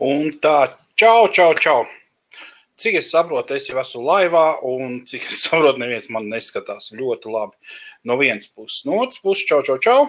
[0.00, 1.82] Un tā, čau, čau, čau.
[2.80, 7.28] Cik es saprotu, es jau esmu laivā, un cik es saprotu, neviens man neskatās ļoti
[7.28, 7.76] labi.
[8.08, 10.06] No vienas puses, no otras puses, čau, čau, čau.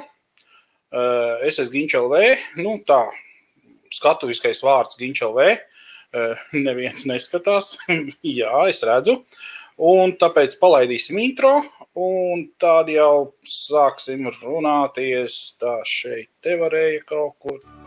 [0.91, 2.15] Eh, Es esmu Ginčelv.
[2.59, 3.01] Nu, tā,
[3.91, 5.43] skatuviskais vārds Ginčelv.
[6.55, 7.73] Neviens neskatās.
[8.39, 9.19] Jā, es redzu.
[9.81, 11.57] Un tāpēc palaidīsim intro,
[11.97, 15.57] un tad jau sāksim runāties.
[15.59, 17.80] Tā šeit te varēja kaut kur.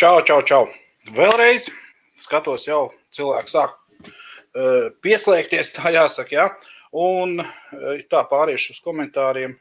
[0.00, 0.62] Čau, čau, čau.
[1.12, 1.66] Vēlreiz
[2.16, 6.32] skatos, jau cilvēks sāk uh, pieslēgties, tā jāsaka.
[6.32, 6.46] Ja?
[6.96, 9.58] Un uh, tā pāriešu uz komentāriem,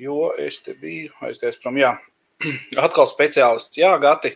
[0.00, 1.76] jo es te biju aizgājis prom.
[1.76, 1.90] Jā,
[2.86, 3.76] atkal speciālists.
[3.76, 4.32] Jā, Gati.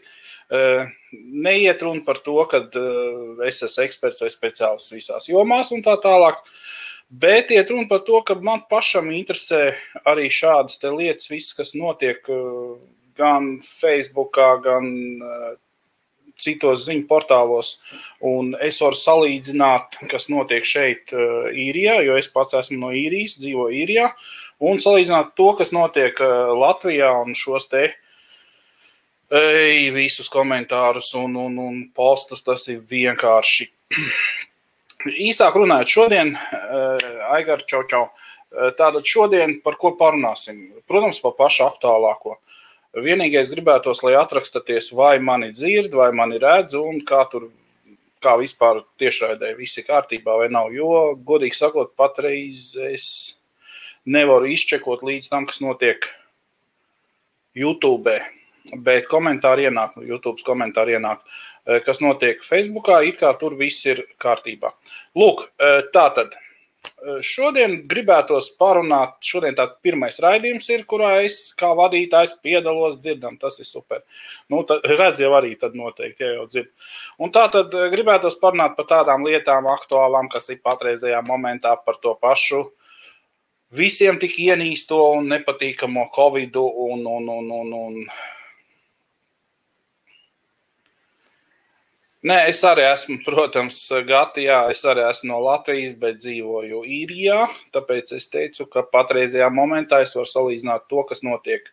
[0.53, 2.61] Uh, neiet runa par to, ka
[3.49, 6.45] es esmu eksperts vai speciālists visās jomās un tā tālāk.
[7.09, 12.21] Bet iet runa par to, ka man pašam interesē arī šādas lietas, viss, kas notiek
[13.19, 14.89] gan Facebook, gan
[15.23, 15.51] uh,
[16.41, 17.79] citos ziņu portālos.
[18.25, 23.39] Un es varu salīdzināt, kas notiek šeit, uh, īrijā, jo es pats esmu no īrijas,
[23.43, 24.09] dzīvoju īrijā,
[24.65, 27.91] un salīdzināt to, kas notiek uh, Latvijā un šos te
[29.35, 32.45] ej, visus komentārus un, un, un postus.
[32.47, 33.69] Tas ir vienkārši.
[35.29, 36.33] Īsāk runājot, šodien,
[37.35, 38.07] Aigar, čau, čau.
[38.79, 40.71] Tātad šodien par ko parunāsim?
[40.89, 42.39] Protams, par pašu aktuālāko.
[42.95, 47.49] Vienīgais gribētos, lai atrakstaties, vai mani dzird, vai mani redz, un kā tur,
[48.23, 50.71] kā vispār tiešraidē viss ir kārtībā vai nav.
[50.71, 53.07] Jo, godīgi sakot, patreiz es
[54.07, 56.07] nevaru izčekot līdz tam, kas notiek
[57.59, 58.15] YouTube.
[58.87, 61.27] Bet komentāri ienāk, YouTube komentāri ienāk,
[61.85, 64.71] kas notiek Facebookā, it kā tur viss ir kārtībā.
[65.19, 65.49] Lūk,
[65.93, 66.39] tā tad.
[67.25, 73.59] Šodien gribētos parunāt, šodien tāds pirmais raidījums ir, kurā es kā vadītājs piedalos, dzirdam, tas
[73.61, 74.03] ir super.
[74.53, 76.71] Nu, tad, redz jau arī tad noteikti, ja jau dzird.
[77.21, 82.17] Un tā tad gribētos parunāt par tādām lietām aktuālām, kas ir patreizajā momentā par to
[82.21, 82.65] pašu
[83.75, 87.99] visiem tik ienīsto un nepatīkamo Covid un, un, un, un, un
[92.25, 94.63] Nē, es arī esmu, protams, Gatijā.
[94.73, 97.43] Es arī esmu no Latvijas, bet dzīvoju īrijā.
[97.75, 101.67] Tāpēc es teicu, ka patreizajā momentā es varu salīdzināt to, kas notiek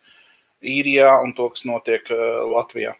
[0.60, 2.92] īrijā un to, kas notiek uh, Latvijā.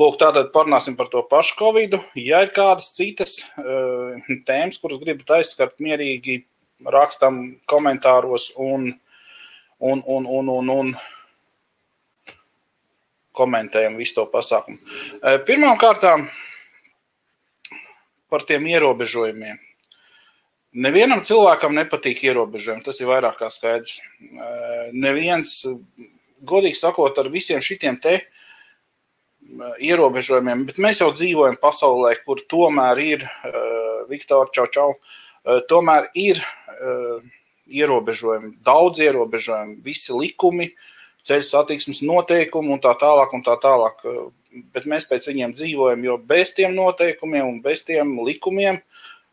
[0.00, 1.98] Lūk, tātad parunāsim par to pašu Covid.
[2.16, 4.16] Ja ir kādas citas uh,
[4.48, 6.38] tēmas, kuras gribat aizskart mierīgi,
[6.88, 8.94] rakstam komentāros un,
[9.76, 10.96] un, un, un, un, un
[13.36, 14.80] komentējam visu to pasākumu.
[15.20, 16.30] Uh, Pirmām kārtām
[18.34, 19.62] par tiem ierobežojumiem.
[20.74, 22.82] Nevienam cilvēkam nepatīk ierobežojumi.
[22.82, 24.00] Tas ir vairāk kā skaidrs.
[24.90, 25.60] Neviens,
[26.42, 28.16] godīgi sakot, ar visiem šitiem te
[29.84, 33.26] ierobežojumiem, bet mēs jau dzīvojam pasaulē, kur tomēr ir,
[34.10, 34.88] Viktor, čau, čau,
[35.70, 36.40] tomēr ir
[37.70, 40.72] ierobežojumi, daudz ierobežojumi, visi likumi,
[41.24, 44.02] ceļu satiksmes noteikumi un tā tālāk un tā tālāk
[44.74, 48.80] bet mēs pēc viņiem dzīvojam, jo bez tiem noteikumiem un bez tiem likumiem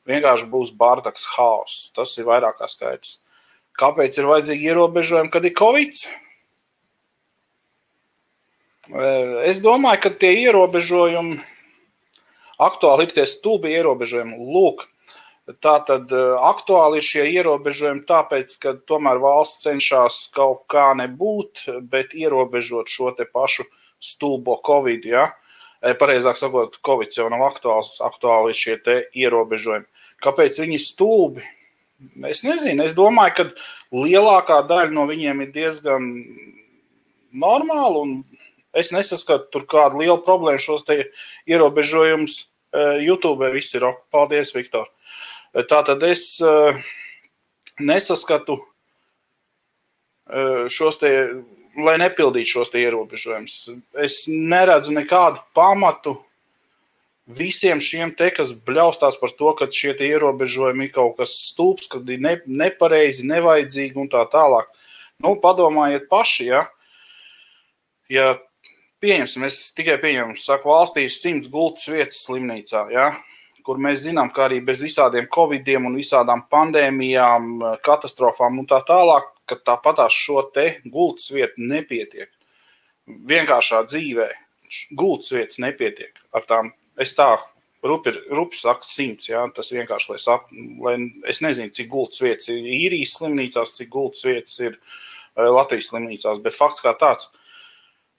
[0.09, 1.91] vienkārši būs bārdaks haoss.
[1.95, 3.19] Tas ir vairāk kā skaidrs.
[3.77, 6.01] Kāpēc ir vajadzīgi ierobežojumi, kad ir Covid?
[9.47, 11.39] Es domāju, ka tie ierobežojumi
[12.61, 14.37] aktuāli ir tie stulbi ierobežojumi.
[14.53, 14.87] Lūk,
[15.59, 16.11] tā tad
[16.45, 23.11] aktuāli ir šie ierobežojumi, tāpēc, ka tomēr valsts cenšas kaut kā nebūt, bet ierobežot šo
[23.17, 23.67] te pašu
[24.01, 25.05] stulbo Covid.
[25.05, 25.31] Ja?
[25.81, 28.77] Pareizāk sakot, Covid jau nav aktuāls, aktuāli šie
[29.17, 29.89] ierobežojumi.
[30.21, 31.47] Kāpēc viņi ir stulbi?
[32.29, 32.85] Es nezinu.
[32.85, 33.45] Es domāju, ka
[33.93, 36.07] lielākā daļa no viņiem ir diezgan
[37.33, 38.05] normāla.
[38.77, 40.85] Es nesaskatu tur kādu lielu problēmu šos
[41.49, 42.47] ierobežojumus.
[43.03, 44.05] YouTube viss ir ok.
[44.13, 44.87] Paldies, Viktor.
[45.51, 46.25] Tā tad es
[47.81, 48.59] nesaskatu
[50.71, 51.11] šos te
[51.79, 53.55] lai nepildītu šos ierobežojumus.
[54.03, 56.17] Es neredzu nekādu pamatu
[57.31, 62.07] visiem šiem te, kas bļaustās par to, ka šie ierobežojumi ir kaut kas stulbs, kad
[62.09, 64.67] ir ne, nepareizi, nevajadzīgi un tā tālāk.
[65.21, 66.65] Nu, padomājiet paši, ja,
[68.11, 68.33] ja
[69.03, 73.11] pieņemsim, es tikai pieņemu, saku, valstī ir simts gultas vietas slimnīcā, ja,
[73.65, 77.53] kur mēs zinām, ka arī bez visādiem covidiem un visādām pandēmijām,
[77.85, 82.31] katastrofām un tā tālāk, ka tāpatās šo te gultas vietu nepietiek.
[83.07, 84.29] Vienkāršā dzīvē
[84.95, 87.29] gultas vietas nepietiek ar tām es tā
[87.83, 89.29] rupi, rupi saku, simts.
[89.31, 90.49] Ja, tas vienkārši, lai, sap,
[90.85, 90.95] lai
[91.29, 96.43] es nezinu, cik gultas vietas ir īrijas slimnīcās, cik gultas vietas ir eh, Latvijas slimnīcās,
[96.43, 97.31] bet fakts kā tāds.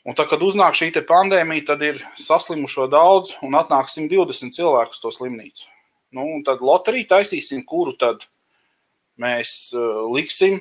[0.02, 5.02] Un tad, kad uznāk šī pandēmija, tad ir saslimušo daudz un atnāk 120 cilvēku uz
[5.02, 5.68] to slimnīcu.
[6.12, 8.26] Nu, tad loteriju taisīsim, kuru tad
[9.22, 10.58] mēs uh, liksim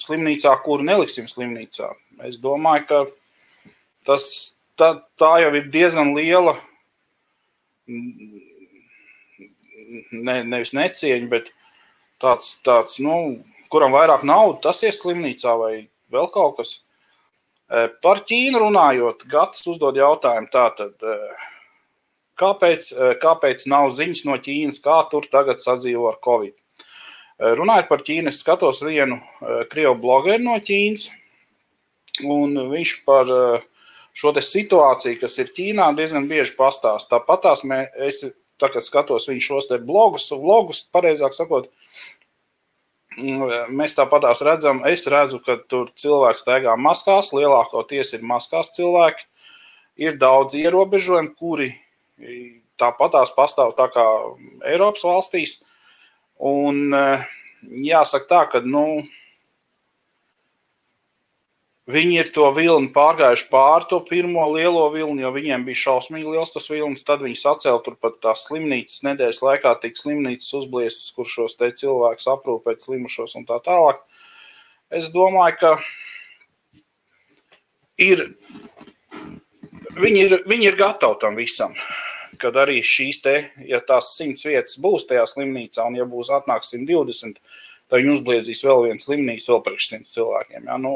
[0.00, 1.88] slimnīcā, kuru neliksim slimnīcā.
[2.28, 3.00] Es domāju, ka
[4.06, 4.26] tas,
[4.78, 6.58] tā, tā jau ir diezgan liela
[10.12, 11.50] ne, nevis necieņu, bet
[12.22, 13.42] tāds, tāds nu,
[13.72, 15.74] kuram vairāk naudas, tas ir slimnīcā vai
[16.12, 16.82] vēl kaut kas.
[17.74, 21.16] E, par Ķīnu runājot, Gatis uzdod jautājumu tātad, e,
[22.40, 26.54] kāpēc, e, kāpēc nav ziņas no Ķīnas, kā tur tagad sadzīvo ar Covid?
[27.58, 29.18] Runājot par Ķīnu, es skatos vienu
[29.72, 31.08] krievu blogeru no Ķīnas,
[32.22, 33.64] un viņš par uh,
[34.14, 37.16] šo situāciju, kas ir Ķīnā, diezgan bieži pastāsta.
[37.16, 38.22] Tāpat tās mēs,
[38.62, 41.68] tagad skatos viņu šos te blogus, vlogus, pareizāk sakot,
[43.16, 49.26] mēs tāpatās redzam, es redzu, ka tur cilvēks staigā maskās, lielākoties ir maskās cilvēki,
[50.02, 51.70] ir daudz ierobežojumu, kuri
[52.80, 54.04] tāpatās pastāv tā kā
[54.66, 55.58] Eiropas valstīs,
[56.38, 56.94] un
[57.62, 59.04] jāsaka tā, ka, nu,
[61.84, 66.54] Viņi ir to vilni pārgājuši pāri to pirmo lielo vilni, jo viņiem bija šausmīgi liels
[66.54, 67.04] tas vilnis.
[67.04, 72.30] Tad viņi sacēla turpat tās slimnīcas nedēļas laikā, tik slimnīcas uzbliestas, kur šos te cilvēkus
[72.32, 74.00] aprūpēt slimušos un tā tālāk.
[74.96, 75.74] Es domāju, ka
[78.00, 78.22] ir,
[79.98, 81.76] viņi, ir, viņi ir gatavi tam visam.
[82.40, 83.34] Kad arī šīs te,
[83.68, 87.36] ja tās simts vietas būs tajā slimnīcā, un ja būs atnāks 120,
[87.92, 90.64] tad viņi uzbliezīs vēl vienu slimnīcu vēl priekš simts cilvēkiem.
[90.72, 90.80] Ja?
[90.80, 90.94] Nu,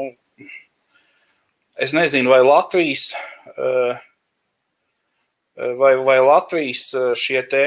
[1.79, 3.13] Es nezinu, vai Latvijas,
[3.55, 3.95] eh,
[5.79, 7.61] vai, vai Latvijas eh, šie te,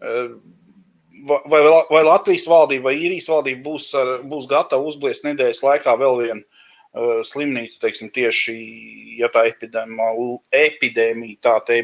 [0.00, 0.28] eh,
[1.28, 1.60] vai,
[1.90, 6.44] vai Latvijas valdība vai īrijas valdība būs, ar, būs gatava uzbliest nedēļas laikā vēl vienu
[7.26, 8.54] slimnīcu, teiksim, tieši,
[9.18, 11.80] ja tā epidēmija, epidēmija tā te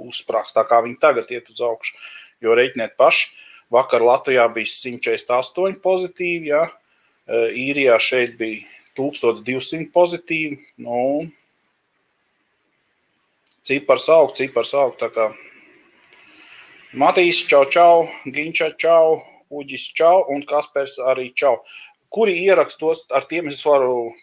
[0.00, 1.92] uzsprāgs, tā kā viņi tagad iet uz augšu,
[2.40, 3.28] jo reiķiniet paši,
[3.70, 6.64] vakar Latvijā bija 148 pozitīvi, ja,
[7.52, 8.64] īrijā šeit bija
[8.98, 10.58] 1200 pozitīvi.
[10.84, 11.28] Nu,
[13.68, 14.96] cipars aug, cipars aug.
[15.00, 15.30] Tā kā
[16.98, 19.18] Matīs, čau, čau, Ginča, čau,
[19.52, 21.58] Uģis, čau un Kaspers arī čau.
[22.08, 24.14] Kuri ierakstos, ar tiem es varu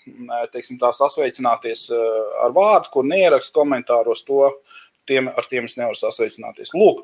[0.54, 4.48] teiksim, tā, sasveicināties eh, ar vārdu, kur neierakst komentāros to,
[5.06, 6.74] tiem, ar tiem es nevaru sasveicināties.
[6.74, 7.04] Lūk,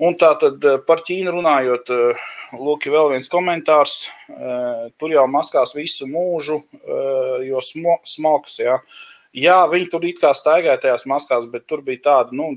[0.00, 4.08] un tā tad eh, par Ķīnu runājot, uh, Lūk, vēl viens komentārs.
[4.98, 6.56] Tur jau maskās visu mūžu,
[7.46, 8.56] jo smoks.
[8.58, 8.80] Jā.
[9.36, 12.56] jā, viņi tur it kā staigāja tajās maskās, bet tur bija tādi nu,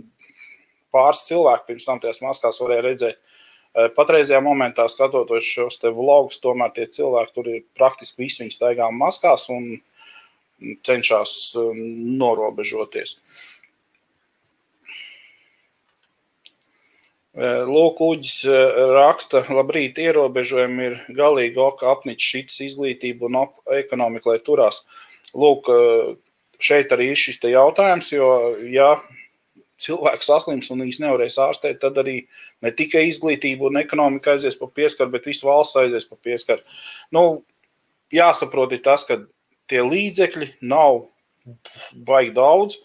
[0.94, 3.22] pāris cilvēki pirms tam tajās maskās varēja redzēt.
[3.94, 8.90] Patreizajā momentā, skatoties šos te vlogus, tomēr tie cilvēki tur ir praktiski visi viņi staigā
[8.94, 9.76] maskās un
[10.86, 11.54] cenšas
[12.18, 13.18] norobežoties.
[13.18, 13.53] Uh,
[17.34, 18.44] Lūk, Uģis
[18.94, 23.40] raksta, labrīt, ierobežojumi ir galīgi oka apnicis šitas izglītību un
[23.74, 24.84] ekonomiku, lai turās.
[25.34, 25.66] Lūk,
[26.62, 28.28] šeit arī ir šis jautājums, jo,
[28.70, 28.92] ja
[29.82, 32.20] cilvēks saslims un viņas nevarēs ārstēt, tad arī
[32.62, 36.62] ne tikai izglītība un ekonomika aizies pa pieskaru, bet visu valsts aizies pa pieskaru.
[37.12, 37.42] Nu,
[38.14, 39.24] jāsaprot ir tas, ka
[39.72, 41.08] tie līdzekļi nav
[42.06, 42.78] baigi daudz.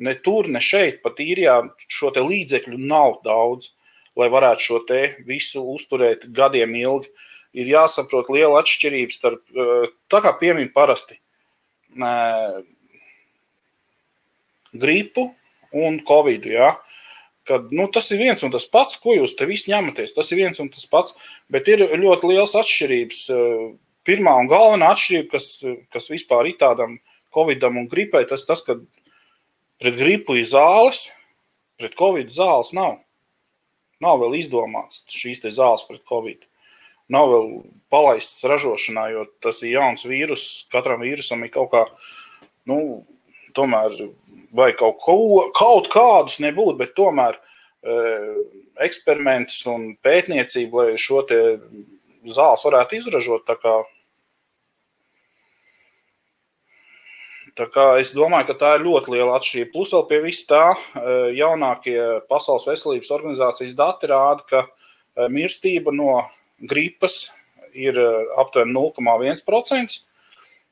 [0.00, 1.58] Ne tur, ne šeit, pat īrijā
[1.90, 3.74] šo līdzekļu nav daudz
[4.20, 7.10] lai varētu šo te visu uzturēt gadiem ilgi,
[7.56, 11.18] ir jāsaprot liela atšķirība starp, eh, tā kā piemīt parasti,
[14.72, 15.34] gripu
[15.74, 16.46] un covid.
[16.46, 16.76] Ja?
[17.48, 20.14] Kad, nu, tas ir viens un tas pats, ko jūs te visi ņematies.
[20.14, 21.16] Tas ir viens un tas pats,
[21.50, 23.22] bet ir ļoti liels atšķirības.
[23.34, 23.70] Eh,
[24.06, 25.48] pirmā un galvenā atšķirība, kas,
[25.92, 26.98] kas vispār ir tādam
[27.34, 28.78] covidam un gripai, tas tas, ka
[29.80, 31.08] pret gripu ir zāles,
[31.78, 33.00] pret covid zāles nav.
[34.00, 36.46] Nav vēl izdomāts šīs zāles pret covid.
[37.10, 37.46] nav vēl
[37.90, 40.44] palaists ražošanā, jo tas ir jauns vīrus.
[40.70, 41.84] Katram vīrusam ir kaut kā,
[42.70, 43.04] nu,
[43.56, 43.96] tomēr,
[44.54, 47.96] vai kaut, ko, kaut kādus nebūt, bet tomēr e,
[48.86, 51.24] eksperimentus un pētniecību, lai šo
[52.30, 53.46] zāles varētu izražot.
[53.50, 53.80] Tā kā,
[57.60, 59.72] tā kā es domāju, ka tā ir ļoti liela atšķirība.
[59.76, 60.76] Plus vēl pie vis tā e,
[61.36, 61.98] jaunākie
[62.32, 66.22] Pasaules veselības organizācijas dati rāda, ka e, mirstība no
[66.60, 67.28] gripas
[67.74, 70.00] ir eh, aptuveni 0,1%,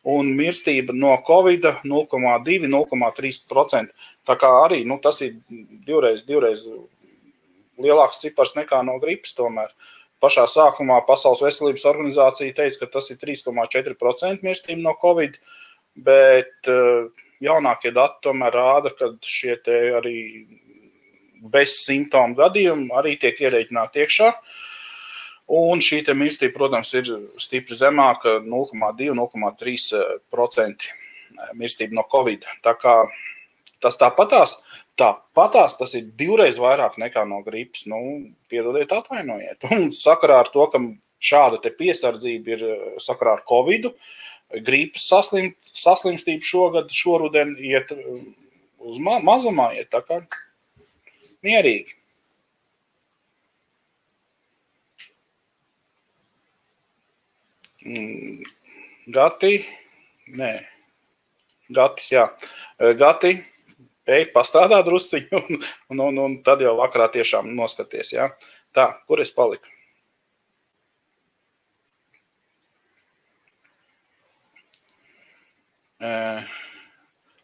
[0.09, 3.95] un mirstība no Covid 0,2, 0,3%.
[4.29, 5.39] Tā kā arī nu, tas ir
[5.87, 6.67] divreiz, divreiz
[7.79, 9.35] lielāks cipars nekā no gripas.
[9.39, 9.73] Tomēr.
[10.23, 15.39] Pašā sākumā Pasaules veselības organizācija teica, ka tas ir 3,4% mirstība no Covid,
[16.05, 17.09] bet eh,
[17.45, 19.55] jaunākie dati tomēr rāda, ka šie
[19.99, 20.19] arī
[21.39, 24.29] bez simptomu gadījumi arī tiek ierēķināti iekšā.
[25.59, 27.05] Un šī mirstība, protams, ir
[27.41, 30.81] stipri zemāka- 0,2-0,3%
[31.57, 32.45] mirstība no Covid.
[32.63, 33.09] Tā kā
[33.81, 34.61] tas tāpatās,
[34.99, 37.87] tāpatās tas ir divreiz vairāk nekā no gripas.
[37.87, 37.97] Nu,
[38.51, 39.65] piedodiet, atvainojiet.
[39.73, 40.79] Un sakarā ar to, ka
[41.19, 42.65] šāda piesardzība ir
[43.03, 43.91] sakarā ar Covid,
[44.65, 50.23] gripas saslim, saslimstība šogad, šoruden iet uz ma mazumā, iet tā kā
[51.45, 51.95] mierīgi.
[57.89, 58.43] Mm,
[59.15, 59.53] Gati,
[60.37, 60.51] nē,
[61.73, 62.27] Gatis, jā.
[63.01, 63.33] Gati,
[64.09, 65.41] ej, pastrādā drusciņu,
[65.93, 68.29] un, un, un tad jau vakarā tiešām noskaties, jā.
[68.77, 69.78] Tā, kur es paliku?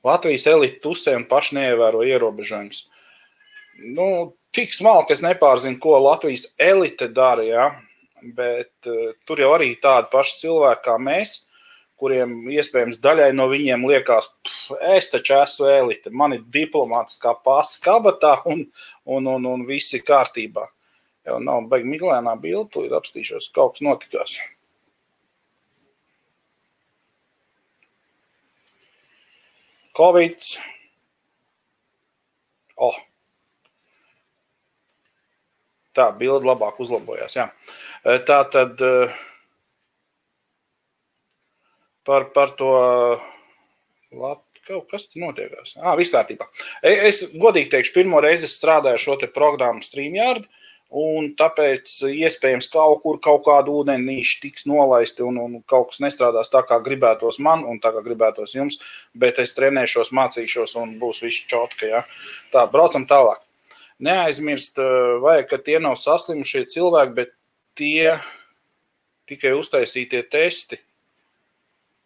[0.05, 2.85] Latvijas elite tusē un paši neievēro ierobežojumus.
[3.97, 4.07] Nu,
[4.55, 7.67] tik smalki es nepārzinu, ko Latvijas elite dara, jā
[8.33, 11.43] bet uh, tur jau arī tādi paši cilvēki kā mēs,
[12.01, 14.31] kuriem iespējams daļai no viņiem liekas,
[14.95, 18.65] es taču esmu elite, man ir diplomātiskā pasa kabatā un,
[19.05, 20.67] un, un, un viss ir kārtībā.
[21.25, 24.37] Jau nav baigi miglēnā bildi, tu ir apstīšos, kaut kas notikās.
[29.95, 30.49] Covid.
[32.77, 32.97] Oh.
[35.95, 37.37] Tā, bilde labāk uzlabojās.
[37.39, 37.49] Jā.
[38.03, 39.15] Eh, tā tad eh,
[42.05, 42.73] par, par to
[44.65, 45.77] kaut kas tur notiekās.
[45.79, 46.47] Ah, viss kārtībā.
[46.83, 50.47] E, es godīgi teikšu, pirmo reizi strādāju šo programmu StreamYard.
[50.95, 56.53] Un tāpēc iespējams kaut kur kaut kāda ūdenīša tiks nolaisti un, un kaut kas nestrādās
[56.53, 58.79] tā, kā gribētos man un tā, kā gribētos jums.
[59.11, 61.91] Bet es trenēšos, mācīšos un būs viss čotka.
[61.91, 62.05] Ja?
[62.55, 63.43] Tā, braucam tālāk.
[64.05, 67.35] Neaizmirst, eh, vajag, ka tie nav saslimušie cilvēki, bet
[67.75, 68.19] tie
[69.27, 70.79] tikai uztaisītie testi.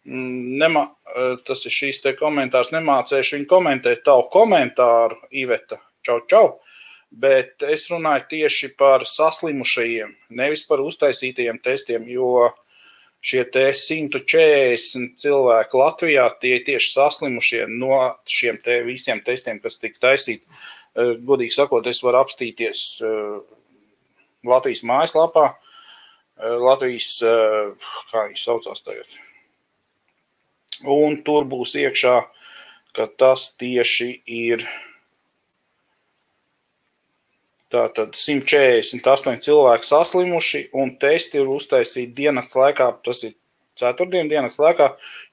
[0.09, 2.71] Mm, nema, e, tas ir šīs te komentārs.
[2.73, 5.77] Nemācēšu viņu komentēt tavu komentāru, Iveta.
[6.05, 6.45] Čau, čau!
[7.09, 12.51] Bet es runāju tieši par saslimušajiem, nevis par uztaisītajiem testiem, jo
[13.25, 17.97] šie 140 cilvēki Latvijā tie tieši saslimušie no
[18.29, 20.45] šiem te visiem testiem, kas tika taisīti.
[20.45, 23.15] E, godīgi sakot, es varu apstīties e,
[24.47, 25.49] Latvijas mājaslapā.
[26.39, 27.73] Eh, Latvijas, eh,
[28.11, 29.11] kā viņš saucās tagad.
[30.87, 32.15] Un tur būs iekšā,
[32.95, 34.63] ka tas tieši ir
[37.73, 43.33] tātad 148 cilvēki saslimuši un testi ir uztaisīti diennakts laikā, tas ir
[43.79, 44.87] ceturtdien diennakts laikā,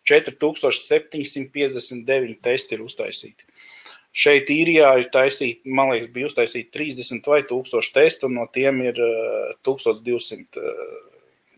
[0.07, 3.43] 4759 testi ir uztaisīti.
[4.17, 8.81] Šeit īrijā ir taisīti, man liekas, bija uztaisīti 30 vai 1000 testu, un no tiem
[8.87, 8.97] ir
[9.67, 10.45] 1200 eh, eh,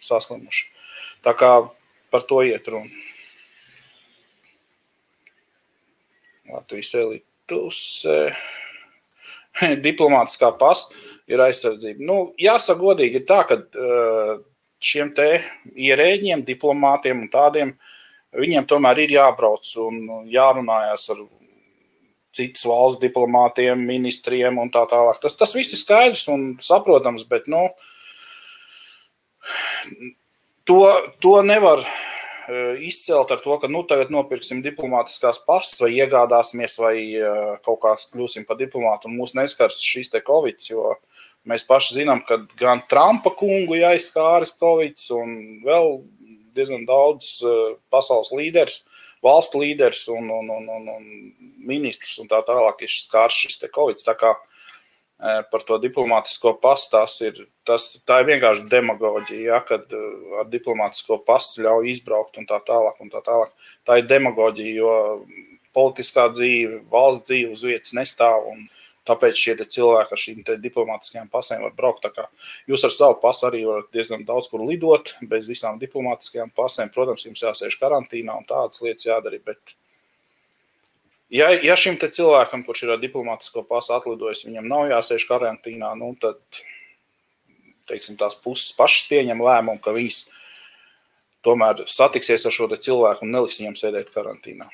[0.02, 0.64] saslimuši.
[1.22, 1.70] Tā kā
[2.10, 2.90] par to iet runa.
[6.48, 8.06] Latvijas elitus,
[9.86, 10.96] diplomātiskā pasta
[11.28, 12.04] ir aizsardzība.
[12.04, 14.34] Nu, jāsaka, godīgi, ir tā, ka eh,
[14.82, 15.30] šiem te
[15.74, 17.74] ierēģiem, diplomātiem un tādiem,
[18.38, 20.00] viņiem tomēr ir jābrauc un
[20.30, 21.24] jārunājas ar
[22.38, 25.20] citas valsts diplomātiem, ministriem un tā tālāk.
[25.22, 27.64] Tas, tas viss ir skaidrs un saprotams, bet nu,
[30.68, 30.82] to,
[31.24, 31.82] to nevar
[32.84, 37.32] izcelt ar to, ka nu, tagad nopirksim diplomātiskās pasas vai iegādāsimies vai e,
[37.66, 40.94] kaut kā kļūsim par diplomātu un mūs neskars šīs te covid, jo
[41.48, 45.36] mēs paši zinām, ka gan Trumpa kungu jāizskāris covid un
[45.66, 45.98] vēl
[46.56, 47.56] diezgan daudz e,
[47.92, 48.82] pasaules līderis
[49.24, 51.06] valstu līderis un, un, un, un, un
[51.68, 54.00] ministrs un tā tālāk ir skārs šis Covid.
[54.06, 54.34] Tā kā
[55.18, 56.54] par to diplomātisko
[57.66, 59.90] tas, tā ir vienkārši demagoģija, ja, kad
[60.38, 63.00] ar diplomātisko pasu ļauj izbraukt un tā tālāk.
[63.02, 63.54] Un tā, tālāk.
[63.86, 64.92] tā ir demagoģija, jo
[65.74, 68.46] politiskā dzīve, valsts dzīve uz vietas nestāv.
[69.08, 72.04] Tāpēc šie cilvēki ar šīm diplomātiskajām pasēm var braukt.
[72.68, 76.92] Jūs ar savu pasu arī varat diezgan daudz kur lidot, bez visām diplomātiskajām pasēm.
[76.92, 79.40] Protams, jums jāsēž karantīnā un tādas lietas jādara.
[79.40, 79.74] Bet,
[81.32, 86.14] ja, ja šim cilvēkam, kurš ir ar diplomātisko pasu atlidojis, viņam nav jāsēž karantīnā, nu,
[86.20, 86.40] tad
[87.88, 90.26] teiksim, tās puses pašas pieņem lēmumu, ka viņas
[91.46, 94.68] tomēr satiksies ar šo cilvēku un neliks viņam sēdēt karantīnā.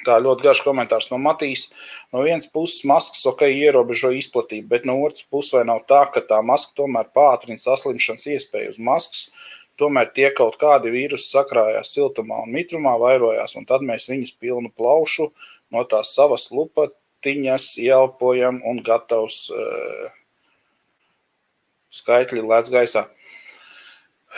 [0.00, 1.66] Tā ļoti garš komentārs no Matīs.
[2.12, 6.22] No vienas puses, maskas ok, ierobežo izplatību, bet no otras puses, vai nav tā, ka
[6.24, 9.26] tā maska tomēr pātrina saslimšanas iespēju uz maskas.
[9.80, 14.72] Tomēr tie kaut kādi vīrusi sakrājās siltumā un mitrumā, vairojās, un tad mēs viņus pilnu
[14.76, 15.30] plaušu
[15.72, 20.10] no tās savas lupatiņas ielpojam un gatavs uh,
[21.96, 23.06] skaitļi lēc gaisā.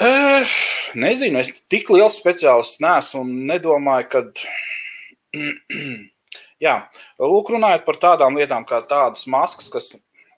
[0.01, 0.55] Uh,
[0.97, 4.25] nezinu, es tik liels speciālists neesmu un nedomāju, ka
[6.63, 6.77] Jā,
[7.19, 9.89] lūk, runājot par tādām lietām, kā tādas maskas, kas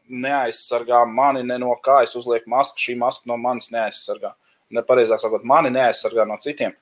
[0.08, 1.98] neaizsargā mani ne no kā.
[2.06, 4.32] Es uzlieku masku, šī maska no manis neaizsargā.
[4.72, 6.72] Nepareizāk sakot, mani neaizsargā no citiem.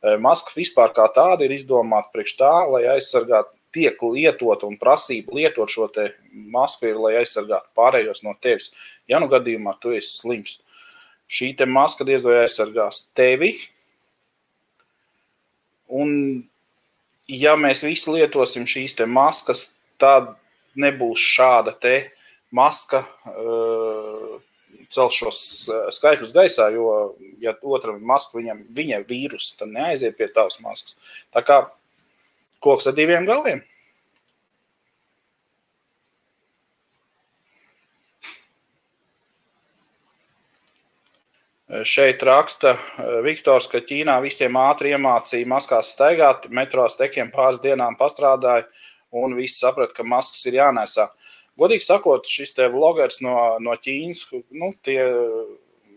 [0.00, 5.36] Eh, maska vispār kā tāda ir izdomāta priekš tā, lai aizsargātu, tiek lietot un prasība
[5.36, 5.88] lietot šo
[6.50, 8.72] masku ir, lai aizsargātu pārējos no tevis.
[9.08, 10.58] Ja nu gadījumā tu esi slims,
[11.30, 13.54] šī maska diez vai aizsargās tevi.
[15.90, 16.42] Un
[17.28, 20.34] ja mēs visi lietosim šīs maskas, tad
[20.74, 22.10] nebūs šāda te
[22.50, 23.89] maska uh,
[24.90, 25.40] celt šos
[25.96, 26.86] skaitļus gaisā, jo,
[27.42, 30.96] ja otram ir maska, viņam viņa vīrus, tad neaiziet pie tavas maskas.
[31.34, 31.62] Tā kā
[32.60, 33.62] koks ar diviem galiem.
[41.86, 42.72] Šeit raksta
[43.22, 48.64] Viktors, ka Ķīnā visiem ātri iemācīja maskās staigāt, metro stekiem pāris dienām pastrādāja
[49.14, 51.06] un visi saprata, ka maskas ir jānēsā.
[51.60, 54.24] Godīgi sakot, šis te vlogers no, no Ķīnas,
[54.56, 55.00] nu, tie,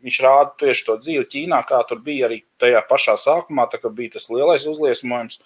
[0.04, 4.18] viņš rāda tieši to dzīvi Ķīnā, kā tur bija arī tajā pašā sākumā, kā bija
[4.18, 5.40] tas lielais uzliesmojums.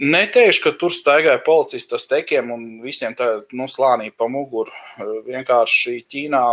[0.00, 4.72] Neteikšu, ka tur staigāja policisti ar stekiem un visiem tā nu, slānīja pa muguru.
[5.28, 6.44] Vienkārši Ķīnā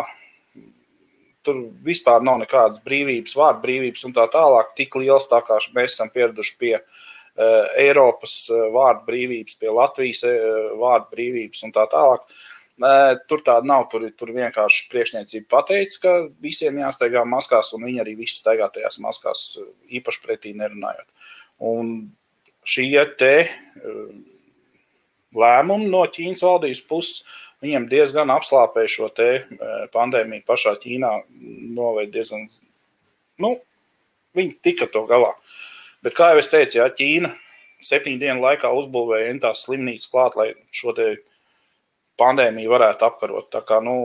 [1.47, 4.73] tur vispār nav nekādas brīvības, vārdu brīvības un tā tālāk.
[4.79, 7.05] Tik liels tā kā mēs esam pieraduši pie uh,
[7.81, 12.23] Eiropas uh, vārdu brīvības, pie Latvijas uh, vārdu brīvības un tā tālāk.
[12.77, 13.87] Uh, tur tāda nav.
[13.91, 19.01] Tur, tur vienkārši priekšniecība pateica, ka visiem jāsteigā maskās, un viņi arī visi staigā tajās
[19.03, 19.43] maskās,
[19.99, 21.07] īpaši pretī nerunājot.
[21.65, 21.93] Un
[22.67, 24.07] šie te uh,
[25.37, 29.07] lēmumi no Ķīnas valdības puses Viņam diezgan apslāpēja šo
[29.93, 31.09] pandēmiju pašā Ķīnā,
[31.73, 32.45] noved diezgan,
[33.41, 33.55] nu,
[34.37, 35.31] viņi tika to galā.
[36.05, 37.33] Bet, kā jau es teicu, jā, Ķīna
[37.83, 40.93] septiņu dienu laikā uzbūvēja tās slimnīcas klāt, lai šo
[42.17, 43.49] pandēmiju varētu apkarot.
[43.53, 43.95] Tā kā, nu,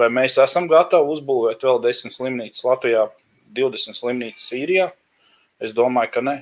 [0.00, 3.08] vai mēs esam gatavi uzbūvēt vēl desmit slimnīcas Latvijā,
[3.56, 4.90] 20 slimnīcas Sīrijā?
[5.60, 6.36] Es domāju, ka ne.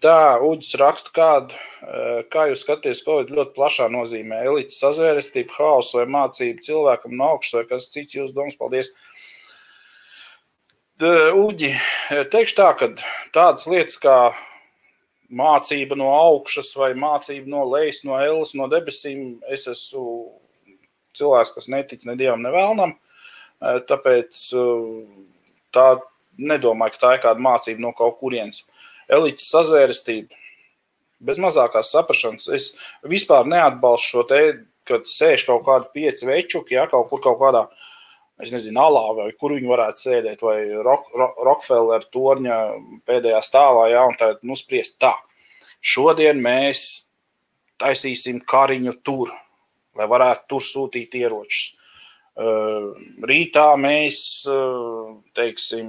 [0.00, 5.98] Tā, Uģis raksta, kādu, eh, kā jūs skatāties, ko ļoti plašā nozīmē elites sazvērestība, haosu
[5.98, 8.56] vai mācību cilvēkam no augšas vai kas cits jūsu domas.
[8.56, 8.88] Paldies!
[10.96, 11.74] Uģi,
[12.08, 12.86] eh, teikšu tā, ka
[13.28, 14.32] tādas lietas kā
[15.28, 20.32] mācība no augšas vai mācība no lejas, no ēlas, no debesīm, es esmu
[21.12, 22.94] cilvēks, kas netic ne dievam, ne vēlnam.
[23.60, 24.40] Eh, tāpēc
[25.70, 26.00] tā
[26.38, 28.64] nedomāju, ka tā ir kāda mācība no kaut kurienes
[29.06, 30.32] elites sazvērestība.
[31.20, 32.48] Bez mazākās saprašanas.
[32.48, 32.72] Es
[33.04, 37.66] vispār neatbalstu šo te, kad sēž kaut kādi pieci večuki, ja kaut kur kaut kādā,
[38.42, 42.58] es nezinu, alā vai kur viņi varētu sēdēt, vai Rock, Rock, Rockefeller torņa
[43.08, 45.14] pēdējā stāvā, ja, un tad, nu, spriest tā.
[45.80, 46.84] Šodien mēs
[47.80, 49.32] taisīsim kariņu tur,
[49.96, 51.74] lai varētu tur sūtīt ieročus.
[52.36, 54.18] Rītā mēs,
[55.36, 55.88] teiksim,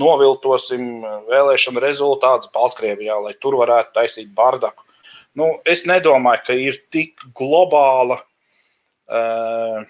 [0.00, 4.86] noviltosim vēlēšanu rezultātus Baltkrievijā, lai tur varētu taisīt bardaku.
[5.36, 9.84] Nu, es nedomāju, ka ir tik globāla uh,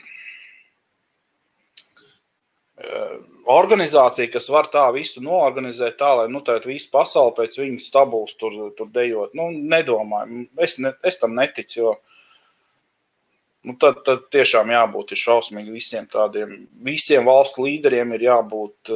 [3.49, 8.55] organizācija, kas var tā visu noorganizēt, tā lai nu, visu pasauli pēc viņas stabulas tur,
[8.79, 9.35] tur dejot.
[9.39, 11.81] Nu, nedomāju, es, ne, es tam neticu.
[11.81, 11.95] Jo,
[13.67, 18.93] nu, tad, tad tiešām jābūt šausmīgi visiem tādiem, visiem valstu līderiem ir jābūt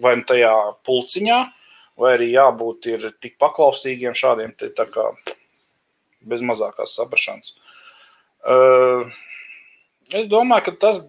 [0.00, 0.54] vai nu tajā
[0.86, 1.40] pulciņā,
[2.00, 2.88] vai arī jābūt
[3.22, 5.10] tik paklausīgiem šādiem te kā
[6.24, 7.54] bez mazākās saprašanas.
[8.44, 9.08] Uh,
[10.14, 11.02] es domāju, ka tas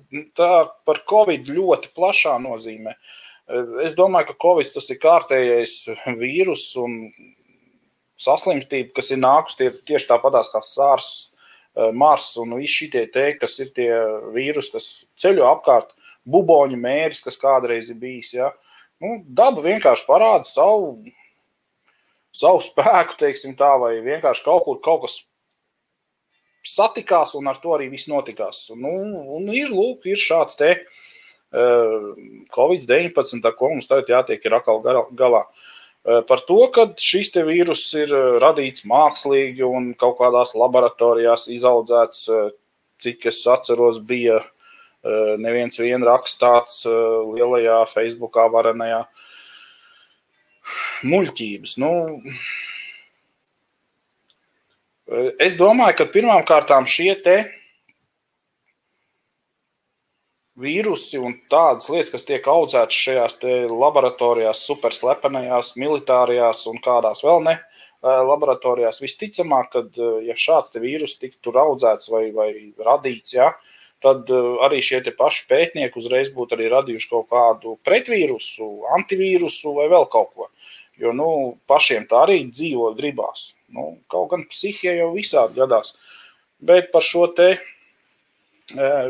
[0.87, 2.95] par Covid ļoti plašā nozīmē.
[3.85, 5.75] Es domāju, ka Covid tas ir kārtējais
[6.21, 7.05] vīrus un
[8.19, 11.13] saslimstība, kas ir nākusi tie, tieši tāpatās kā SARS,
[11.75, 13.89] Mars un visi šie te, kas ir tie
[14.31, 14.85] vīrusi, kas
[15.19, 15.89] ceļo apkārt,
[16.23, 18.31] buboņu mēris, kas kādreiz ir bijis.
[18.37, 18.53] Ja?
[19.03, 20.95] Nu, daba vienkārši parāda savu,
[22.35, 25.19] savu spēku, teiksim tā, vai vienkārši kaut kur kaut kas
[26.65, 28.65] satikās, un ar to arī viss notikās.
[28.75, 28.93] Nu,
[29.37, 32.11] un ir, lūk, ir šāds te uh,
[32.55, 35.45] Covid-19, ar ko mums tagad jātiek ir atkal galā.
[36.05, 42.51] Uh, par to, ka šis vīrus ir radīts mākslīgi un kaut kādās laboratorijās izaudzēts, uh,
[43.01, 44.41] cik es atceros, bija
[45.37, 49.03] neviens vien rakstāts lielajā Facebookā varenajā
[51.05, 51.75] muļķības.
[51.83, 51.91] Nu,
[55.37, 57.35] Es domāju, ka pirmām kārtām šie te
[60.57, 63.37] vīrusi un tādas lietas, kas tiek audzētas šajās
[63.69, 67.59] laboratorijās, superslepenajās, militārajās un kādās vēl ne
[68.01, 72.49] laboratorijās, visticamāk, kad ja šāds vīrus tiktu audzēts vai, vai
[72.85, 73.51] radīts, ja,
[74.01, 74.29] tad
[74.65, 80.33] arī šie paši pētnieki uzreiz būtu arī radījuši kaut kādu pretvīrusu, antivīrusu vai vēl kaut
[80.33, 80.49] ko.
[81.01, 81.29] Jo nu,
[81.67, 83.49] pašiem tā arī dzīvo gribās.
[83.75, 85.95] Nu, kaut gan psihijā jau visādi gadās.
[86.63, 87.59] Bet par šo te e,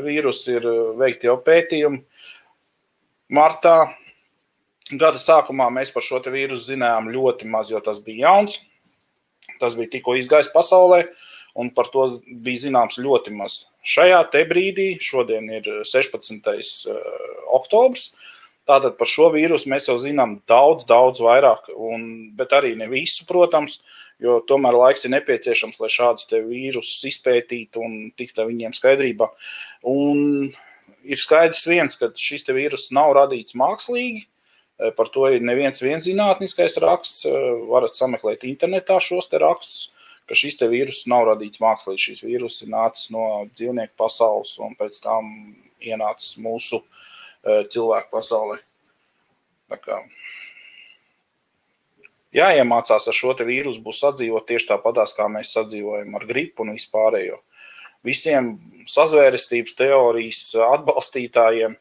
[0.02, 0.66] vīrusu ir
[0.98, 2.02] veikti jau pētījumi.
[3.36, 3.76] Martā
[4.90, 8.60] gada sākumā mēs par šo vīrusu zinājām ļoti maz, jo tas bija jauns.
[9.62, 11.06] Tas bija tikko izgājis pasaulē,
[11.62, 13.68] un par to bija zināms ļoti maz.
[13.86, 16.50] Šajā brīdī, šodien ir 16.
[16.50, 16.96] E,
[17.54, 18.16] oktobris,
[18.66, 23.28] tātad par šo vīrusu mēs jau zinām daudz, daudz vairāk, un, bet arī ne visu,
[23.30, 23.78] protams.
[23.78, 23.92] Uh,
[24.24, 29.30] jo tomēr laiks ir nepieciešams, lai šādus vīrusus izpētītu un tiktu viņiem skaidrībā.
[29.92, 30.54] Un
[31.06, 34.26] ir skaidrs viens, ka šis vīrus nav radīts mākslīgi.
[34.76, 37.26] Eh, par to ir neviens zinātniskais raksts.
[37.26, 37.32] Eh,
[37.70, 39.92] varat sameklēt internetā šos rakstus,
[40.28, 42.08] ka šis vīrus nav radīts mākslīgi.
[42.10, 46.84] Šis vīrus ir nācis no dzīvnieku pasaules un pēc tam ienācis mūsu
[47.46, 48.60] eh, cilvēku pasaulē.
[49.70, 50.02] Tā kā
[52.36, 57.40] jāiemācās ar šo vīrusu būs sadzīvot tieši tāpatās, kā mēs sadzīvojam ar gripu un vispārējo.
[58.06, 58.56] Visiem
[58.90, 61.80] sazvērestības teorijas atbalstītājiem.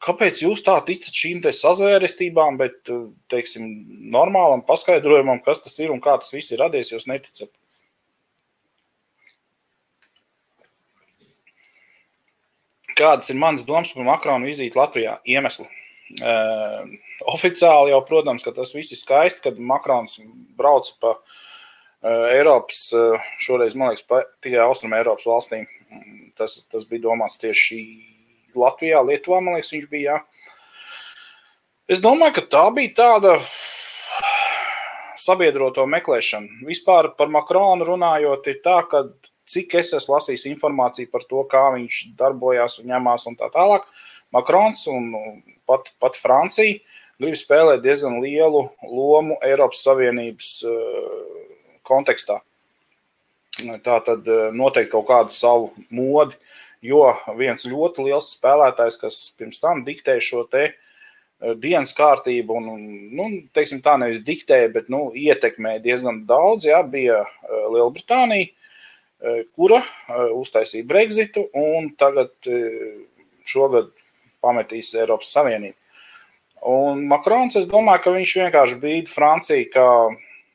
[0.00, 2.88] Kāpēc jūs tā ticat šīm te sazvērestībām, bet,
[3.32, 3.66] teiksim,
[4.12, 7.52] normālam paskaidrojumam, kas tas ir un kā tas viss ir radies, jūs neticat?
[12.96, 15.18] Kādas ir manas domas par Makrona vizīti Latvijā?
[15.28, 15.68] Iemesli.
[16.20, 16.88] Uh,
[17.28, 20.16] Oficiāli jau, protams, ka tas viss ir skaisti, kad Makrons
[20.56, 25.66] brauca pa uh, Eiropas, uh, šoreiz, man liekas, pa, tikai Austrum Eiropas valstīm.
[26.38, 27.82] Tas, tas bija domāts tieši
[28.56, 30.16] Latvijā, Lietuvā, man liekas, viņš bija.
[30.16, 30.56] Jā.
[31.90, 33.34] Es domāju, ka tā bija tāda
[35.20, 36.62] sabiedroto meklēšana.
[36.68, 39.04] Vispār par Makronu runājot, ir tā, ka
[39.50, 43.88] cik es esmu lasījis informāciju par to, kā viņš darbojās un ņemās un tā tālāk.
[44.34, 45.10] Makrons un
[45.66, 46.78] pat, pat Francija
[47.20, 51.08] grib spēlēt diezgan lielu lomu Eiropas Savienības eh,
[51.86, 52.40] kontekstā.
[53.84, 56.38] Tā tad eh, noteikti kaut kādu savu modi,
[56.84, 57.04] jo
[57.36, 60.76] viens ļoti liels spēlētājs, kas pirms tam diktēja šo te eh,
[61.60, 62.86] dienas kārtību, un,
[63.18, 68.54] nu, teiksim, tā nevis diktēja, bet nu, ietekmēja diezgan daudz, jā, bija Lielbritānija,
[69.52, 69.82] kura
[70.32, 72.32] uztaisīja Brexitu un tagad
[73.44, 73.90] šogad
[74.40, 75.76] pametīs Eiropas Savienību.
[76.60, 79.86] Un Makrons, es domāju, ka viņš vienkārši bīda Franciju kā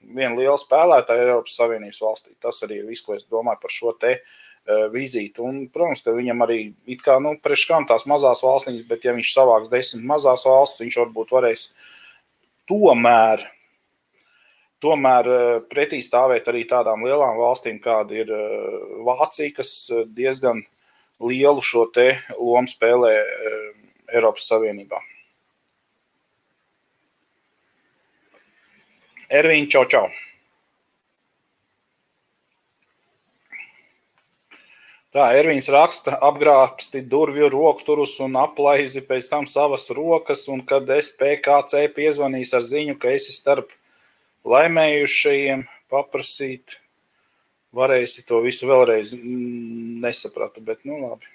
[0.06, 2.36] vienu lielu spēlētāju Eiropas Savienības valstī.
[2.42, 5.42] Tas arī ir viss, ko es domāju par šo te uh, vizīti.
[5.42, 9.34] Un, protams, ka viņam arī it kā, nu, priekškām tās mazās valstīm, bet ja viņš
[9.34, 11.66] savāks desmit mazās valsts, viņš varbūt varēs
[12.70, 13.48] tomēr,
[14.86, 18.78] tomēr uh, pretī stāvēt arī tādām lielām valstīm, kāda ir uh,
[19.10, 19.74] Vācija, kas
[20.14, 20.62] diezgan
[21.24, 23.16] lielu šo te lomu spēlē
[24.14, 25.02] Eiropas Savienībā.
[29.30, 30.06] Ervīna, čau, čau!
[35.16, 41.10] Tā Ervīns raksta, apgrābsti durvju rokturus un aplaizi pēc tam savas rokas, un kad es
[41.16, 43.72] PKC piezvanīs ar ziņu, ka esi starp
[44.46, 46.78] laimējušajiem, paprasīt,
[47.74, 51.32] varēsi to visu vēlreiz nesapratu, bet nu labi.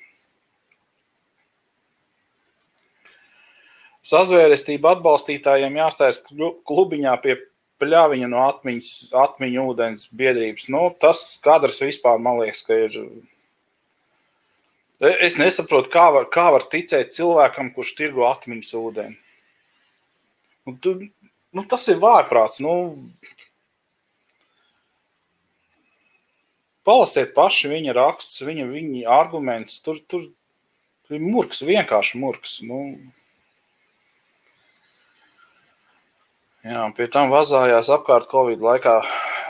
[4.06, 6.22] sazvērestību atbalstītājiem jāstājas
[6.66, 7.36] klubiņā pie
[7.80, 10.68] pļāviņa no atmiņas, atmiņu ūdens biedrības.
[10.72, 12.98] Nu, tas kadrs vispār, man liekas, ka ir.
[15.00, 19.16] Es nesaprotu, kā var, kā var ticēt cilvēkam, kurš tirgo atmiņas ūdeni.
[20.68, 20.96] Nu, tu,
[21.56, 22.60] nu, tas ir vājprāts.
[22.60, 22.74] Nu,
[26.86, 29.80] palasiet paši viņa rakstus, viņa, viņa argumentus.
[29.84, 30.28] Tur, tur
[31.10, 32.58] ir murgs, vienkārši murgs.
[32.66, 32.82] Nu,
[36.60, 39.00] Jā, pie tam vazājās apkārt Covid laikā.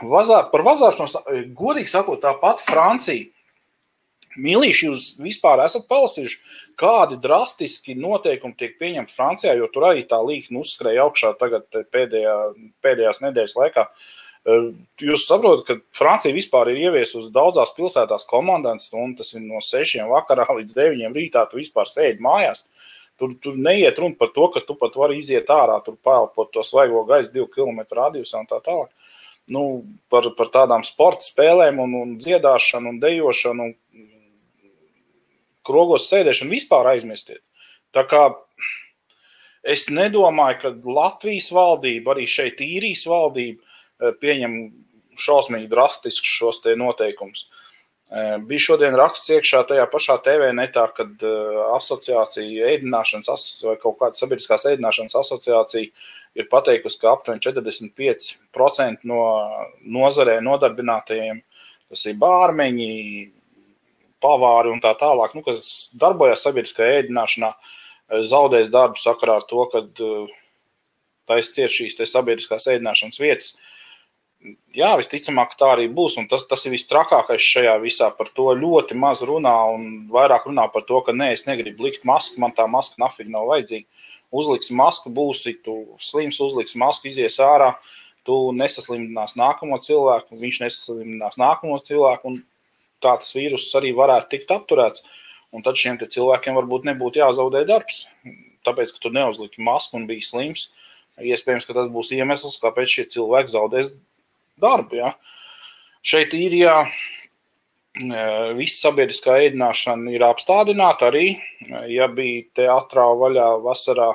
[0.06, 1.16] Vazā, par vazāšanos,
[1.58, 3.26] godīgi sakot, tāpat Francija.
[4.38, 6.36] Mīlīši, jūs vispār esat palasījuši,
[6.78, 12.36] kādi drastiski noteikumi tiek pieņemti Francijā, jo tur arī tā līnija uzskrēja augšā tagad pēdējā,
[12.86, 13.88] pēdējās nedēļas laikā.
[15.02, 20.06] Jūs saprotat, ka Francija vispār ir ieviesusi daudzās pilsētās komandants, un tas ir no 6
[20.14, 21.42] vakarā līdz 9 rītā.
[21.50, 22.62] Tu vispār sēdi mājās.
[22.62, 22.86] Uh,
[23.20, 26.64] Tur, tur neiet runa par to, ka tu pat vari iziet ārā, tur pēlpot to
[26.64, 28.88] svaigo gaisu, divu kilometru radiusā un tā tālāk.
[29.50, 29.64] Nu,
[30.08, 34.06] par, par tādām sporta spēlēm, un, un dziedāšanu, un dejošanu, un
[35.66, 37.42] krogos sēdēšanu vispār aizmirstiet.
[37.94, 38.28] Tā kā
[39.66, 43.60] es nedomāju, ka Latvijas valdība, arī šeit īrijas valdība,
[44.00, 44.56] eh, pieņem
[45.20, 47.48] šausmīgi drastiskus šos noteikumus.
[48.10, 51.22] Bija šodien raksts iekšā tajā pašā TV netā, kad
[51.76, 55.86] asociācija, ēdināšanas vai kaut kāda sabiedriskās ēdināšanas asociācija
[56.40, 59.20] ir pateikusi, ka aptuveni 45% no
[59.86, 61.38] nozarē nodarbinātajiem,
[61.90, 62.90] tas ir bārmeņi,
[64.20, 67.54] pavāri un tā tālāk, nu, kas darbojas sabiedriskajā ēdināšanā,
[68.26, 69.84] zaudēs darbu sakarā ar to, ka
[71.30, 73.54] taisa cieš šīs sabiedriskās ēdināšanas vietas.
[74.72, 76.14] Jā, visticamāk, tā arī būs.
[76.30, 78.08] Tas, tas ir vistrakākais šajā visā.
[78.16, 82.06] Par to ļoti maz runā, un vairāk runā par to, ka nē, es negribu likt
[82.08, 84.06] masku, man tā maska nafīgi nav vajadzīga.
[84.32, 87.74] Uzliks masku, būsi tu slims, uzliks masku, izies ārā.
[88.24, 92.38] Tu nesaslimtinās nākamo cilvēku, viņš nesaslimtinās nākamo cilvēku,
[93.02, 95.04] tā tas vīruss arī varētu tikt apturēts.
[95.52, 98.06] Un tad šiem cilvēkiem varbūt nebūtu jāzaudē darbs.
[98.64, 100.68] Tāpēc, ka tu neuzliki masku un biji slims,
[101.20, 104.06] iespējams, ka tas būs iemesls, kāpēc šie cilvēki zaudēs darbu.
[104.96, 105.14] Ja.
[106.06, 106.90] Šeit īrijā e,
[108.58, 114.10] viss sabiedriskā ēdināšana ir apstādināta arī, e, ja bija teātrā vaļā vasarā.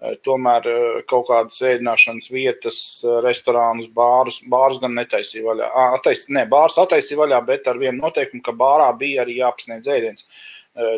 [0.00, 0.68] E, tomēr
[1.10, 2.80] kaut kādas ēdināšanas vietas,
[3.26, 5.70] restorānus, bārus, bārus gan netaisīja vaļā.
[5.98, 10.28] Atais, ne, bārs attaisīja vaļā, bet ar vienu noteikumu, ka bārā bija arī jāpasniedz ēdiens.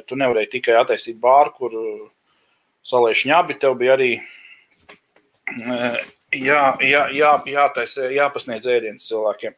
[0.06, 1.76] Tu nevarēji tikai attaisīt bāru, kur
[2.86, 4.10] salieši ņabi, tev bija arī
[6.32, 9.56] jā, jā, jā, jātais, jāpasniedz ēdienas cilvēkiem.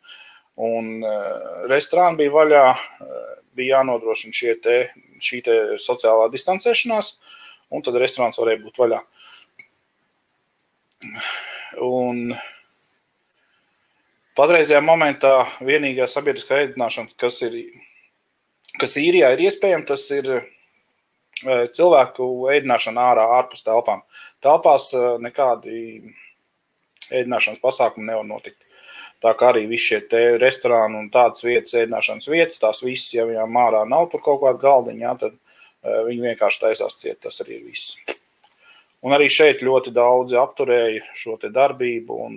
[0.65, 4.77] Un uh, restorāni bija vaļā, uh, bija jānodrošina šie te,
[5.23, 7.15] šī te sociālā distancēšanās,
[7.75, 9.01] un tad restorāns varēja būt vaļā.
[11.85, 12.37] Un
[14.39, 17.59] patreizajā momentā vienīgā sabiedriskā ēdināšana, kas ir,
[18.79, 20.47] kas īrijā ir iespējama, tas ir uh,
[21.75, 24.07] cilvēku ēdināšana ārā, ārpus telpām.
[24.45, 24.93] Telpās
[25.25, 26.15] nekādi
[27.11, 28.61] ēdināšanas pasākumi nevar notikt.
[29.25, 33.57] Tā kā arī visi šie restorāni un tādas vietas, ēdināšanas vietas, tās visas, ja viņām
[33.63, 37.23] ārā nav tur kaut kāda galdiņa, jā, tad uh, viņi vienkārši taisās ciet.
[37.25, 37.97] Tas arī ir viss.
[39.05, 42.35] Un arī šeit ļoti daudzi apturēja šo darbību, un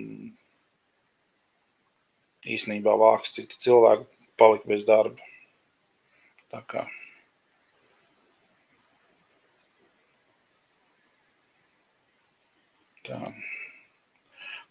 [2.48, 4.08] īsnībā vāks citi cilvēki
[4.40, 5.28] palika bez darba.
[6.48, 6.86] Tā kā.
[13.08, 13.20] Tā.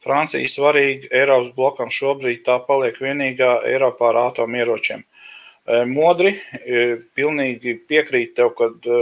[0.04, 5.02] Francija svarīga Eiropas blokam šobrīd tā paliek vienīgā Eiropā ar atomieročiem.
[5.02, 6.84] E, modri, e,
[7.18, 9.02] pilnīgi piekrīt tev, ka e,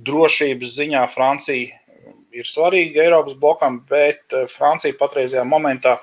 [0.00, 1.76] drošības ziņā Francija
[2.32, 5.98] ir svarīga Eiropas blokam, bet Francija patreizajā momentā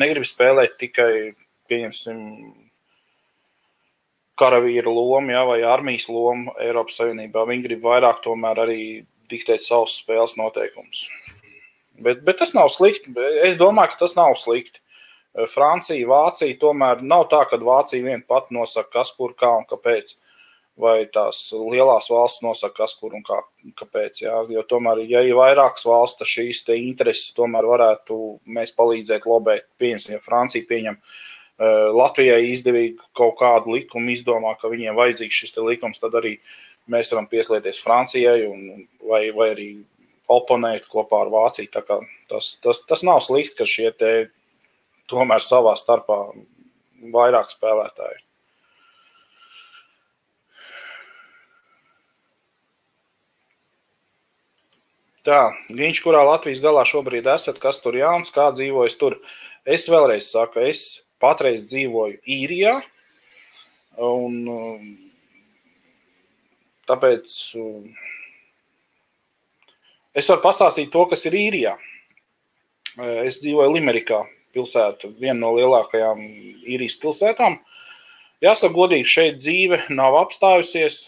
[0.00, 1.12] negrib spēlēt tikai,
[1.68, 2.18] pieņemsim,
[4.40, 7.44] karavīra lomu ja, vai armijas lomu Eiropas Savienībā.
[7.48, 8.80] Viņi grib vairāk tomēr arī
[9.30, 11.06] diktēt savus spēles noteikumus.
[12.02, 13.14] Bet, bet tas nav slikti.
[13.46, 14.82] Es domāju, ka tas nav slikti.
[15.34, 19.66] Eh, Francija, Vācija tomēr nav tā, ka Vācija vien pati nosaka, kas, kur, kā un
[19.68, 20.16] kāpēc.
[20.82, 23.42] Vai tās lielās valsts nosaka, kas, kur un kā,
[23.76, 24.22] kāpēc.
[24.24, 24.38] Jā.
[24.50, 28.16] Jo tomēr, ja ir vairākas valsts, tad šīs intereses tomēr varētu
[28.48, 29.68] mēs palīdzēt lobēt.
[29.78, 35.60] Pieņemsim, ja Francija pieņem uh, Latvijai izdevīgi kaut kādu likumu, izdomā, ka viņiem vajadzīgs šis
[35.60, 36.38] likums, tad arī
[36.90, 39.68] mēs varam pieslēgties Francijai un, vai, vai arī
[40.30, 41.70] oponēt kopā ar Vāciju.
[42.30, 44.12] Tas, tas, tas nav slikti, ka šie te
[45.10, 46.18] tomēr savā starpā
[47.12, 48.22] vairāk spēlētāji.
[55.22, 59.20] Tā, viņš, kurā Latvijas galā šobrīd esat, kas tur jauns, kā dzīvojas tur.
[59.62, 62.80] Es vēlreiz saku, es patreiz dzīvoju īrijā,
[64.02, 64.88] un um,
[66.90, 67.86] tāpēc um,
[70.14, 71.76] es varu pastāstīt to, kas ir īrijā.
[73.24, 74.22] Es dzīvoju Limerikā,
[74.52, 76.20] pilsēta, viena no lielākajām
[76.68, 77.58] īrijas pilsētām.
[78.42, 81.06] Jāsaka, godīgi, šeit dzīve nav apstājusies.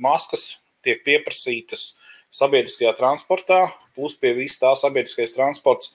[0.00, 1.92] Maskas tiek pieprasītas
[2.32, 5.92] sabiedriskajā transportā, plus pie vis tā sabiedriskais transports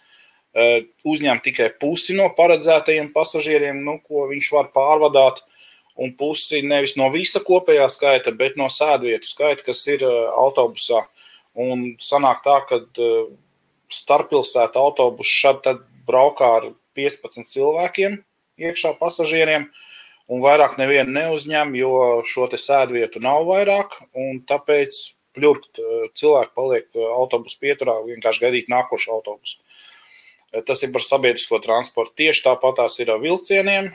[1.06, 5.44] uzņem tikai pusi no paredzētajiem pasažieriem, nu, ko viņš var pārvadāt,
[5.98, 11.04] un pusi nevis no visa kopējā skaita, bet no sēdvietu skaita, kas ir autobusā.
[11.58, 12.82] Un sanāk tā, ka
[13.94, 15.70] starppilsētu autobusu šad
[16.08, 18.20] braukā ar 15 cilvēkiem
[18.62, 19.68] iekšā pasažieriem,
[20.28, 21.92] un vairāk nevienu neuzņem, jo
[22.28, 24.98] šo te sēdvietu nav vairāk, un tāpēc
[25.38, 25.82] pļurkt
[26.18, 29.60] cilvēki paliek autobusu pieturā, vienkārši gaidīt nākošo autobusu.
[30.66, 32.16] Tas ir par sabiedrisko transportu.
[32.24, 33.92] Tieši tāpat tās ir ar vilcieniem,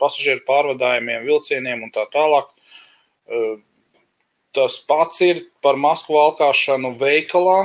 [0.00, 2.48] pasažieru pārvadājumiem, vilcieniem un tā tālāk.
[4.52, 7.64] Tas pats ir par masku valkāšanu veikalā.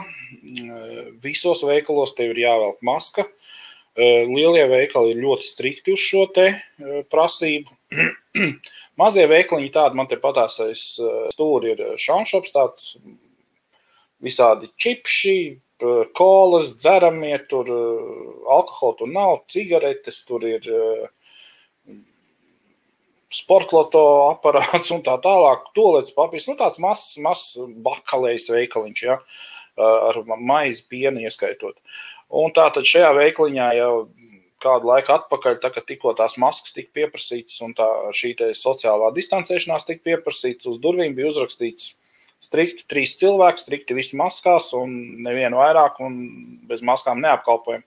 [1.24, 3.28] Visos veikalos tev ir jāvelk maska.
[3.98, 6.28] Lielie veikali ir ļoti strikti uz šo
[7.12, 7.74] prasību.
[9.02, 10.60] Mazie veikaliņi tādi man te patās
[11.34, 12.92] stūri ir šanšops, tāds
[14.24, 15.38] visādi čipši,
[16.18, 17.70] kolas, dzeramie, tur
[18.50, 20.66] alkohola tur nav, cigaretes, tur ir
[23.34, 29.20] sportloto aparāts un tā tālāk, tolets papīrs, nu tāds mazs, mazs bakalējs veikaliņš, ja,
[29.78, 31.78] ar maizi pienu ieskaitot.
[32.28, 33.92] Un tā tad šajā veikaliņā jau
[34.64, 37.88] kādu laiku atpakaļ, tā, kad tikko tās maskas tika pieprasītas un tā
[38.18, 41.94] šī sociālā distancēšanās tika pieprasītas, uz durvīm bija uzrakstīts
[42.44, 44.94] strikti trīs cilvēki, strikti visi maskās un
[45.26, 46.18] nevienu vairāk un
[46.70, 47.86] bez maskām neapkalpojam.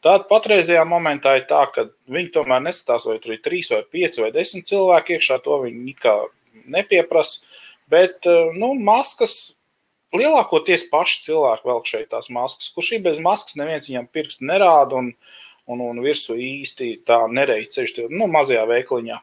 [0.00, 4.22] Tāda patreizajā momentā ir tā, ka viņi tomēr neskatās, vai tur ir trīs vai pieci
[4.24, 6.14] vai desmit cilvēki iekšā, to viņi kā
[6.72, 7.42] nepieprasa,
[7.92, 8.24] bet,
[8.56, 9.58] nu, maskas
[10.16, 14.98] lielākoties paši cilvēki velk šeit tās maskas, kurš ir bez maskas, neviens viņam pirkstu nerāda
[14.98, 15.12] un,
[15.70, 19.20] un, un virsū īsti tā nereiz ceļš, nu, mazajā veikliņā.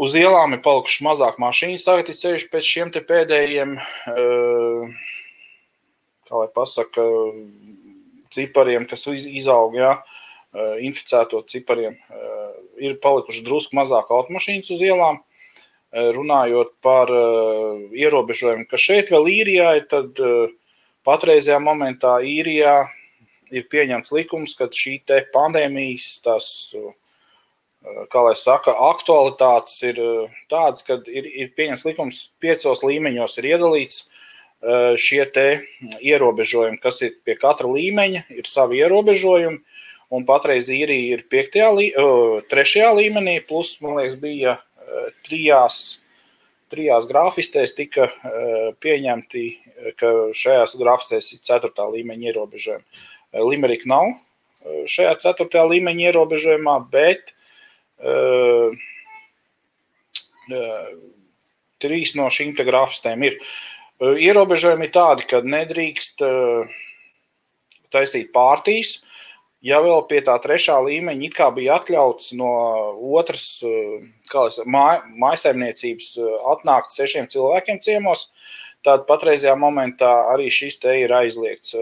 [0.00, 3.76] Uz ielām ir palikušas mazāk mašīnas, tagad ir ceļš pēc šiem pēdējiem,
[6.30, 7.04] kā lai pasaka,
[8.34, 9.96] cipariem, kas izaug, jā,
[10.84, 11.96] inficēto cipariem.
[12.80, 15.20] Ir palikuši drusku mazāk automašīnas uz ielām.
[15.90, 20.20] Runājot par ierobežojumu, ka šeit vēl īrijā ir, tad
[21.06, 22.84] patreizajā momentā īrijā
[23.50, 25.00] ir pieņemts likums, ka šī
[25.34, 26.50] pandēmijas tās
[28.12, 30.00] kā lai saka, aktualitātes ir
[30.50, 34.04] tādas, ka ir, ir pieņems likums piecos līmeņos ir iedalīts
[35.00, 35.24] šie
[36.00, 39.60] ierobežojumi, kas ir pie katra līmeņa, ir savi ierobežojumi,
[40.10, 41.70] un patreiz īrija ir piektajā,
[42.50, 44.58] trešajā līmenī, plus, man liekas, bija
[45.24, 46.02] trijās,
[46.72, 48.10] trijās grafistēs tika
[48.82, 49.44] pieņemti,
[50.00, 53.04] ka šajās grafistēs ir ceturtā līmeņa ierobežojumi.
[53.46, 54.12] Limerika nav
[54.90, 57.32] šajā ceturtajā līmeņa ierobežojumā, bet
[61.80, 63.38] Trīs no šīm grafistēm ir.
[64.00, 66.22] Ierobežojumi ir tādi, ka nedrīkst
[67.92, 69.00] taisīt pārtīs.
[69.60, 72.52] Ja vēl pie tā trešā līmeņa it kā bija atļauts no
[73.18, 73.60] otras
[74.64, 76.14] mājsaimniecības
[76.54, 78.30] atnākt sešiem cilvēkiem ciemos,
[78.80, 81.76] tad patreizajā momentā arī šis te ir aizliegts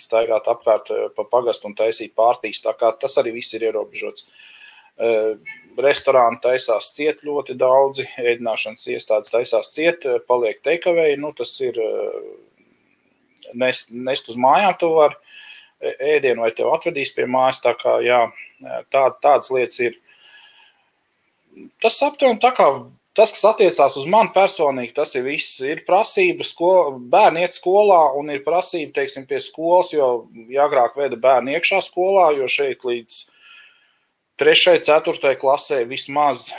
[0.00, 2.64] staigāt apkārt pa pagastu un taisīt pārtīs.
[2.64, 4.24] Tā kā tas arī viss ir ierobežots.
[5.76, 11.18] Restorāni taisās ciet ļoti daudzi, ēdināšanas iestādes taisās ciet, paliek teikavēji.
[11.20, 11.76] Nu, tas ir
[13.52, 15.18] nest, nest uz mājām, tu vari
[16.00, 17.60] ēdienu vai tev atvedīs pie mājas.
[17.64, 18.22] Tā kā, jā,
[18.92, 19.98] tā, tādas lietas ir.
[21.80, 22.70] Tas aptuveni tā kā
[23.16, 25.60] tas, kas attiecās uz mani personīgi, tas ir viss.
[25.64, 26.72] Ir prasība, sko,
[27.12, 30.26] bērni iet skolā, un ir prasība, teiksim, pie skolas, jo
[30.62, 33.22] agrāk veda bērni iekšā skolā, jo šeit līdz
[34.36, 36.50] Trešai, ceturtai klasē vismaz,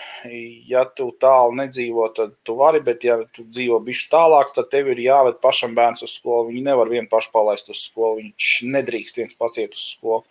[0.66, 4.90] ja tu tālu nedzīvo, tad tu vari, bet ja tu dzīvo bišķi tālāk, tad tev
[4.90, 6.48] ir jāved pašam bērns uz skolu.
[6.50, 10.26] Viņi nevar vienu pašu palaist uz skolu, viņš nedrīkst viens pats iet uz skolu.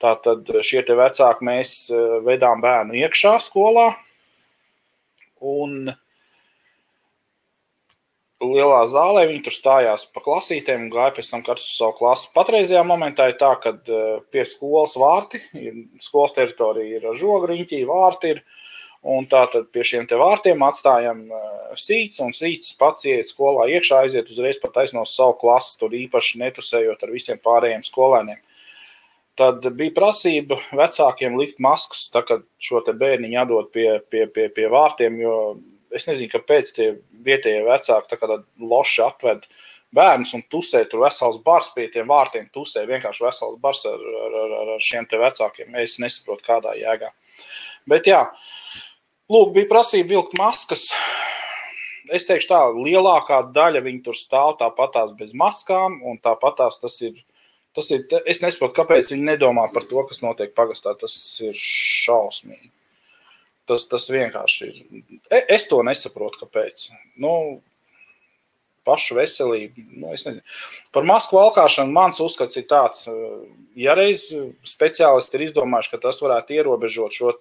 [0.00, 3.90] Tātad šie te vecāki mēs eh, vedām bērnu iekšā skolā,
[5.44, 5.92] un
[8.44, 9.26] lielā zālē.
[9.30, 12.32] Viņi tur stājās pa klasītēm un gāja pēc tam katrs uz savu klasi.
[12.36, 15.42] Patreizajā momentā ir tā, ka eh, pie skolas vārti,
[16.04, 18.44] skolas teritorija ir žogriņķī, vārti ir,
[19.06, 21.20] Un tā tad pie šiem vārtiem atstājam
[21.78, 26.40] sīts, un sīts pats iet skolā iekšā, aiziet uzreiz pat aiznos savu klasi, tur īpaši
[26.40, 28.40] netusējot ar visiem pārējiem skolēniem.
[29.38, 34.66] Tad bija prasība vecākiem likt maskas, tā kā šo bērniņu atdot pie, pie, pie, pie
[34.72, 35.36] vārtiem, jo
[35.94, 36.90] es nezinu, kāpēc tie
[37.26, 39.46] vietējie vecāki tā kā loši atved
[39.96, 44.36] bērnus un tusē tur vesels bars pie tiem vārtiem, tusē vienkārši vesels bars ar, ar,
[44.42, 45.74] ar, ar šiem te vecākiem.
[45.82, 47.12] Es nesaprotu, kādā jēgā.
[47.86, 48.24] Bet jā,
[49.26, 50.84] Lūk, bija prasība vilkt maskas.
[52.14, 57.18] Es teikšu, tā lielākā daļa viņi tur stāv tāpatās bez maskām, un tāpatās tas ir.
[57.76, 60.94] Tas ir es nesaprotu, kāpēc viņi nedomā par to, kas notiek pagastā.
[60.96, 61.12] Tas
[61.44, 62.70] ir šausmīgi.
[63.66, 64.82] Tas, tas vienkārši ir.
[65.26, 66.88] E, es to nesaprotu, kāpēc.
[67.18, 67.32] Nu,
[68.86, 69.86] pašu veselību.
[69.98, 70.12] Nu,
[70.94, 73.08] Par masku valkāšanu mans uzskats ir tāds,
[73.74, 74.28] ja reiz
[74.66, 77.34] speciālisti ir izdomājuši, ka tas varētu ierobežot šo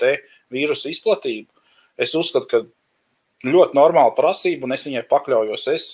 [0.50, 1.50] vīrusu izplatību,
[1.96, 5.68] Es uzskatu, ka ļoti normāla prasība, un es viņai pakļaujos.
[5.72, 5.86] Es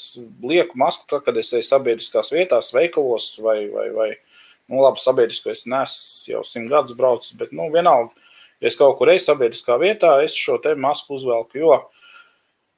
[0.41, 4.09] lieku masku, tad, kad es eju sabiedriskās vietās, veikalos vai, vai, vai
[4.71, 8.20] nu, labi, sabiedrisko es nesu jau simt gadus braucis, bet nu, vienalga,
[8.61, 11.77] es kaut kur eju sabiedriskā vietā, es šo te masku uzvelku, jo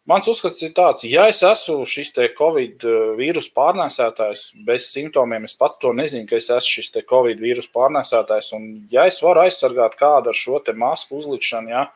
[0.10, 5.46] mans uzskats ir tāds, ja es esmu šis te Covid eh, vīrusu pārnēsētājs bez simptomiem,
[5.48, 9.22] es pats to nezinu, ka es esmu šis te Covid vīrusu pārnēsētājs, un ja es
[9.24, 11.88] varu aizsargāt kādu ar šo te masku uzlikšanu, ja,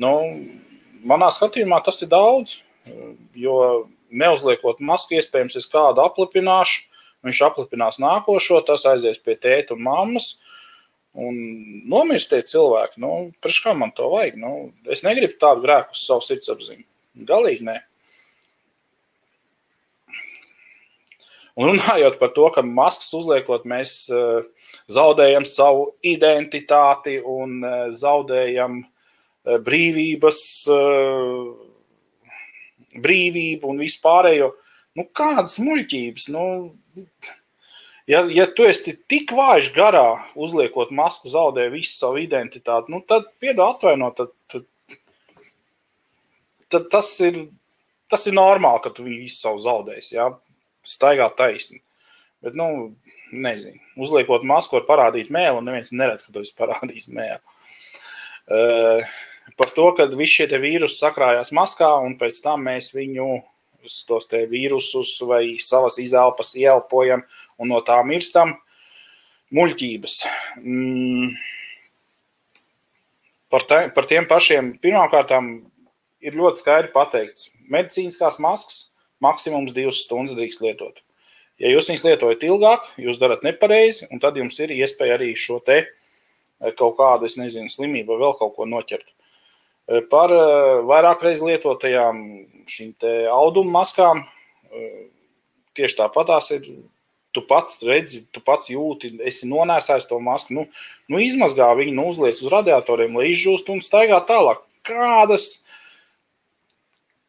[0.00, 0.10] Nu,
[1.06, 2.58] manā skatījumā tas ir daudz,
[3.38, 3.58] jo
[4.14, 6.88] neuzliekot masku, iespējams, es kādu aplipināšu,
[7.24, 10.34] viņš aplipinās nākošo, tas aizies pie tēta un mammas.
[11.14, 11.36] Un
[11.90, 12.98] nomirst tie cilvēki.
[13.02, 14.38] Nu, Priekš kā man to vajag?
[14.40, 14.54] Nu,
[14.90, 16.86] es negribu tādu grēku uz savu sirdsapziņu.
[17.28, 17.76] Galīgi nē.
[21.54, 24.42] Un runājot par to, ka maskas uzliekot, mēs uh,
[24.90, 28.82] zaudējam savu identitāti un uh, zaudējam
[29.44, 30.38] Eh, brīvības,
[33.04, 34.54] brīvību un vispārējo.
[34.96, 36.30] Nu, kādas muļķības?
[36.32, 36.44] Nu,
[38.10, 43.30] ja, ja tu esi tik vājš garā, uzliekot masku, zaudē visu savu identitāti, nu, tad
[43.42, 44.18] piedod atvainot.
[44.20, 44.98] Tad, tad,
[46.74, 47.46] tad tas, ir,
[48.10, 50.16] tas ir normāli, ka tu visu savu zaudēsi.
[50.18, 50.30] Ja?
[50.84, 51.80] Staigā taisni.
[52.44, 52.92] Bet, nu,
[53.32, 57.40] nezinu, uzliekot masku, var parādīt mēlu, un neviens neredz, ka tu esi parādījis mēlu.
[58.44, 59.00] Uh,
[59.56, 63.38] par to, ka visi šie vīrusi sakrājās maskā, un pēc tam mēs viņu
[64.08, 67.24] tos vīrusus vai savas izelpas ieelpojam
[67.58, 68.56] un no tā mirstam.
[69.54, 70.14] Muļķības.
[70.58, 71.34] Mm.
[73.52, 75.30] Par, te, par tiem pašiem pirmkārt
[76.24, 78.88] ir ļoti skaidri pateikts, ka medicīniskās maskas
[79.22, 81.02] maksimums divas stundas drīkst lietot.
[81.62, 85.60] Ja jūs viņus lietojat ilgāk, jūs darat nepareizi, un tad jums ir iespēja arī šo
[85.62, 89.06] te eh, kaut kādu, es nezinu, slimību vai vēl kaut ko noķert.
[89.86, 92.24] Eh, par eh, vairāk reizes lietotajām
[92.70, 92.94] šīm
[93.32, 94.24] auduma maskām.
[94.72, 95.06] Eh,
[95.76, 96.68] tieši tāpat tās ir.
[97.34, 100.54] Tu pats redzi, tu pats jūti, esi nonēsājis to masku.
[100.54, 100.62] Nu,
[101.10, 104.60] nu izmazgā viņu, nu, uzliec uz radiatoriem, lai izžūst un staigā tālāk.
[104.86, 105.64] Kādas,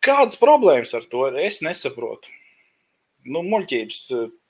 [0.06, 2.30] kādas problēmas ar to es nesaprotu?
[3.26, 4.02] Nu, muļķības.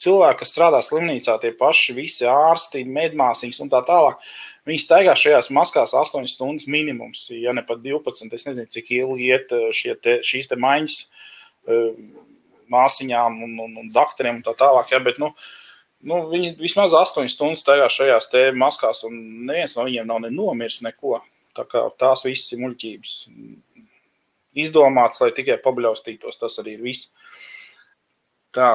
[0.02, 4.22] Cilvēki, kas strādā slimnīcā, tie paši visi ārsti, medmāsīņas un tā tālāk.
[4.66, 8.32] Viņi staigā šajās maskās 8 stundas minimums, ja ne pat 12.
[8.34, 11.92] Es nezinu, cik ilgi iet eh, te, šīs te maiņas eh,
[12.74, 14.90] māsiņām un, un, un doktoriem un tā tālāk.
[14.96, 15.32] Ja, bet, nu,
[16.06, 20.82] nu, viņi vismaz 8 stundas staigā šajās maskās, un neviens no viņiem nav ne nomiris
[20.86, 21.22] neko.
[21.56, 23.12] Tā kā tās visas ir muļķības.
[24.66, 27.14] Izdomāts, lai tikai pabļaustītos, tas arī ir viss.
[28.56, 28.70] Tā.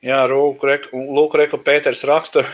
[0.00, 2.44] Jā, Lūk, Reka Pēters raksta,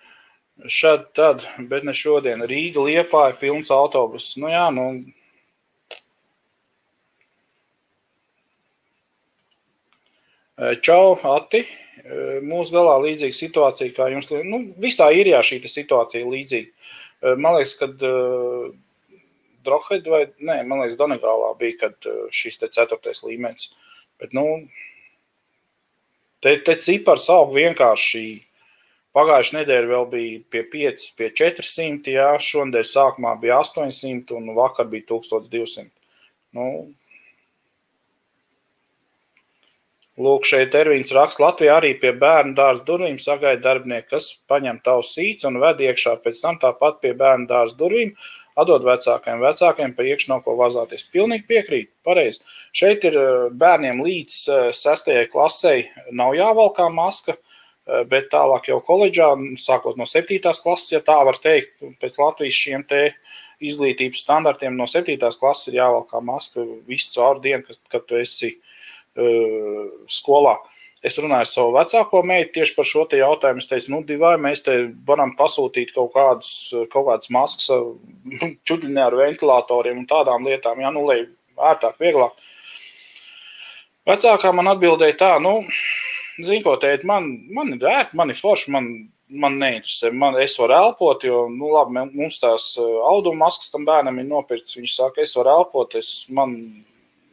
[0.78, 2.46] šad tad, bet ne šodien.
[2.48, 4.30] Rīga liepā ir pilns autobus.
[4.40, 4.86] Nu jā, nu.
[10.56, 11.64] Čau, Ati.
[12.46, 14.30] Mūsu galā līdzīga situācija, kā jums.
[14.46, 16.90] Nu, visā īrijā šī situācija ir līdzīga.
[17.40, 17.94] Man liekas, kad
[19.66, 23.72] Drohed vai, nē, man liekas, Donegālā bija, kad šis te ceturtais līmenis.
[24.20, 24.46] Bet, nu,
[26.46, 28.20] Te, te cipars aug vienkārši.
[29.16, 34.86] Pagājušā nedēļa vēl bija pie 5, pie 400, jā, šonadēļ sākumā bija 800 un vakar
[34.92, 35.88] bija 1200.
[36.54, 36.66] Nu,
[40.16, 45.02] Lūk, šeit Ervīns raksta, Latvijā arī pie bērnu dārza durvīm sagaida darbinieki, kas paņem tavu
[45.04, 46.14] sīci un ved iekšā.
[46.24, 48.14] Pēc tam tāpat pie bērnu dārza durvīm
[48.56, 51.04] atdod vecākiem, vecākiem pa iekšā nav ko vazāties.
[51.12, 52.40] Pilnīgi piekrīt, pareizi.
[52.72, 53.18] Šeit ir
[53.60, 54.38] bērniem līdz
[54.78, 57.36] sestajai klasei nav jāvalkā maska,
[58.08, 59.28] bet tālāk jau koledžā,
[59.60, 63.10] sākot no septītās klases, ja tā var teikt, pēc Latvijas šiem te
[63.60, 68.56] izglītības standartiem no septītās klases ir jāvalkā maska visu caur dienu, kad, kad tu esi
[69.16, 70.56] skolā.
[70.60, 73.62] Uh, Es runāju ar savu vecāko meitu tieši par šo jautājumu.
[73.62, 74.74] Es teicu, nu, divai mēs te
[75.06, 76.50] varam pasūtīt kaut kādas,
[76.92, 77.68] kaut kādas maskas,
[78.66, 81.20] čuļņā ar ventilatoriem un tādām lietām, ja, nu, lai
[81.70, 82.34] ērtāk, vieglāk.
[84.06, 85.60] Vecākā man atbildēja tā, nu,
[86.40, 88.90] zini, ko teikt, man, man ir ērti, man ir forši, man,
[89.30, 90.10] man neinteresē.
[90.14, 94.78] Man, es varu elpot, jo, nu, labi, mums tās auduma maskas tam bērnam ir nopirktas.
[94.80, 96.56] Viņš saka, es varu elpot, es, man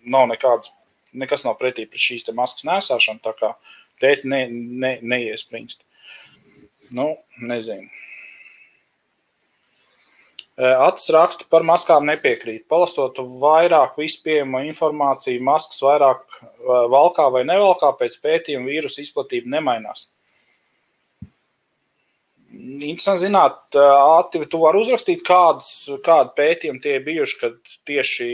[0.04, 0.74] nav nekādas
[1.14, 3.24] nekas nav pretī pret šīs maskas nēsāšanu.
[3.24, 3.54] Tā kā
[4.02, 5.84] tēti ne, ne, neiespringst.
[6.94, 7.90] Nu, nezinu.
[10.54, 12.68] Acis raksta par maskām nepiekrīt.
[12.70, 16.28] Palasot vairāk vispārējo informāciju, maskas vairāk
[16.94, 20.12] valkā vai nevalkā, pēc pētījuma vīrusu izplatība nemainās.
[22.54, 25.72] Interesanti zināt, Ati, tu vari uzrakstīt, kādas,
[26.06, 28.28] kādi pētījumi tie bijuši, kad tieši,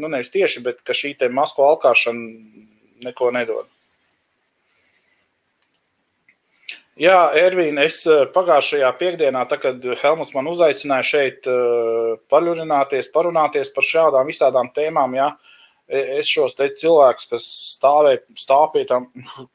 [0.00, 3.68] nu nevis tieši, bet ka šī te masku alkāšana neko nedod.
[7.00, 8.02] Jā, Ervīna, es
[8.34, 11.46] pagājušajā piekdienā, tā, kad Helmuts man uzaicināja šeit
[12.28, 15.30] paļurināties, parunāties par šādām visādām tēmām, jā,
[16.18, 17.46] es šos te cilvēkus, kas
[17.78, 19.06] stāvēja, stāv pie tām,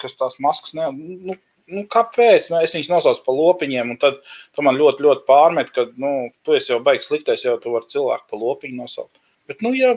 [0.01, 1.37] kas tās maskas, ne, nu,
[1.71, 2.49] nu, kāpēc?
[2.51, 4.19] Nu, es viņus nosaucu par lopiņiem, un tad
[4.55, 7.89] tu man ļoti, ļoti pārmet, ka nu, tu esi jau beigas sliktais, jau tu vari
[7.91, 9.17] cilvēku par lopiņu nosaukt.
[9.49, 9.95] Bet, nu, ja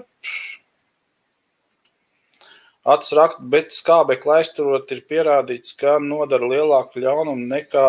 [2.88, 7.88] acis rakt, bet skābekli aizturot, ir pierādīts, ka nodara lielāku ļaunumu nekā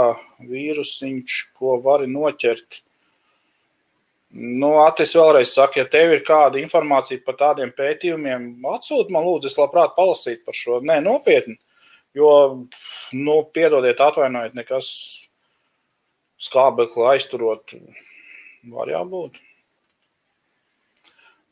[0.49, 2.81] vīrusiņš, ko vari noķert.
[4.29, 9.49] Nu, Atis vēlreiz saka, ja tev ir kāda informācija par tādiem pētījumiem, atsūti man, lūdzu,
[9.49, 10.77] es labprāt palasītu par šo.
[10.85, 11.57] Nē, nopietni.
[12.17, 12.65] Jo,
[13.13, 14.87] nu, piedodiet, atvainojiet, nekas
[16.41, 17.75] skābekli aizturot
[18.73, 19.37] var jābūt.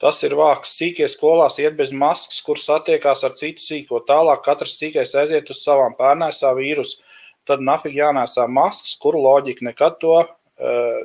[0.02, 0.76] Tas ir vāks.
[0.78, 4.02] Sīkie skolās iet bez maskas, kur satiekās ar citu sīko.
[4.06, 7.00] Tālāk katrs sīkais aiziet uz savām pērnēsā vīrusu.
[7.48, 10.20] Tad nafig jānēsā maskas, kuru loģika nekad to,
[10.60, 11.02] eh,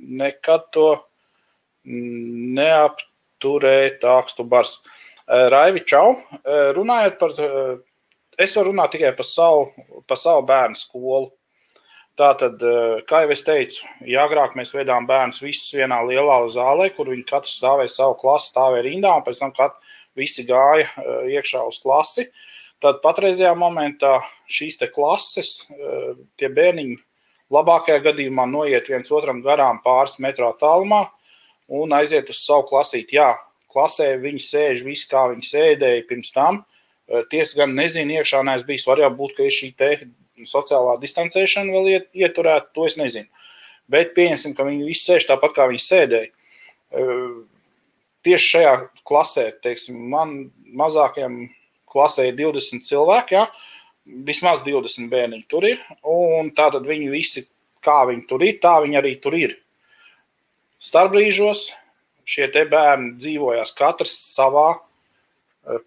[0.00, 1.04] nekad to
[2.58, 4.82] neapturēt ākstu bars.
[5.28, 6.16] Eh, Raivi, čau!
[6.32, 7.30] Eh, runājot par
[8.38, 9.72] es varu runāt tikai par savu,
[10.08, 11.32] par savu bērnu skolu.
[12.14, 16.94] Tātad, eh, kā jau es teicu, ja agrāk mēs vedām bērnus visus vienā lielā zālē,
[16.94, 19.74] kur viņi katrs stāvēja savu klasi, stāvēja rindā, un pēc tam kat,
[20.14, 22.28] visi gāja eh, iekšā uz klasi,
[22.80, 26.96] tad patreizajā momentā šīs te klases, eh, tie bērniņi
[27.50, 31.08] labākajā gadījumā noiet viens otram garām pāris metru attālumā
[31.68, 33.18] un aiziet uz savu klasīti.
[33.18, 33.32] Jā,
[33.74, 36.62] klasē viņi sēž visi, kā viņi sēdēja pirms tam,
[37.30, 38.86] tiesa gan nezinu, iekšā neesmu bijis.
[38.88, 39.72] Var jau būt, ka ir šī
[40.48, 43.28] sociālā distancēšana vēl iet, ieturēta, to es nezinu.
[43.90, 46.30] Bet pieņemsim, ka viņi visi sēž tāpat, kā viņi sēdēja.
[48.24, 48.74] Tieši šajā
[49.04, 50.32] klasē, teiksim, man
[50.74, 51.44] mazākajam
[51.90, 53.46] klasē ir 20 cilvēki, ja?
[54.04, 55.82] vismaz 20 bērniņi tur ir.
[56.08, 57.44] Un tātad viņi visi,
[57.84, 59.58] kā viņi tur ir, tā viņi arī tur ir.
[60.84, 61.70] Starpbrīžos
[62.28, 64.74] šie bērni dzīvojās katrs savā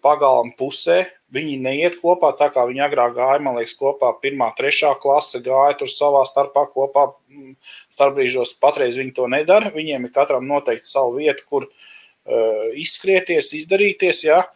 [0.02, 1.06] pagalma pusē.
[1.34, 3.40] Viņi neiet kopā tā, kā viņi agrāk gāja.
[3.44, 7.10] Man liekas, kopā pirmā, trešā klase gāja tur savā starpā kopā.
[7.30, 7.56] Mm,
[7.94, 9.72] starpbrīžos patreiz viņi to nedara.
[9.74, 14.24] Viņiem ir katram noteikti savu vietu, kur uh, izskrieties, izdarīties.
[14.26, 14.46] Ja?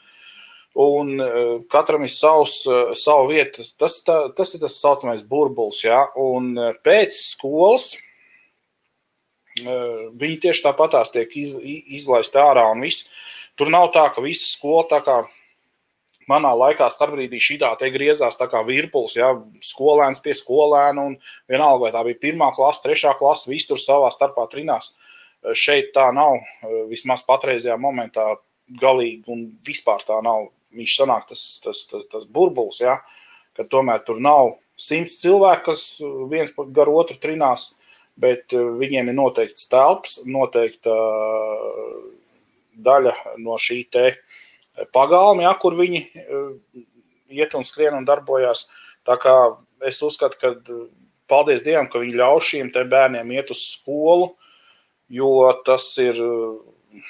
[0.81, 3.66] Un uh, katram ir savs, uh, savu vietu.
[3.79, 5.85] Tas, tā, tas ir tas saucamais burbulis.
[5.85, 6.07] Ja?
[6.16, 7.93] Un uh, pēc skolas
[9.61, 11.53] uh, viņi tieši tāpatās tiek iz,
[12.01, 13.12] izlaisti ārā un viss.
[13.57, 15.22] Tur nav tā, ka visa skola tā kā
[16.30, 19.32] manā laikā starpbrīdī šī tā griezās tā kā virpuls, ja
[19.64, 21.16] skolēns pie skolēna un
[21.50, 24.94] vienalga, vai tā bija pirmā klasa, trešā klasa, visi tur savā starpā trinās.
[25.59, 26.38] Šeit tā nav,
[26.90, 28.36] vismaz patreizajā momentā
[28.80, 30.50] galīgi un vispār tā nav.
[30.72, 33.00] Viņš sanāk tas, tas, tas, tas burbulis, ja,
[33.59, 35.82] ka tomēr tur nav simts cilvēku, kas
[36.30, 37.72] viens gar otru trinās,
[38.16, 40.94] bet viņiem ir noteikts telps, noteikta
[42.75, 43.85] daļa no šī
[44.93, 46.83] pagalma, ja, kur viņi eh,
[47.33, 48.68] iet un skrien un darbojas.
[49.07, 49.35] Tā kā
[49.87, 50.55] es uzskatu, ka
[51.31, 54.33] paldies Dievam, ka viņi ļauj šiem bērniem iet uz skolu,
[55.12, 56.57] jo tas ir eh,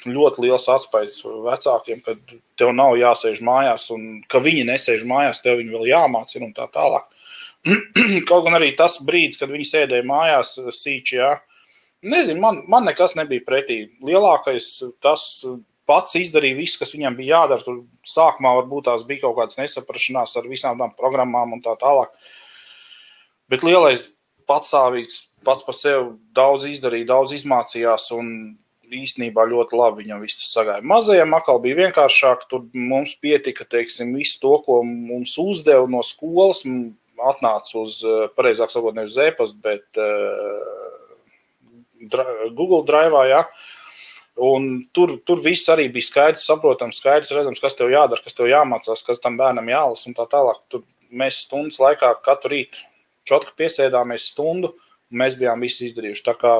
[0.06, 2.16] ļoti liels atspējs vecākiem, ka
[2.58, 6.68] tev nav jāsēž mājās, un ka viņi nesēž mājās, tev viņi vēl jāmācina un tā
[6.72, 7.08] tālāk.
[8.28, 11.36] Kaut gan arī tas brīdis, kad viņi sēdēja mājās, sīči, jā,
[12.02, 13.84] Nezinu, man, man nekas nebija pretī.
[14.02, 14.68] Lielākais
[15.02, 15.44] tas
[15.86, 17.62] pats izdarīja visu, kas viņam bija jādara.
[17.62, 22.10] Tur sākumā varbūt tās bija kaut kādas nesaprašanās ar visām tām programmām un tā tālāk.
[23.52, 24.08] Bet lielais
[24.50, 28.32] patstāvīgs pats par sevi daudz izdarīja, daudz izmācījās un
[28.92, 30.84] īstenībā ļoti labi viņam viss sagāja.
[30.84, 36.64] Mazajam atkal bija vienkāršāk, tur mums pietika, teiksim, visu to, ko mums uzdeva no skolas,
[37.22, 38.00] atnāca uz,
[38.36, 40.81] pareizāk sakot, nevis zēpas, bet uh,
[42.10, 43.22] Google Drive.
[43.30, 43.44] Ja?
[44.42, 48.48] Un tur, tur viss arī bija skaidrs, saprotams, skaidrs, redzams, kas tev jādara, kas tev
[48.48, 50.62] jāmācās, kas tam bērnam jālasa un tā tālāk.
[50.72, 52.80] Tur mēs stundas laikā katru rītu
[53.28, 54.72] čotku piesēdāmies stundu,
[55.12, 56.24] un mēs bijām visi izdarījuši.
[56.26, 56.56] Tā kā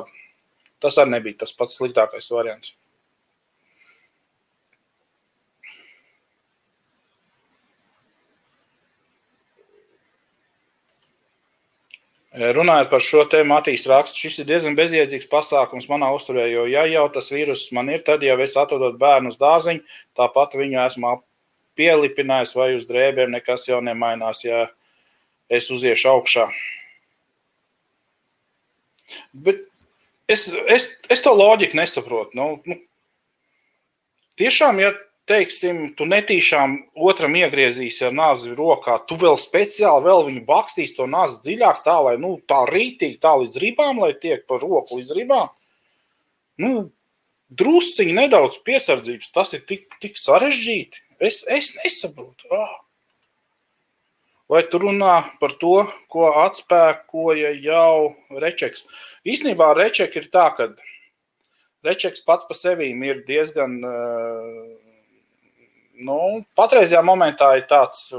[0.83, 2.75] tas arī nebija tas pats sliktākais variants.
[12.33, 16.87] Runājot par šo tēmu, Matīs raksta, šis ir diezgan bezjēdzīgs pasākums manā uzturē, jo, ja
[16.89, 19.83] jau tas vīrus man ir, tad jau es atvedot bērnu uz dārziņu,
[20.17, 21.11] tāpat viņu esmu
[21.77, 24.65] pielipinājis vai uz drēbēm, nekas jau nemainās, ja
[25.53, 26.47] es uziešu augšā.
[29.33, 29.67] Bet
[30.25, 32.39] es, es, es to loģiku nesaprotu.
[32.39, 32.79] Nu, nu,
[34.41, 34.95] tiešām, ja
[35.31, 36.77] teiksim, tu netīšām
[37.09, 41.97] otram iegriezīsi ar nāzi rokā, tu vēl speciāli vēl viņu bakstīs to nāzi dziļāk, tā
[42.07, 45.53] lai nu, tā rītīgi, tā līdz ribām, lai tiek pa roku līdz ribām.
[46.63, 46.91] Nu,
[47.53, 51.05] drusciņi nedaudz piesardzības, tas ir tik, tik sarežģīti.
[51.23, 52.49] Es, es nesaprotu.
[52.51, 52.79] Ah.
[54.51, 58.85] Vai tu runā par to, ko atspēkoja jau Rečeks?
[59.25, 60.73] Īsnībā Rečeks ir tā, ka
[61.87, 64.92] Rečeks pats par sevi ir diezgan uh,
[66.05, 66.19] nu,
[66.59, 68.11] patreizajā momentā ir tāds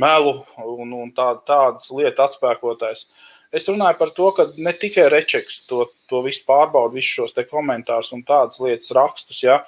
[0.00, 3.06] melu un, un tā, tādas lietas atspēkotājs.
[3.50, 8.12] Es runāju par to, ka ne tikai Rečeks to, to visu pārbauda, visus šos komentārus
[8.14, 9.42] un tādas lietas rakstus.
[9.42, 9.58] Ja.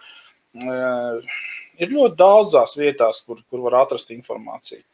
[0.55, 4.85] Ir ļoti daudzās vietās, kur, kur var atrast informāciju.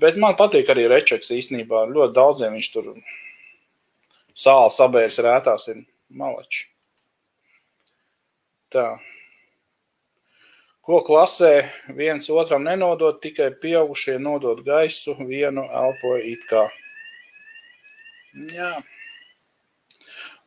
[0.00, 1.86] Bet man patīk arī Rečeks īstenībā.
[1.88, 2.90] Ļoti daudziem viņš tur
[4.34, 6.66] sāla sabērs rētās ir malači.
[8.74, 8.98] Tā.
[10.90, 16.64] Ko klasē viens otram nenodod, tikai pieaugušie nodod gaisu, vienu elpoja it kā.
[18.50, 18.72] Jā.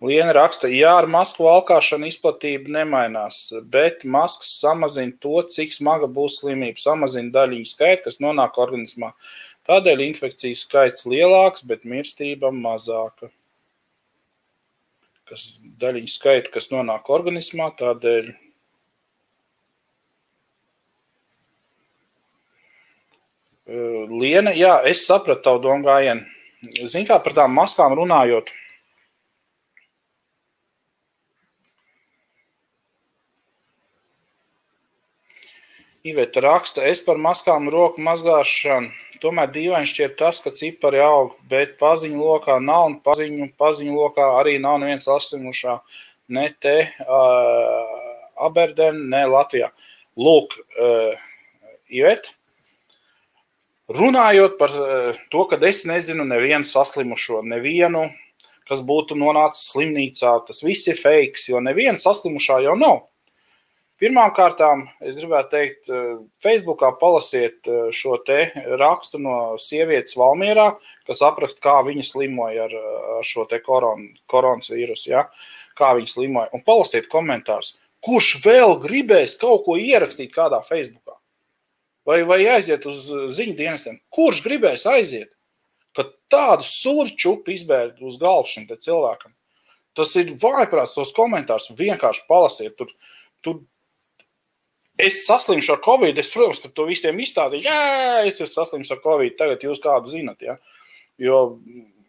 [0.03, 3.37] Liena raksta, jā, ar masku valkāšanu izplatība nemainās,
[3.71, 9.13] bet maskas samazina to, cik smaga būs slimība, samazina daļiņu skaitu, kas nonāk organismā.
[9.71, 13.31] Tādēļ infekciju skaits lielāks, bet mirstība mazāka.
[15.31, 18.33] Kas daļiņu skaitu, kas nonāk organismā, tādēļ
[23.65, 26.25] Liena, jā, es sapratu tavu domu gājienu.
[26.83, 28.51] Zini, kā par tām maskām runājot.
[36.03, 38.91] Iveta raksta, es par maskām roku mazgāšanu.
[39.23, 44.25] Tomēr dīvaini šķiet tas, ka cipari aug, bet paziņu lokā nav un paziņu, paziņu lokā
[44.41, 45.77] arī nav neviens saslimušā.
[46.35, 46.75] Ne te,
[47.07, 47.93] uh,
[48.43, 49.71] Aberdeen, ne Latvijā.
[50.19, 51.15] Lūk, uh,
[51.87, 52.35] Iveta,
[53.93, 58.07] Runājot par eh, to, ka es nezinu nevienu saslimušo, nevienu,
[58.65, 63.03] kas būtu nonācis slimnīcā, tas viss ir fake, jo neviena saslimušā jau nav.
[64.01, 64.63] Pirmkārt,
[65.05, 68.47] es gribētu teikt, eh, Facebookā palasiet eh, šo te
[68.81, 70.71] rakstu no sievietes Valmierā,
[71.05, 72.73] kas apraksta, kā viņa slimoja ar,
[73.19, 75.27] ar šo te koron, koronas vīrusu, ja?
[75.77, 76.49] kā viņa slimoja.
[76.57, 81.02] Un palasiet komentārus, kurš vēl gribēs kaut ko ierakstīt kādā Facebookā
[82.07, 83.99] vai, vai aiziet uz ziņu dienestiem.
[84.13, 85.31] Kurš gribēs aiziet?
[85.93, 89.33] Kad tādu surčupu izbērt uz galvu šim cilvēkam.
[89.93, 92.73] Tas ir vājprāts, tos komentārus vienkārši palasiet.
[92.79, 92.89] Tur,
[93.45, 93.59] tur
[94.97, 97.67] es saslimšu ar covid, es, protams, ka to visiem izstāstīšu.
[97.69, 100.41] Jā, es esmu saslims ar covid, tagad jūs kādu zinat.
[100.41, 100.57] Ja?
[101.21, 101.43] Jo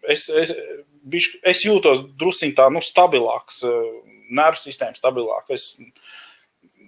[0.09, 0.55] es, es,
[1.05, 3.61] bišķi, es jūtos drusciņā tā, nu, stabilāks,
[4.33, 5.57] nervu sistēma stabilāka.
[5.57, 5.75] Es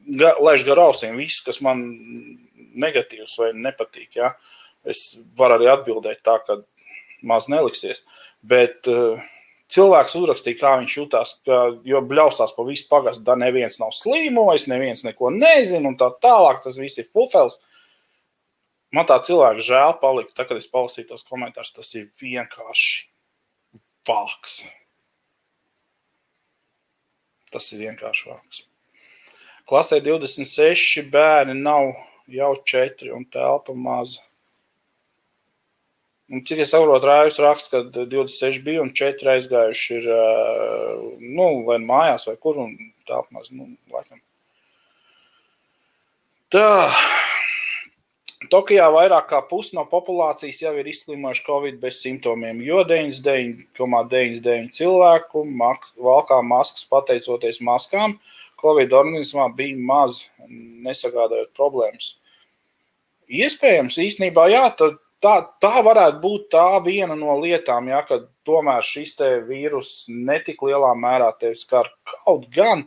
[0.06, 1.84] laišu gar ausīm visu, kas man
[2.78, 4.18] negatīvs vai nepatīk.
[4.18, 4.34] Ja?
[4.86, 6.60] Es varu arī atbildēt tā, ka
[7.26, 8.04] maz neliksies.
[8.46, 9.22] Bet uh,
[9.72, 14.68] cilvēks uzrakstīja, kā viņš jutās, ka, jo bļaustās pa visu pagastu, da neviens nav slimojis,
[14.70, 16.62] neviens neko nezina un tā tālāk.
[16.64, 17.60] Tas viss ir fufels.
[18.94, 21.74] Man tā cilvēka žēl palika, tā, kad es palasīju tos komentārus.
[21.74, 23.08] Tas ir vienkārši
[24.06, 24.60] vāks.
[27.52, 28.64] Tas ir vienkārši vāks.
[29.66, 31.90] Klasē 26 bērni nav
[32.26, 34.22] jau četri un telpa maza.
[36.26, 40.08] Un, cik es saprotu, Rāvis raksta, ka 26 bija un 4 aizgājuši ir,
[41.22, 42.72] nu, vai mājās, vai kur, un
[43.06, 44.18] tā apmaz, nu, laikam.
[46.50, 46.90] Tā.
[48.50, 55.42] Tokijā vairāk kā pusi no populācijas jau ir izslimojuši Covid bez simptomiem, jo 99,99 cilvēku
[56.02, 58.18] valkā maskas pateicoties maskām.
[58.62, 60.22] Covid organismā bija maz,
[60.86, 62.14] nesagādājot problēmas.
[63.26, 68.02] Iespējams, īstenībā, jā, tā, tā varētu būt tā viena no lietām, ja,
[68.46, 69.16] tomēr šis
[69.48, 72.86] vīrus netik lielā mērā tevi skar kaut gan.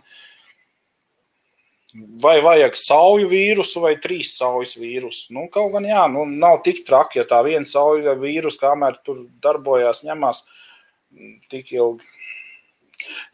[2.21, 5.33] Vai vajag sauju vīrusu vai trīs saujas vīrusu.
[5.33, 9.23] Nu, kaut gan jā, nu, nav tik traki, ja tā viena sauja vīrusu, kamēr tur
[9.41, 10.43] darbojās, ņemās
[11.49, 12.05] tik ilgi.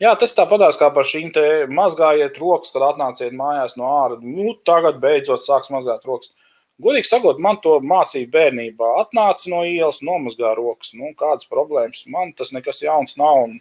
[0.01, 4.19] Jā, tas tāpatās kā par šīm te mazgājiet rokas, kad atnāciet mājās no ārā.
[4.21, 6.33] Nu, tagad beidzot sāks mazgāt rokas.
[6.81, 8.91] Godīgi sakot, man to mācīja bērnībā.
[9.05, 10.91] Atnāca no ielas, nomazgā rokas.
[10.97, 12.03] Nu, kādas problēmas?
[12.11, 13.45] Man tas nekas jauns nav.
[13.47, 13.59] Un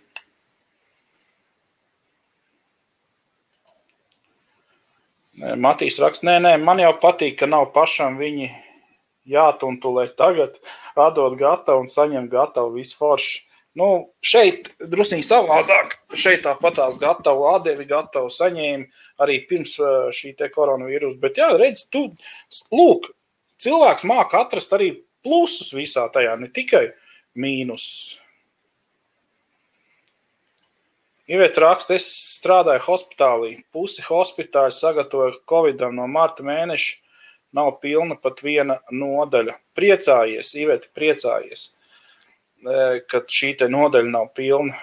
[5.35, 8.53] Matīs raksta, nē, nē, man jau patīk, ka nav pašam viņi
[9.27, 10.61] jātuntulē tagad,
[10.95, 13.43] atdot gatavu un saņemt gatavu visu foršu.
[13.75, 13.89] Nu,
[14.23, 15.97] šeit drusīgi savādāk.
[16.15, 18.87] Šeit tāpatās gatavu atdevi, gatavu saņēmi
[19.25, 19.75] arī pirms
[20.15, 21.19] šī te koronavīrusa.
[21.23, 22.07] Bet, jā, redz, tu,
[22.71, 23.11] lūk,
[23.63, 24.93] cilvēks māca atrast arī
[25.27, 26.87] plusus visā tajā, ne tikai
[27.35, 28.21] mīnusus.
[31.25, 32.05] Iveta raksta, es
[32.37, 33.55] strādāju hospitālī.
[33.73, 36.99] Pusi hospitāļa sagatavoja Covidam no marta mēneša.
[37.57, 39.55] Nav pilna pat viena nodaļa.
[39.79, 41.84] Priecājies, Iveta, priecājies, e,
[43.11, 44.77] ka šī nodaļa nav pilna.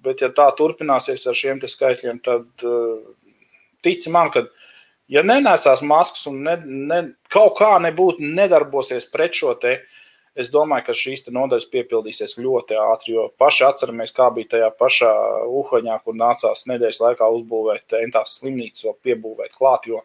[0.00, 2.76] Bet, ja tā turpināsies ar šiem skaitļiem, tad e,
[3.84, 4.46] tici man, ka,
[5.12, 9.82] ja nenesās maskas un ne, ne, kaut kā nebūtu nedarbosies pret šo te
[10.40, 13.14] es domāju, ka šīs nodaļas piepildīsies ļoti ātri.
[13.16, 15.10] Jo paši atceramies, kā bija tajā pašā
[15.60, 20.02] Uhaņā, kur nācās nedēļas laikā uzbūvēt entās slimnīcas, vēl piebūvēt klāt, jo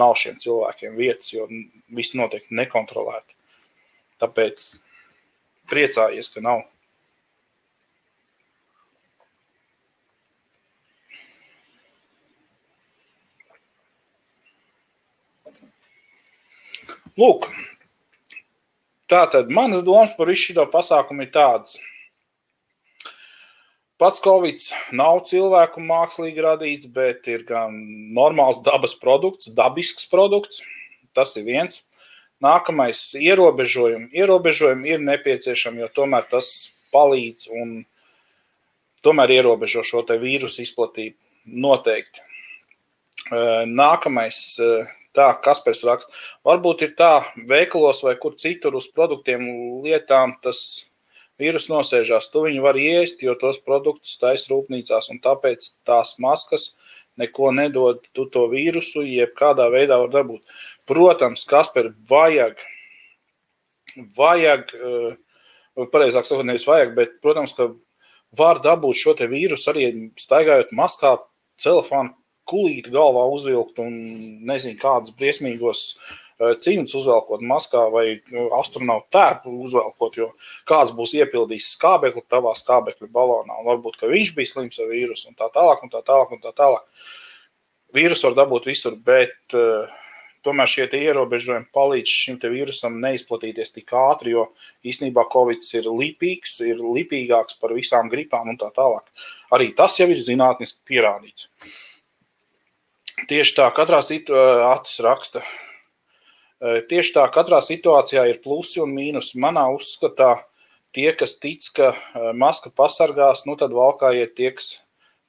[0.00, 1.48] nav šiem cilvēkiem vietas, jo
[1.96, 3.36] viss notiek nekontrolēti.
[4.20, 4.70] Tāpēc
[5.70, 6.66] priecājies, ka nav.
[17.18, 17.48] Lūk,
[19.10, 21.80] Tātad manas domas par visu šo pasākumu ir tādas.
[23.98, 24.62] Pats Covid
[24.94, 27.74] nav cilvēku mākslīgi radīts, bet ir gan
[28.14, 30.62] normāls dabas produkts, dabisks produkts.
[31.12, 31.82] Tas ir viens.
[32.40, 34.08] Nākamais ierobežojumi.
[34.16, 37.74] Ierobežojumi ir nepieciešami, jo tomēr tas palīdz un
[39.04, 41.16] tomēr ierobežo šo vīrusu izplatību.
[41.50, 42.20] Noteikti.
[43.68, 44.40] Nākamais
[45.10, 46.12] Tā, Kaspars raksta,
[46.46, 49.42] varbūt ir tā, veikalos vai kur citur uz produktiem,
[49.82, 50.60] lietām tas
[51.40, 52.28] vīrus nosēžās.
[52.30, 56.76] Tu viņu var iest, jo tos produktus taisa rūpnīcās, un tāpēc tās maskas
[57.20, 60.40] neko nedod tu to vīrusu, jebkādā veidā var dabūt.
[60.88, 62.60] Protams, Kaspar, vajag,
[64.16, 67.70] vajag, eh, pareizāk sakot, nevis vajag, bet, protams, ka
[68.36, 71.18] var dabūt šo te vīrusu arī staigājot maskā,
[71.60, 72.14] celefonu
[72.50, 73.92] kulīti galvā uzvilkt un
[74.48, 80.30] nezinu, kādus briesmīgos eh, cīņus uzvelkot maskā vai nu, astronautu tērpu uzvelkot, jo
[80.68, 85.30] kāds būs iepildījis skābekli tavā skābekļa balonā, un varbūt, ka viņš bija slims ar vīrusu
[85.30, 87.08] un tā tālāk, un tā tālāk, un tā tālāk.
[87.96, 89.90] Vīrusu var dabūt visur, bet uh,
[90.46, 94.48] tomēr šie ierobežojumi palīdz šim vīrusam neizplatīties tik ātri, jo
[94.86, 99.10] īstenībā Covid ir lipīgs, ir lipīgāks par visām gripām un tā tālāk.
[99.52, 101.50] Arī tas jau ir zinātniski pierādīts.
[103.28, 105.44] Tieši tā, katrā situācijā raksta.
[106.60, 109.38] Tieši tā, katrā situācijā ir plusi un mīnusi.
[109.40, 110.34] Manā uzskatā,
[110.92, 111.94] tie, kas tic, ka
[112.36, 114.74] maska pasargās, nu tad valkājiet, tie, kas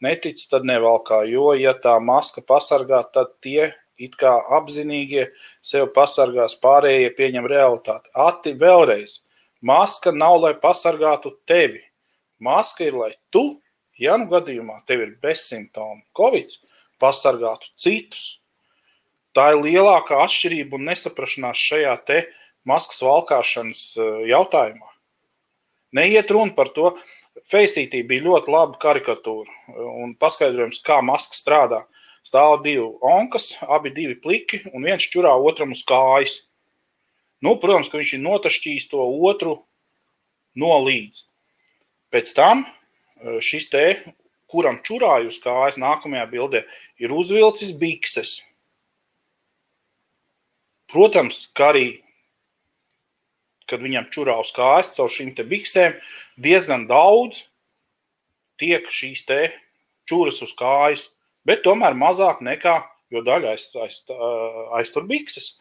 [0.03, 1.21] netic, tad nevalkā.
[1.31, 3.71] Jo, ja tā maska pasargā, tad tie
[4.01, 5.29] it kā apzinīgie
[5.63, 8.11] sev pasargās, pārējie pieņem realitāti.
[8.17, 9.21] Ati vēlreiz,
[9.63, 11.83] maska nav, lai pasargātu tevi.
[12.41, 13.61] Maska ir, lai tu,
[14.01, 16.57] ja nu gadījumā tev ir bezsimptomu Covid,
[16.99, 18.40] pasargātu citus.
[19.37, 22.19] Tā ir lielākā atšķirība un nesaprašanās šajā te
[22.67, 24.89] maskas valkāšanas eh, jautājumā.
[25.95, 26.93] Neiet runa par to.
[27.47, 31.81] Faceitī bija ļoti laba karikatūra un paskaidrojums, kā maska strādā.
[32.27, 36.41] Stāv divi onkas, abi divi pliki, un viens čurā otram uz kājas.
[37.41, 39.01] Nu, protams, ka viņš ir notašķījis to
[39.31, 39.55] otru
[40.59, 41.23] no līdz.
[42.11, 43.85] Pēc tam eh, šis te
[44.51, 46.65] kuram čurāju uz kājas nākamajā bildē,
[46.99, 48.41] ir uzvilcis bikses.
[50.91, 52.01] Protams, ka arī
[53.71, 55.95] kad viņam čurā uz kājas caur šīm te biksēm,
[56.41, 57.45] diezgan daudz
[58.59, 59.41] tiek šīs te
[60.09, 61.07] čuras uz kājas,
[61.47, 62.81] bet tomēr mazāk nekā,
[63.11, 64.01] jo daļa aiz, aiz,
[64.77, 65.55] aiztur bikses.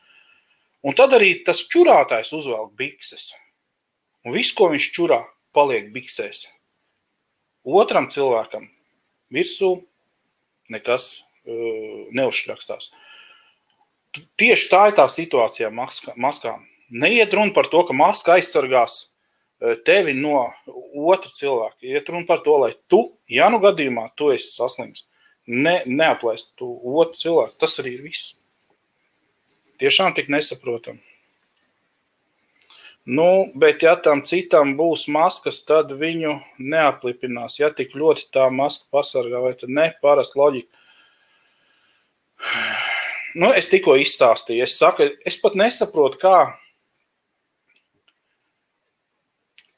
[0.83, 3.31] Un tad arī tas čurātājs uzvelk bikses.
[4.25, 5.21] Un viss, ko viņš čurā,
[5.57, 6.49] paliek biksēs.
[7.65, 8.67] Otram cilvēkam
[9.33, 9.75] virsū
[10.73, 12.91] nekas uh, neuzšrakstās.
[14.11, 16.65] Tieši tā ir tā situācija ar maskām.
[16.91, 21.79] Neiet runa par to, ka maska aizsargās e, tevi no otra cilvēka.
[21.87, 25.07] Iet runa par to, lai tu, ja nu gadījumā tu esi saslims,
[25.47, 27.55] ne, neaplaist tu otru cilvēku.
[27.63, 28.35] Tas arī ir viss.
[29.81, 30.99] Tiešām tik nesaprotam.
[33.07, 37.57] Nu, bet ja tam citam būs maskas, tad viņu neaplipinās.
[37.63, 40.71] Ja tik ļoti tā maska pasargā, vai tad ne, parasti loģika.
[43.39, 46.37] Nu, es tikko izstāstīju, es saku, es pat nesaprotu, kā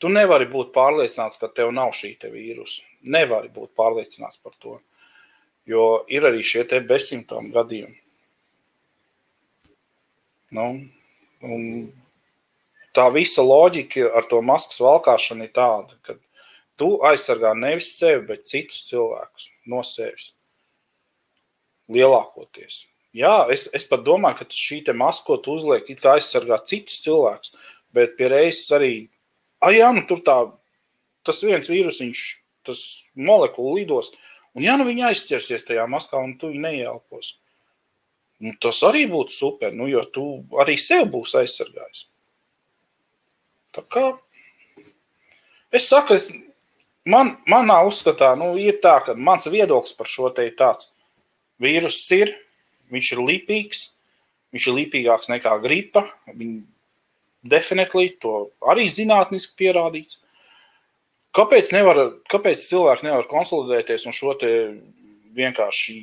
[0.02, 2.82] Tu nevari būt pārliecināts, ka tev nav šī te vīrusa.
[3.14, 4.80] Nevari būt pārliecināts par to.
[5.70, 7.94] Jo ir arī šie te bezsimptomu gadījumi.
[10.58, 10.66] Nu,
[11.46, 11.62] un
[12.98, 16.18] tā visa loģika ar to maskas valkāšanu ir tāda, ka
[16.76, 20.32] tu aizsargā nevis sevi, bet citus cilvēkus no sevis.
[21.86, 22.88] Lielākoties.
[23.12, 27.02] Jā, es, es pat domāju, ka šī maska, ko tu uzliek, it kā aizsargā citus
[27.04, 27.52] cilvēkus,
[27.92, 28.94] bet pie reizes arī
[29.62, 30.36] ah, jā, nu tur tā,
[31.26, 32.22] tas viens vīrusiņš,
[32.66, 32.80] tas
[33.14, 34.10] molekula lidos,
[34.56, 37.36] un ja nu viņi aizķersies tajā maskā un tu viņu neieelpos,
[38.42, 40.26] nu, tas arī būtu super, nu, jo tu
[40.62, 42.08] arī sev būs aizsargājis.
[43.72, 44.06] Tā kā
[45.72, 46.28] es saku, es,
[47.08, 50.90] man, manā uzskatā, nu, ir tā, ka mans viedoklis par šo te ir tāds,
[51.62, 52.34] vīrus ir,
[52.92, 53.86] viņš ir lipīgs,
[54.54, 56.06] viņš ir lipīgāks nekā gripa,
[57.42, 58.36] Definitīvi to
[58.70, 60.20] arī zinātniski pierādīts.
[61.34, 61.98] Kāpēc, nevar,
[62.30, 64.36] kāpēc cilvēki nevar konsolidēties un šo
[65.34, 65.96] vienkārši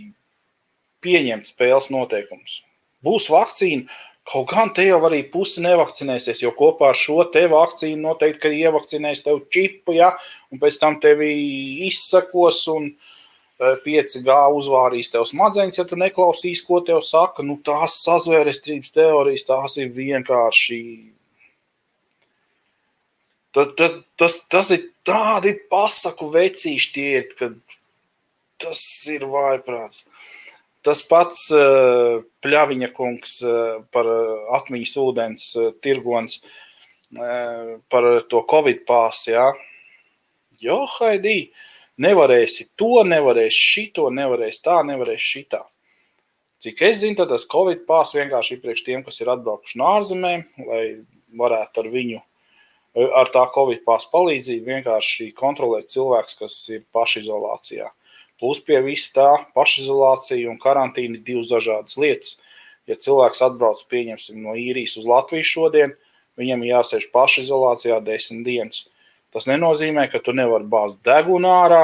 [1.05, 2.57] pieņemt spēles noteikumus?
[3.05, 3.87] Būs vakcīna,
[4.27, 8.51] kaut gan te jau arī pusi nevakcinēsies, jo kopā ar šo te vakcīnu noteikti, ka
[8.51, 10.11] ievakcinēs tev čipu, ja,
[10.51, 11.29] un pēc tam tevi
[11.87, 12.91] izsakos un
[13.59, 17.43] 5G e, uzvārīs tev smadzenes, ja tu neklausīs, ko tev saka.
[17.45, 20.79] Nu, tās sazvērestības teorijas, tās ir vienkārši
[23.49, 27.49] Tad, tad, tas, tas ir tādi pasaku vecīši tie ir, ka
[28.61, 30.03] tas ir vājprāts.
[30.85, 38.43] Tas pats uh, Pļaviņa kungs uh, par uh, atmiņas ūdens uh, tirgons uh, par to
[38.53, 39.49] Covid pāsi, jā.
[40.61, 41.49] Jo, Haidī,
[42.01, 45.63] nevarēsi to, nevarēsi šito, nevarēsi tā, nevarēsi šitā.
[46.59, 50.43] Cik es zinu, tas Covid pās vienkārši ir priekš tiem, kas ir atbraukuši no ārzemēm,
[50.67, 50.83] lai
[51.39, 52.19] varētu ar viņu
[52.95, 57.89] ar tā Covid pās palīdzību vienkārši kontrolēt cilvēks, kas ir pašizolācijā.
[58.39, 62.37] Plus pie vis tā pašizolācija un karantīna ir divas dažādas lietas.
[62.89, 65.93] Ja cilvēks atbrauc, pieņemsim, no īrijas uz Latviju šodien,
[66.39, 68.87] viņam jāsēž pašizolācijā desmit dienas.
[69.33, 71.83] Tas nenozīmē, ka tu nevari bāzt degunu ārā.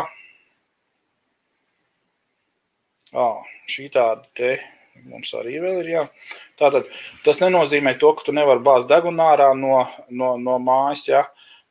[3.15, 3.27] À,
[3.69, 4.55] šī tāda te
[5.03, 5.91] mums arī vēl ir.
[5.91, 6.03] Jā.
[6.59, 6.89] Tātad,
[7.25, 11.07] tas nenozīmē to, ka tu nevari bāzt degunu ārā no, no, no mājas.
[11.11, 11.25] Jā.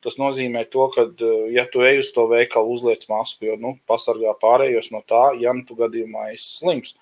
[0.05, 1.07] Tas nozīmē to, ka,
[1.49, 5.53] ja tu ej uz to veikalu, uzliec masku, jo nu, pasargā pārējos no tā, ja
[5.57, 6.93] nu tu gadījumā esi slims.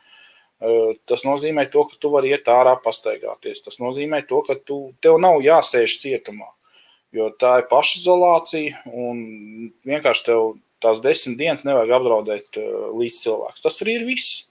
[1.09, 3.65] Tas nozīmē to, ka tu vari iet ārā pastaigāties.
[3.65, 6.47] Tas nozīmē to, ka tu, tev nav jāsēž cietumā,
[7.13, 9.19] jo tā ir pašizolācija un
[9.87, 13.63] vienkārši tev tās desmit dienas nevajag apdraudēt līdz cilvēks.
[13.63, 14.41] Tas arī ir viss.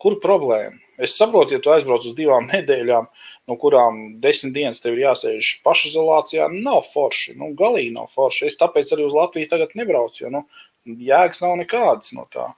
[0.00, 0.78] Kur problēma?
[1.00, 3.08] Es saprotu, ja tu aizbrauc uz divām nedēļām,
[3.48, 7.36] no kurām desmit dienas tev ir jāsēž pašizolācijā, nav forši.
[7.40, 8.48] Nu, galīgi nav forši.
[8.48, 10.46] Es tāpēc arī uz Latviju tagad nebraucu, jo nu,
[10.86, 12.50] jēgas nav nekādas no tā.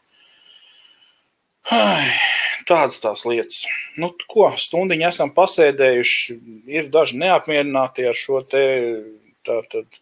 [1.70, 2.11] Ai,
[2.66, 3.64] tādas tās lietas.
[3.99, 6.39] Nu, ko, stundiņu esam pasēdējuši,
[6.74, 8.62] ir daži neapmierināti ar šo te.
[9.47, 10.01] Tātad,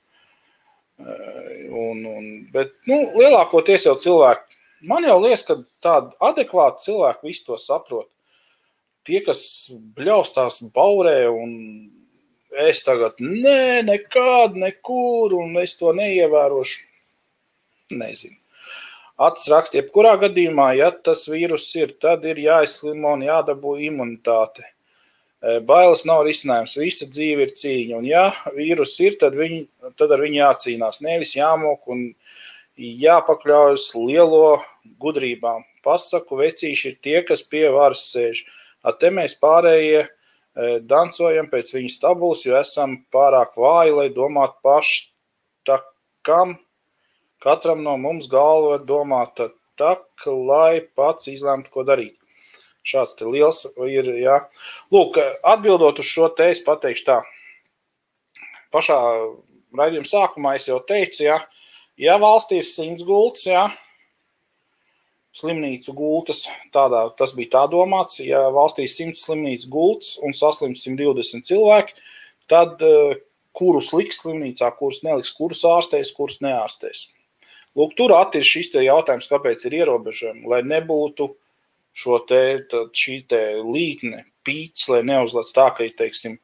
[1.01, 7.51] un, un, bet nu, lielākoties jau cilvēki Man jau liekas, ka tādi adekvāti cilvēki visu
[7.51, 8.09] to saprot.
[9.05, 9.43] Tie, kas
[9.97, 11.53] bļaustās baurē un
[12.65, 16.87] es tagad, nē, nekad, nekur, un es to neievērošu,
[17.93, 18.37] nezinu.
[19.21, 24.65] Acis raksta, jebkurā gadījumā, ja tas vīrus ir, tad ir jāizslimo un jādabū imunitāte.
[25.41, 27.99] E, bailes nav risinājums, visa dzīve ir cīņa.
[27.99, 28.27] Un, ja
[28.57, 29.63] vīrus ir, tad, viņ,
[29.97, 31.01] tad ar viņu jācīnās.
[31.05, 32.07] Nevis jāmok un
[32.81, 34.61] jāpakļaujas lielo
[35.01, 35.65] gudrībām.
[35.85, 38.45] Pasaku vecīši ir tie, kas pie varas sēž.
[38.85, 40.07] A te mēs pārējie
[40.89, 45.07] dancojam pēc viņas tabulas, jo esam pārāk vāji, lai domātu paši,
[45.69, 45.79] tā
[46.27, 46.57] kam
[47.41, 49.41] katram no mums galva domāt
[49.81, 52.20] tā, lai pats izlemtu, ko darīt.
[52.87, 54.39] Šāds te liels ir, jā.
[54.93, 57.21] Lūk, atbildot uz šo te, es pateikšu tā.
[58.73, 58.97] Pašā
[59.77, 61.39] raidījuma sākumā es jau teicu, jā,
[62.01, 63.67] ja valstī ir simts gultas, jā,
[65.37, 66.45] slimnīcu gultas.
[66.75, 68.21] Tādā, tas bija tā domāts.
[68.25, 71.97] Ja valstī ir 100 slimnīcu gultas un saslims 120 cilvēki,
[72.51, 73.15] tad uh,
[73.57, 77.09] kurus liks slimnīcā, kurus neliks, kurus ārstēs, kurus neārstēs.
[77.79, 81.31] Lūk, tur ir šis jautājums, kāpēc ir ierobežojumi, lai nebūtu
[82.01, 82.43] šo te,
[82.97, 86.39] šī te līkne, pīķis, lai neuzlēc tā, ka, teiksim,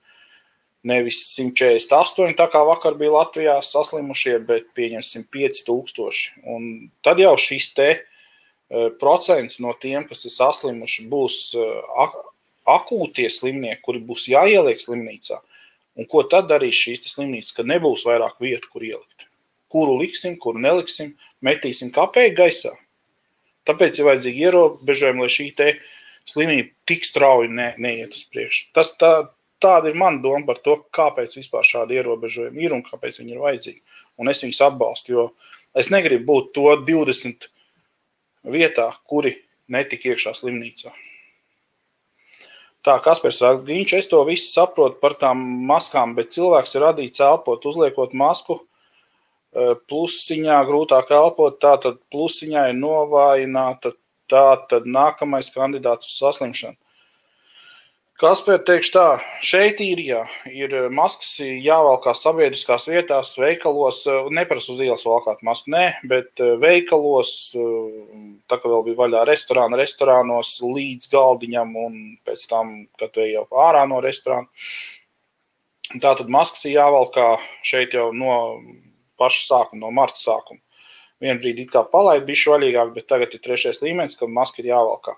[0.86, 6.28] nevis 148, tā kā vakar bija Latvijā saslimušie, bet pieņemsim 5000.
[6.52, 6.68] Un
[7.02, 7.90] tad jau šis te
[8.66, 12.06] Eh, procents no tiem, kas ir saslimuši, būs eh,
[12.66, 15.38] akūtie slimnieki, kuri būs jāieliek slimnīcā.
[15.96, 19.28] Un ko tad darīs šīs slimnīcas, kad nebūs vairāk vietu, kur ielikt?
[19.70, 21.14] Kuru liksim, kuru neliksim,
[21.46, 22.74] metīsim kāpēji gaisā.
[23.66, 25.48] Tāpēc ir vajadzīgi ierobežojumi, lai šī
[26.26, 28.70] slimība tik strauji ne, neiet uz priekšu.
[28.74, 29.12] Tas tā,
[29.62, 33.42] tāda ir mana doma par to, kāpēc vispār šādi ierobežojumi ir un kāpēc viņi ir
[33.42, 33.82] vajadzīgi.
[34.18, 35.26] Un es viņus atbalstu, jo
[35.76, 37.50] es negribu būt to 20
[38.50, 39.36] vietā, kuri
[39.70, 40.94] netika iekšā slimnīcā.
[42.86, 47.64] Tā, Kaspars Rādiņš, es to visu saprotu par tām maskām, bet cilvēks ir radīts elpot,
[47.66, 48.75] uzliekot masku, e,
[49.90, 53.94] plusiņā grūtāk elpot, tā tad plusiņā ir novājināta,
[54.30, 56.76] tā tad nākamais kandidāts uz saslimšanu.
[58.16, 59.08] Kaspēr teikšu tā,
[59.44, 65.68] šeit īrijā ir eh, maskas jāvalkā sabiedriskās vietās, veikalos, eh, neprasa uz ielas valkāt masku,
[65.74, 67.34] nē, bet eh, veikalos,
[68.48, 73.44] tā kā vēl bija vaļā restorāna, restorānos līdz galdiņam un pēc tam, kad tu jau
[73.66, 74.48] ārā no restorāna.
[76.00, 77.34] Tā tad maskas ir jāvalkā
[77.68, 78.38] šeit jau no
[79.20, 80.62] paša sākuma, no marta sākuma.
[81.22, 84.72] Vienu brīdi it kā palaid bišķi vaļīgāk, bet tagad ir trešais līmenis, ka maska ir
[84.74, 85.16] jāvalkā.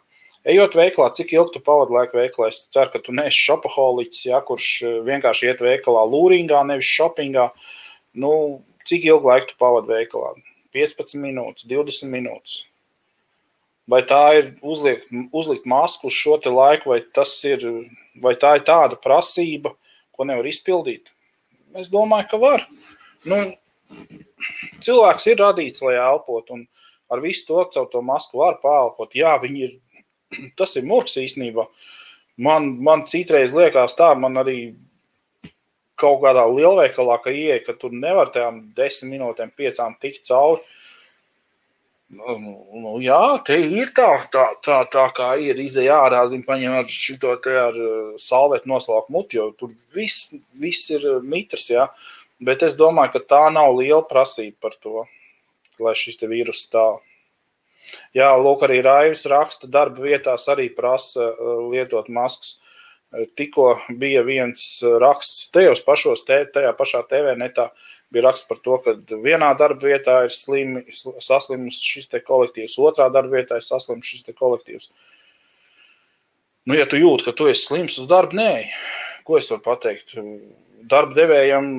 [0.49, 2.53] Ejot veikalā, cik ilgi tu pavadi laiku veikalā?
[2.53, 7.49] Es ceru, ka tu neesi šopaholiķis, ja, kurš eh, vienkārši iet veikalā lūringā, nevis shoppingā.
[8.23, 8.31] Nu,
[8.89, 10.33] cik ilgi laiku tu pavadi veikalā?
[10.77, 12.63] 15 minūtes, 20 minūtes.
[13.89, 17.01] Vai tā ir uzliekt, uzlikt masku uz šo laiku, vai,
[17.49, 17.69] ir,
[18.21, 19.73] vai tā ir tāda prasība,
[20.13, 21.09] ko nevar izpildīt?
[21.75, 22.67] Es domāju, ka var.
[23.25, 23.41] Nu,
[24.85, 26.67] cilvēks ir radīts, lai elpotu, un
[27.13, 29.15] ar visu to caur to masku var pāelpot.
[29.17, 29.79] Jā, viņi ir
[30.59, 31.67] tas ir murgs īstenībā.
[32.39, 34.59] Man, man citreiz liekas tā, man arī
[35.99, 40.63] kaut kādā lielveikalā, ka ieeja, ka tur nevar tajām desmit minūtēm, piecām tikt cauri.
[42.09, 42.39] Nu,
[42.73, 46.87] nu, jā, te ir tā, tā, tā, tā kā ir izēja ārā, zin, paņem ar
[46.89, 51.85] šito te ar uh, salvetu noslaukt muti, jo tur viss, viss ir mitrs, jā.
[52.39, 55.05] Bet es domāju, ka tā nav liela prasība par to,
[55.83, 57.01] lai šis vīrus stāv.
[58.17, 62.59] Jā, lūk, arī Raivis raksta, darba vietās arī prasa eh, lietot maskas.
[63.15, 63.71] Eh, tikko
[64.01, 67.71] bija viens eh, raksts tajos pašos, te, tajā pašā TV netā,
[68.13, 73.09] bija raksts par to, ka vienā darba vietā ir slimi, saslims šis te kolektīvs, otrā
[73.13, 74.91] darba vietā ir saslims šis te kolektīvs.
[76.69, 78.53] Nu, ja tu jūti, ka tu esi slims uz darbu, nē,
[79.25, 80.19] ko es varu pateikt?
[80.89, 81.71] Darba devējam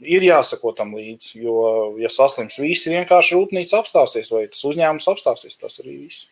[0.00, 1.42] ir jāsako tam līdzi.
[1.42, 1.58] Jo,
[2.00, 5.58] ja saslims visi, vienkārši rūpnīca apstāsies vai tas uzņēmums apstāsies.
[5.60, 6.30] Tas arī viss.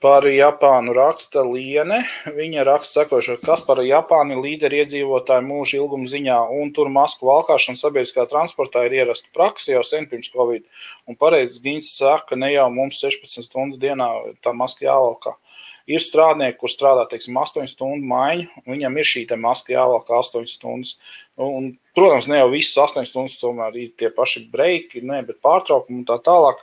[0.00, 1.98] Par Japānu raksta Liene.
[2.32, 7.28] Viņa raksta, sekojuši, kas par Japānu ir līderi iedzīvotāju mūža ilguma ziņā, un tur masku
[7.28, 10.64] valkāšana sabiedriskā transportā ir ierasta praksa jau sen pirms Covid.
[11.04, 14.08] Un pareizi Gins saka, ka ne jau mums 16 stundas dienā
[14.40, 15.36] tā maska jāvalkā.
[15.36, 15.49] Uh,
[15.90, 20.46] Ir strādnieki, kur strādā teiksim, 8 stundu maiņu, un viņam ir šī maska jāvelk 8
[20.46, 20.94] stundas.
[21.40, 26.02] Un, protams, ne jau visas 8 stundas, tomēr ir tie paši breiki, ne, bet pārtraukumi
[26.02, 26.62] un tā tālāk.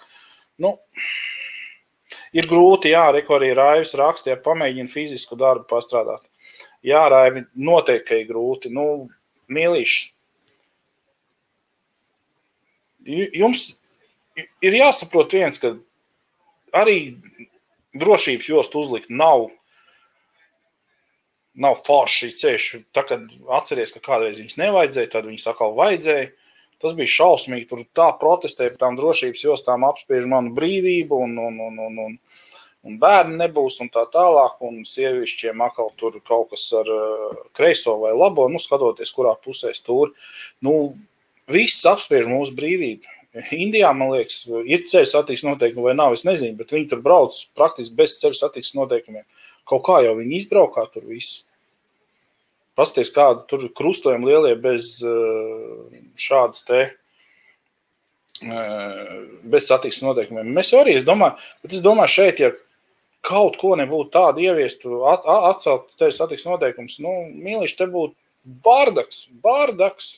[0.63, 0.77] Nu,
[2.31, 6.23] ir grūti, jā, arī Raivs raksta, ja pamēģina fizisku darbu pastrādāt.
[6.85, 8.71] Jā, Raivi, noteikti ir grūti.
[8.71, 9.09] Nu,
[9.51, 10.13] mīlīši,
[13.07, 13.69] jums
[14.61, 15.73] ir jāsaprot viens, ka
[16.75, 17.17] arī
[18.01, 19.47] drošības jostu uzlikt nav.
[21.57, 22.65] Nav forši ceļš.
[22.93, 23.23] Tā, kad
[23.57, 26.29] atceries, ka kādreiz viņas nevajadzēja, tad viņas atkal vajadzēja.
[26.83, 27.65] Tas bija šausmīgi.
[27.71, 32.15] Tur tā protestēja par tām drošības jostām, apspiež manu brīvību, un, un, un, un, un,
[32.85, 34.61] un bērni nebūs, un tā tālāk.
[34.69, 39.73] Un sievišķiem atkal tur kaut kas ar uh, kreiso vai labo, nu, skatoties, kurā pusē
[39.73, 40.13] stūri.
[40.61, 40.93] Nu,
[41.49, 43.16] viss apspiež mūsu brīvību.
[43.55, 46.15] Indijā, man liekas, ir ceļu satiksmes noteikumi vai nav.
[46.17, 49.25] Es nezinu, bet viņi tur brauc praktiski bez ceļu satiksmes noteikumiem.
[49.67, 51.43] Kaut kā jau viņi izbraukā tur visu.
[52.77, 54.99] Pasties, kāda tur krustojumi lielie bez
[56.21, 56.83] šādas te,
[58.37, 60.53] bez satiksmes noteikumiem.
[60.53, 62.51] Mēs arī, es domāju, bet es domāju šeit, ja
[63.25, 68.13] kaut ko nebūtu tādu ieviestu, at, atcelt ceļu satiksmes noteikumus, nu, mīliši, te būtu
[68.63, 70.17] bārdaks, bārdaks.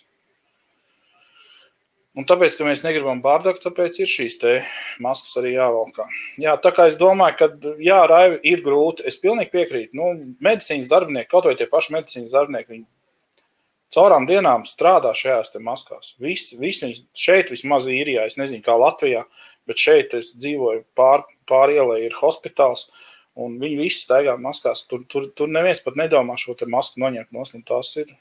[2.20, 4.36] Un tāpēc, ka mēs negribam bārdaku, tāpēc ir šīs
[5.00, 6.04] maskas arī jāvalkā.
[6.42, 9.06] Jā, tā kā es domāju, ka jā, raivi ir grūti.
[9.08, 9.96] Es pilnīgi piekrītu.
[9.96, 10.10] Nu,
[10.44, 12.88] medicīnas darbinieki, kaut vai tie paši medicīnas darbinieki, viņi
[13.96, 16.16] caurām dienām strādā šajās maskās.
[16.20, 19.24] Visi, visi viņi šeit vismaz īrijā, es nezinu, kā Latvijā,
[19.70, 22.90] bet šeit es dzīvoju pār, pār ielai ir hospitāls,
[23.40, 24.84] un viņi visi staigā maskās.
[24.92, 28.12] Tur, tur, tur neviens pat nedomā šo masku noņemt nos, un tās ir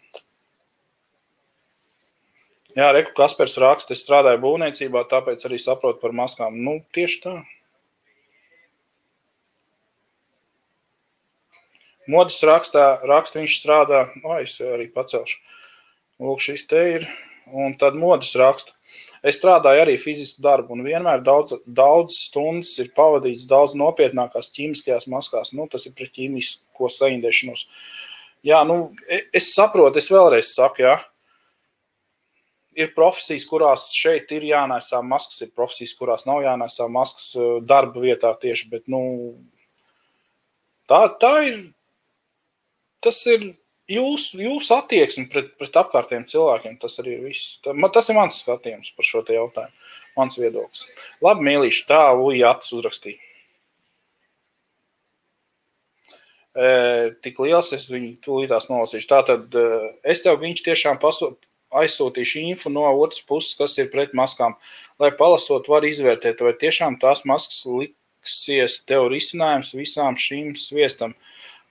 [2.78, 6.60] Jā, Reku Kaspars raksta, es strādāju būvniecībā, tāpēc arī saprotu par maskām.
[6.62, 7.32] Nu, tieši tā.
[12.06, 15.40] Modas rakstā, raksta, viņš strādā, o, es arī pacelšu.
[16.22, 17.08] Lūk, šis te ir.
[17.50, 18.76] Un tad modas raksta.
[19.26, 25.10] Es strādāju arī fizisku darbu, un vienmēr daudz, daudz stundas ir pavadīts daudz nopietnākās ķīmiskajās
[25.10, 25.50] maskās.
[25.56, 27.66] Nu, tas ir pret ķīmisko saindēšanos.
[28.46, 30.98] Jā, nu, e, es saprotu, es vēlreiz saku, jā.
[31.00, 31.06] Ja
[32.78, 38.02] ir profesijas, kurās šeit ir jānēsā maskas, ir profesijas, kurās nav jānēsā maskas eh, darba
[38.04, 38.68] vietā tieši.
[38.72, 39.00] Bet, nu,
[40.90, 41.64] tā, tā ir.
[43.04, 43.52] Tas ir
[43.86, 46.80] jūsu jūs attieksme pret, pret apkārtējiem cilvēkiem.
[46.82, 47.60] Tas arī ir viss.
[47.62, 49.88] Tas ir mans skatījums par šo jautājumu.
[50.18, 50.88] Mans viedoklis.
[51.22, 52.00] Labi, mīlīši, tā
[52.48, 53.20] acis uzrakstīja.
[56.58, 56.70] E,
[57.22, 59.06] tik liels es viņu tūlītās nolasīšu.
[59.12, 61.36] Tātad eh, es tev viņš tiešām paso,
[61.74, 64.56] aizsūtīšu info no otras puses, kas ir pret maskām,
[65.00, 71.14] lai palasot, var izvērtēt, vai tiešām tās maskas liksies tev risinājums visām šīm sviestam.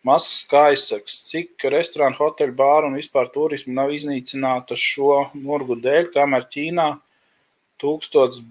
[0.05, 6.11] Maskas kā aizsaks, cik restorānu, hoteļu, bāru un vispār turismu nav iznīcināta šo murgu dēļ,
[6.13, 6.91] kamēr Ķīnā
[7.81, 8.43] tūkstots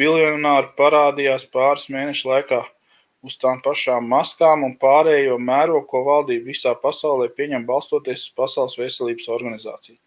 [0.00, 2.62] biljonāri parādījās pāris mēnešu laikā
[3.22, 8.78] uz tām pašām maskām un pārējo mēro, ko valdība visā pasaulē pieņem balstoties uz Pasaules
[8.80, 10.01] veselības organizāciju.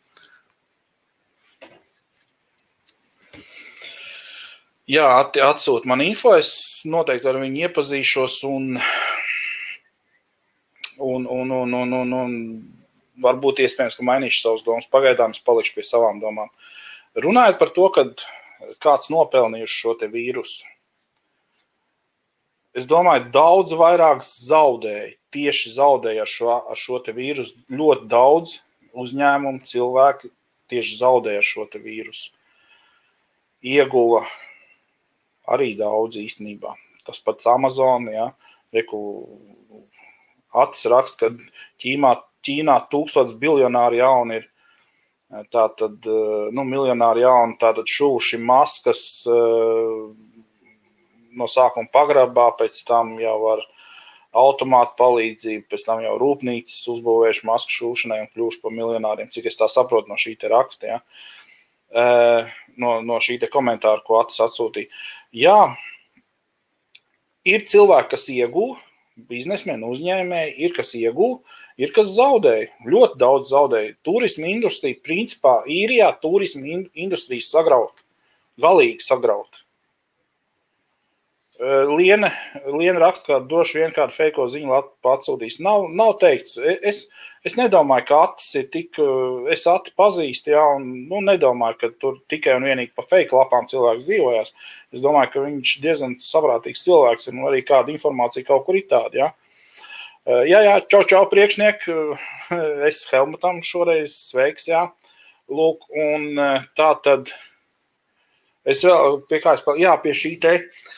[4.86, 6.36] Jā, atsūta man info.
[6.38, 8.76] Es noteikti ar viņu iepazīšos un,
[11.02, 12.36] un, un, un, un, un, un
[13.26, 14.86] varbūt iespējams, ka mainīšu savas domas.
[14.94, 16.54] Pagaidām es palikšu pie savām domām.
[17.18, 18.06] Runājot par to, ka
[18.84, 20.70] kāds nopelnījuši šo te vīrusu.
[22.76, 27.58] Es domāju, daudz vairāk zaudēja, tieši zaudēja ar šo, ar šo te vīrusu.
[27.74, 28.58] Ļoti daudz
[28.94, 30.30] uzņēmumu cilvēki
[30.70, 32.34] tieši zaudēja ar šo te vīrusu.
[33.66, 34.28] Ieguva
[35.52, 36.74] arī daudz īstenībā.
[37.06, 38.32] Tas pats Amazon, ja,
[38.74, 39.00] reku,
[40.56, 41.32] acis raksta, ka
[41.82, 42.16] Ķīmā,
[42.46, 44.52] Ķīnā tūkstots biljonāri jauni ir.
[45.52, 46.06] Tā tad,
[46.54, 49.00] nu, miljonāri jauni, tātad šūši maskas
[51.36, 53.64] no sākuma pagrabā, pēc tam jau ar
[54.38, 59.60] automātu palīdzību, pēc tam jau rūpnīcas uzbūvējuši masku šūšanai un kļuvuši par miljonāriem, cik es
[59.60, 60.94] tā saprotu no šī te raksta.
[60.94, 61.02] Ja
[62.82, 64.92] no, no šī komentāra, ko Atis atsūtīja.
[65.36, 65.60] Jā,
[67.48, 68.84] ir cilvēki, kas iegūst,
[69.30, 72.72] biznesmeni, uzņēmēji, ir kas iegūst, ir kas zaudēja.
[72.88, 73.94] Ļoti daudz zaudēja.
[74.06, 78.04] Turisma industrija, principā, īrijā turisma industrijas sagraut,
[78.62, 79.65] galīgi sagraut.
[81.60, 82.34] Liena,
[82.66, 84.74] Liena raksta, ka droši vien kādu fake ziņu
[85.08, 85.62] atsūtīs.
[85.64, 86.58] Nav, nav teikts.
[86.60, 87.06] Es,
[87.48, 89.00] es nedomāju, ka Atis ir tik.
[89.54, 93.70] Es Ati pazīstu, jā, un nu, nedomāju, ka tur tikai un vienīgi pa fake lapām
[93.72, 94.52] cilvēks dzīvojas.
[94.92, 98.90] Es domāju, ka viņš diezgan saprātīgs cilvēks ir un arī kāda informācija kaut kur ir
[98.92, 99.16] tāda.
[99.22, 99.32] Jā.
[100.26, 101.88] Jā, jā, čau, čau, priekšniek.
[102.90, 104.90] Es Helmutam šoreiz sveiks, jā.
[105.48, 106.36] Lūk, un
[106.76, 107.32] tā tad
[108.66, 110.54] es vēl pie kā es, jā, pie šī te.
[110.58, 110.92] Uh,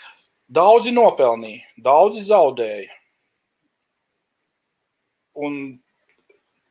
[0.48, 2.88] Daudzi nopelnīja, daudzi zaudēja.
[5.36, 5.58] Un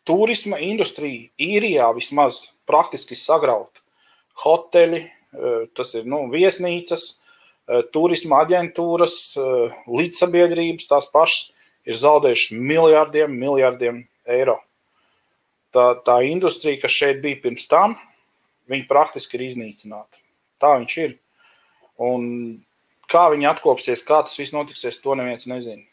[0.08, 3.82] turisma industrija īrijā vismaz praktiski sagrauta.
[4.44, 7.20] Hoteļi, eh, tas ir nu, viesnīcas,
[7.68, 11.52] eh, turisma aģentūras, eh, līdzsabiedrības, tās pašas
[11.84, 14.60] ir zaudējušas miljardiem, miljardiem eiro.
[15.74, 17.98] Tā, tā industrija, kas šeit bija pirms tam,
[18.70, 20.16] viņa praktiski ir iznīcināta.
[20.58, 21.18] Tā viņš ir.
[21.98, 22.64] Un
[23.10, 25.84] Kā viņi atkopsies, kā tas viss notiksies, to neviens nezina.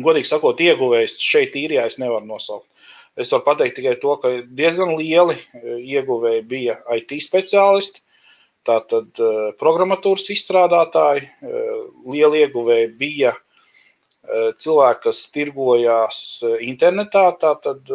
[0.00, 2.68] Godīgi sakot, ieguvējs šeit īrijā es nevaru nosaukt.
[3.20, 8.00] Es varu pateikt tikai to, ka diezgan lieli e, ieguvēji bija IT speciālisti,
[8.68, 9.16] Tātad
[9.56, 11.30] programmatūras izstrādātāji,
[12.04, 13.32] liela ieguvēja bija
[14.60, 16.18] cilvēki, kas tirgojās
[16.60, 17.88] internetā, tātad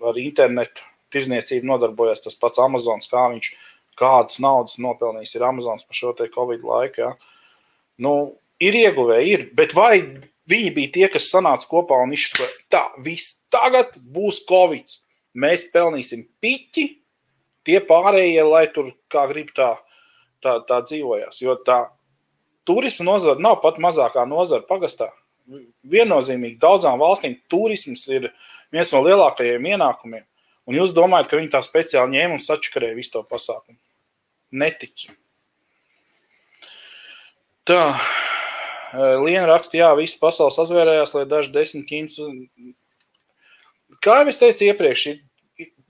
[0.00, 3.50] ar internetu tirzniecību nodarbojās tas pats Amazons, kā viņš
[4.00, 7.04] kādas naudas nopelnījis ir Amazons par šo Covid laiku.
[7.04, 7.12] Ja.
[8.00, 8.14] Nu,
[8.62, 10.00] ir ieguvēji, ir, bet vai
[10.50, 14.96] viņi bija tie, kas sanāca kopā un izšķiroja, tā, viss tagad būs Covid,
[15.34, 16.86] mēs pelnīsim piķi,
[17.68, 19.74] tie pārējie, lai tur kā grib tā,
[20.42, 21.42] tā, tā dzīvojās.
[21.44, 21.84] Jo tā
[22.68, 25.10] turisma nozara nav pat mazākā nozara pagastā.
[25.90, 28.30] Viennozīmīgi daudzām valstīm turisms ir
[28.72, 30.24] viens no lielākajiem ienākumiem.
[30.68, 33.78] Un jūs domājat, ka viņi tā speciāli ņēma un sačakarēja visu to pasākumu?
[34.50, 35.14] Neticu.
[37.68, 37.82] Tā,
[38.90, 42.16] Liena raksta, jā, viss pasaules azvērējās, lai daži desmit kīns.
[44.02, 45.04] Kā jau es teicu iepriekš,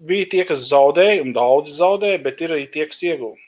[0.04, 3.38] bija tie, kas zaudēja, un daudzi zaudēja, bet ir arī tie, kas ieguva.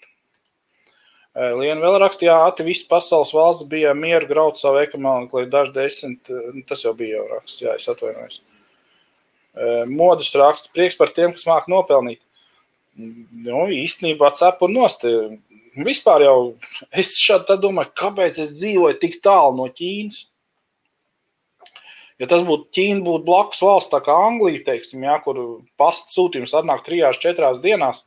[1.33, 6.33] Liena vēl rakstīja, ka visas pasaules valsts bija mieru graut savu ekonomiku, lai daži desmit,
[6.69, 8.43] tas jau bija jau raksts, jā, es atvainojos.
[9.93, 12.21] Modas raksta, prieks par tiem, kas māk nopelnīt.
[12.97, 15.07] Nu, īstenībā cepur nost.
[15.73, 16.37] Vispār jau
[16.93, 20.27] es šādi domāju, kāpēc es dzīvoju tik tālu no Ķīnas.
[22.21, 25.41] Ja tas būtu Ķīna, būtu blakus valsts, tā kā Anglija, teiksim, ja, kur
[25.81, 28.05] pasta sūtījums atnāk trijās, četrās dienās,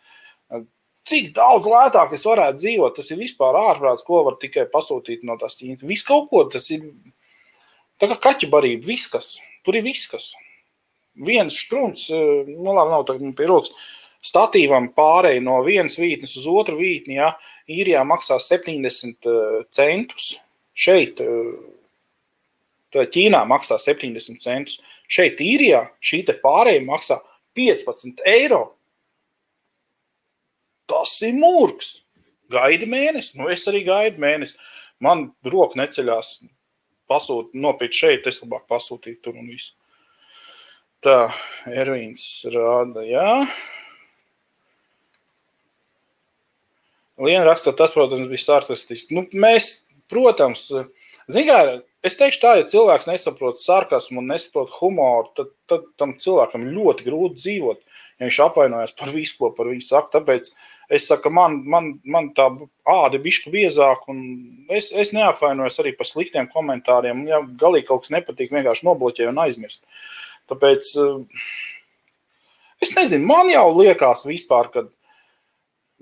[1.10, 2.95] cik daudz lētāk es varētu dzīvot.
[2.99, 5.90] Tas ir vispār ārprāts, ko var tikai pasūtīt no tās Ķīnas.
[5.90, 6.86] Viss kaut ko tas ir.
[7.98, 9.38] Tā kā kaķa barība, viss kas.
[9.66, 10.34] Tur ir viss kas.
[11.16, 13.72] Viens strūns, nu labi, nav tagad pie rokas
[14.26, 17.34] statīvam pārēj no vienas vītnes uz otru vītni, ja
[17.70, 20.36] īrijā maksā 70 eh, centus,
[20.74, 21.56] šeit eh,
[22.96, 24.78] Ķīnā maksā 70 centus,
[25.12, 27.18] šeit īrijā šī pārējai maksā
[27.58, 28.62] 15 eiro.
[30.88, 32.06] Tas ir mūrs.
[32.48, 34.56] Gaidi mēnesi, nu es arī gaidu mēnesi.
[35.04, 36.38] Man roka neceļās
[37.10, 39.74] pasūt, nopirkt šeit, es labāk pasūtītu tur un visu.
[41.04, 41.34] Tā,
[41.68, 43.32] Ervīns rāda, jā.
[43.44, 43.75] Liena
[47.18, 49.16] raksta, tas, protams, bija sarkastiski.
[49.16, 50.68] Nu, mēs, protams,
[51.32, 56.68] zinām, es teikšu tā, ja cilvēks nesaprot sarkasmu un nesaprot humoru, tad, tad tam cilvēkam
[56.76, 57.84] ļoti grūti dzīvot.
[58.16, 60.20] Ja viņš apvainojas par visu, ko par viņu saka.
[60.20, 60.48] Tāpēc
[60.96, 62.46] es saku, man, man, man tā
[62.88, 67.26] āda ir bišķi biezāka, un es, es neapvainojos arī par sliktiem komentāriem.
[67.28, 69.84] Ja galīgi kaut kas nepatīk, vienkārši nobloķēju un aizmirst.
[70.52, 70.94] Tāpēc
[72.86, 74.86] es nezinu, man jau liekas vispār, ka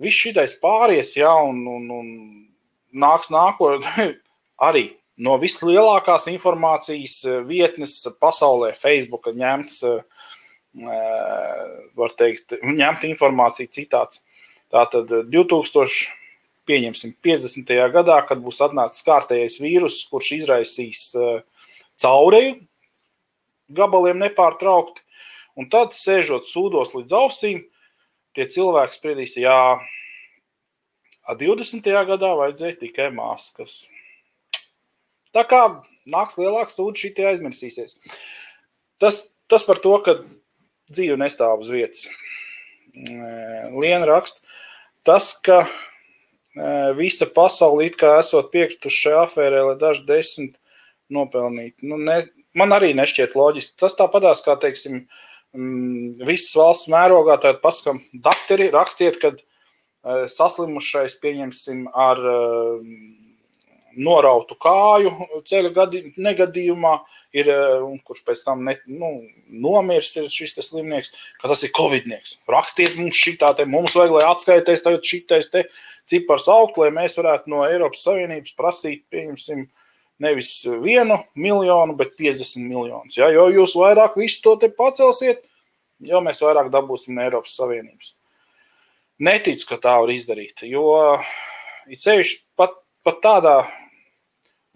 [0.01, 2.09] viss šitais pāries, ja, un, un, un
[2.93, 4.09] nāks nākotnē
[4.69, 10.27] arī no vislielākās informācijas eh, vietnes pasaulē, Facebook, ņemts, eh,
[11.99, 14.23] var teikt, ņemt informāciju citāts.
[14.73, 16.07] Tātad 2000,
[16.65, 17.73] pieņemsim, 50.
[17.93, 21.41] gadā, kad būs atnācis kārtējais vīrus, kurš izraisīs eh,
[22.01, 22.61] caurēju
[23.73, 25.01] gabaliem nepārtraukti,
[25.57, 27.61] un tad sēžot sūdos līdz ausīm,
[28.37, 29.57] tie cilvēki spriedīs, jā,
[31.39, 31.85] 20.
[32.09, 33.85] gadā vajadzēja tikai maskas.
[35.33, 35.61] Tā kā
[36.09, 37.97] nāks lielāks sūds, šī tie aizmirsīsies.
[39.01, 40.19] Tas, tas par to, ka
[40.91, 42.05] dzīve nestāv uz vietas.
[42.93, 44.43] Liena raksta,
[45.07, 45.63] tas, ka
[46.99, 50.59] visa pasaule it kā esot piekrituši šajā afērē, lai daži desmit
[51.13, 51.87] nopelnītu.
[51.89, 52.19] Nu, ne,
[52.57, 53.79] man arī nešķiet loģiski.
[53.81, 60.23] Tas tāpatās, kā teiksim, uh, Mm, visas valsts mērogā, tad pasakām, dakteri rakstiet, kad eh,
[60.33, 62.87] saslimušais, pieņemsim, ar eh,
[64.01, 65.11] norautu kāju
[65.45, 66.95] ceļa gadi, negadījumā,
[67.37, 69.11] ir, eh, kurš pēc tam ne, nu,
[69.63, 72.39] nomirs, ir šis slimnieks, ka tas ir covidnieks.
[72.49, 75.67] Rakstiet mums šitā, te mums vajag, lai atskaities tagad šitais te
[76.09, 79.67] cipars augt, lai mēs varētu no Eiropas Savienības prasīt, pieņemsim,
[80.23, 80.51] nevis
[80.81, 83.17] vienu miljonu, bet 50 miljonus.
[83.19, 83.29] Ja?
[83.33, 85.43] Jo jūs vairāk visu to pacelsiet,
[86.03, 88.13] jo mēs vairāk dabūsim no Eiropas Savienības.
[89.23, 90.87] Neticu, ka tā var izdarīt, jo
[91.87, 92.73] it sevišķi pat,
[93.05, 93.57] pat tādā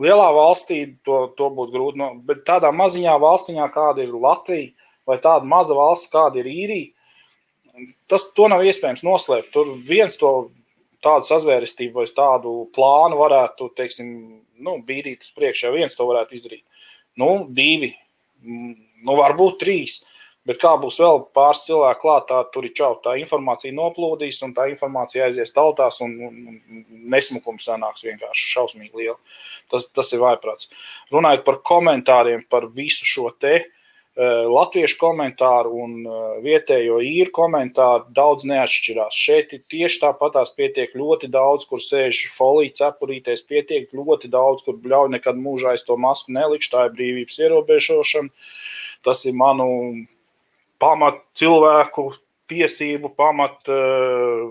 [0.02, 4.70] lielā valstī to, to būtu grūti, no, bet tādā maziņā valstiņā, kāda ir Latvija,
[5.08, 6.92] vai tāda maza valsts, kāda ir īrija,
[8.12, 9.52] tas to nav iespējams noslēpt.
[9.54, 10.52] Tur viens to
[11.06, 14.12] tādu sazvērestību vai tādu plānu varētu, teiksim,
[14.64, 16.64] nu, bīdīt uz priekšu, ja viens to varētu izdarīt.
[17.18, 17.94] Nu, divi,
[18.44, 20.02] nu, varbūt trīs.
[20.48, 22.94] Bet kā būs vēl pāris cilvēku klāt, tā tur ir čau.
[23.04, 26.62] Tā informācija noplūdīs, un tā informācija aizies tautās, un, un,
[27.12, 29.18] nesmukums sanāks vienkārši šausmīgi liela.
[29.68, 30.70] Tas, tas ir vaiprāts.
[31.12, 33.66] Runājot par komentāriem par visu šo te,
[34.18, 35.92] latviešu komentāru un
[36.42, 39.14] vietējo īru komentāru daudz neatšķirās.
[39.14, 44.80] Šeit ir tieši tāpatās pietiek ļoti daudz, kur sēž folija cepurīties, pietiek ļoti daudz, kur
[44.82, 48.48] bļauj nekad mūžā aiz to masku nelikšu, tā ir brīvības ierobežošana.
[49.06, 49.68] Tas ir manu
[50.82, 52.10] pamat cilvēku
[52.50, 53.70] tiesību, pamat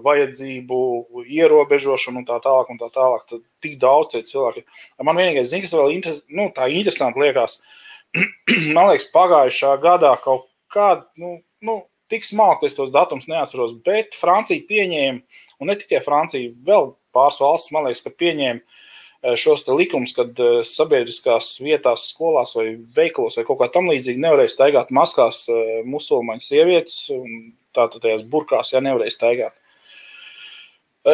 [0.05, 0.79] vajadzību
[1.27, 2.71] ierobežošanu un tā tālāk.
[2.71, 3.27] Un tā tālāk.
[3.33, 4.63] Tad tik daudz cilvēku.
[5.03, 7.83] Man vienīgais, zin, kas vēl interes, nu, tā interesanti liekas, uh,
[8.77, 11.81] man liekas, pagājušā gadā kaut kāda, nu, nu
[12.13, 17.41] tik smalki, es tos datumus neatceros, bet Francija pieņēma, un ne tikai Francija, vēl pāris
[17.43, 23.39] valsts, man liekas, ka pieņēma eh, šos likumus, kad eh, sabiedriskās vietās, skolās vai veikalos
[23.39, 28.73] vai kaut kā tam līdzīgi nevarēja staigāt maskās eh, musulmaņu sievietes, un tātad tajās burkās,
[28.73, 29.63] ja nevarēja staigāt.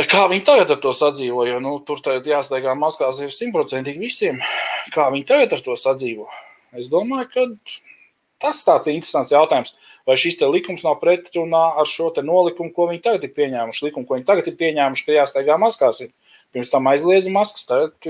[0.09, 1.43] Kā viņi tagad ar to sadzīvo?
[1.45, 4.39] Jo nu, tur tagad jāsteigā maskās ir simtprocentīgi visiem.
[4.95, 6.31] Kā viņi tagad ar to sadzīvo?
[6.73, 7.47] Es domāju, ka
[8.43, 9.75] tas tāds interesants jautājums.
[10.09, 13.85] Vai šis likums nav pretrunā ar šo nolikumu, ko viņi tagad ir pieņēmuši?
[13.87, 16.03] Likumu, ko viņi tagad ir pieņēmuši, ka jāsteigā maskās.
[16.03, 16.11] Ir.
[16.53, 18.09] Pirms tam aizliedza maskas, tagad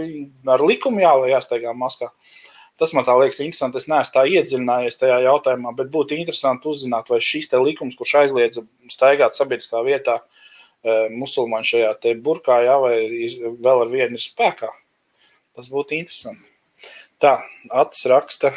[0.50, 2.08] ar likumu jā, jāsteigā maskā.
[2.80, 3.78] Tas man liekas interesanti.
[3.78, 8.64] Es neesmu tā iedziļinājies tajā jautājumā, bet būtu interesanti uzzināt, vai šis likums, kurš aizliedza
[8.90, 10.18] staigāt sabiedriskā vietā,
[10.82, 12.96] eh, musulmaņu šajā burkā, jā, vai
[13.62, 14.72] vēl ar vienu ir spēkā.
[15.54, 16.51] Tas būtu interesanti.
[17.22, 17.36] Tā,
[17.70, 18.50] Atis raksta.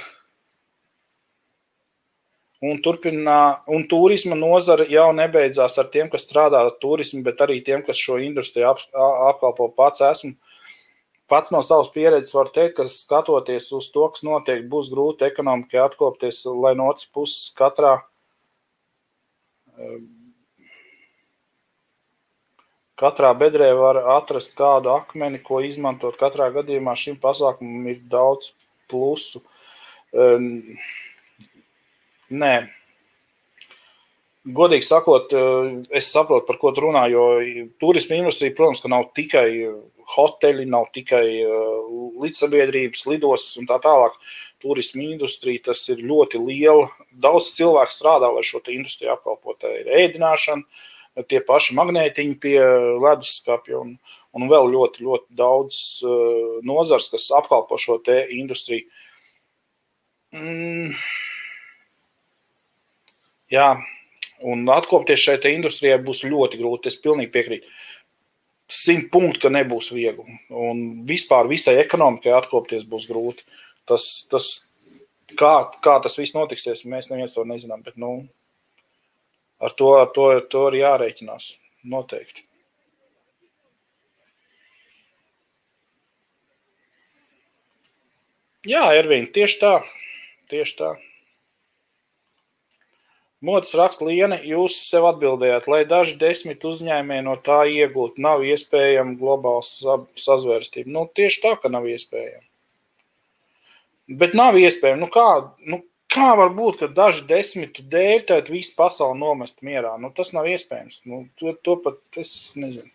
[2.65, 7.83] Un, turpinā, un turisma nozara jau nebeidzās ar tiem, kas strādā turismu, bet arī tiem,
[7.85, 8.81] kas šo industriju ap,
[9.27, 10.01] apkalpo pats.
[10.07, 10.33] Esmu
[11.29, 15.83] pats no savas pieredzes var teikt, ka skatoties uz to, kas notiek, būs grūti ekonomikai
[15.85, 17.99] atkopties, lai no otras puses katrā
[22.95, 26.15] Katrā bedrē var atrast kādu akmeni, ko izmantot.
[26.19, 28.53] Katrā gadījumā šim pasākumam ir daudz
[28.87, 29.41] plusu.
[32.31, 32.53] Nē,
[34.45, 35.35] godīgi sakot,
[35.91, 37.03] es saprotu, par ko tu runā.
[37.11, 37.25] Jo
[37.83, 39.49] turisma industrija, protams, ka nav tikai
[40.15, 41.27] hoteļi, nav tikai
[42.23, 44.15] līdzsabiedrības, lidostas un tā tālāk.
[44.63, 46.87] Turisma industrija tas ir ļoti liela.
[47.11, 49.67] Daudz cilvēku strādā, lai šo industriju apkalpotu.
[49.83, 50.63] Ir ēdināšana,
[51.23, 52.57] tie paši magnētiņi pie
[52.99, 53.95] leduskapja un,
[54.35, 58.87] un vēl ļoti, ļoti daudz uh, nozars, kas apkalpo šo te industriju.
[60.35, 60.91] Mm.
[63.53, 63.69] Jā,
[64.43, 66.91] un atkopties šai industrijai būs ļoti grūti.
[66.91, 67.75] Es pilnīgi piekrītu.
[68.71, 70.39] Simt punktu, ka nebūs viegli.
[70.49, 73.45] Un vispār visai ekonomikai atkopties būs grūti.
[73.85, 74.47] Tas, tas,
[75.37, 75.53] kā,
[75.85, 77.85] kā tas viss notiksies, mēs neviens to nezinām.
[77.85, 78.25] Bet, nu,
[79.61, 81.53] ar to, ar to, ar to ir jārēķinās.
[81.85, 82.45] Noteikti.
[88.65, 89.75] Jā, Ervīna, tieši tā.
[90.49, 90.95] Tieši tā.
[93.45, 99.13] Mocis raksta, Liene, jūs sev atbildējāt, lai daži desmit uzņēmēji no tā iegūtu, nav iespējama
[99.19, 99.61] globāla
[100.17, 100.89] sazvērstība.
[100.89, 102.41] Nu, tieši tā, ka nav iespējama.
[104.21, 105.03] Bet nav iespējama.
[105.03, 105.27] Nu, kā,
[105.69, 109.95] nu, Kā var būt, ka daži desmitu dēļ tad visu pasauli nomest mierā?
[109.99, 111.01] Nu, tas nav iespējams.
[111.09, 112.91] Nu, to, to pat es nezinu.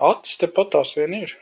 [0.00, 1.32] Acis tepat tās vien ir.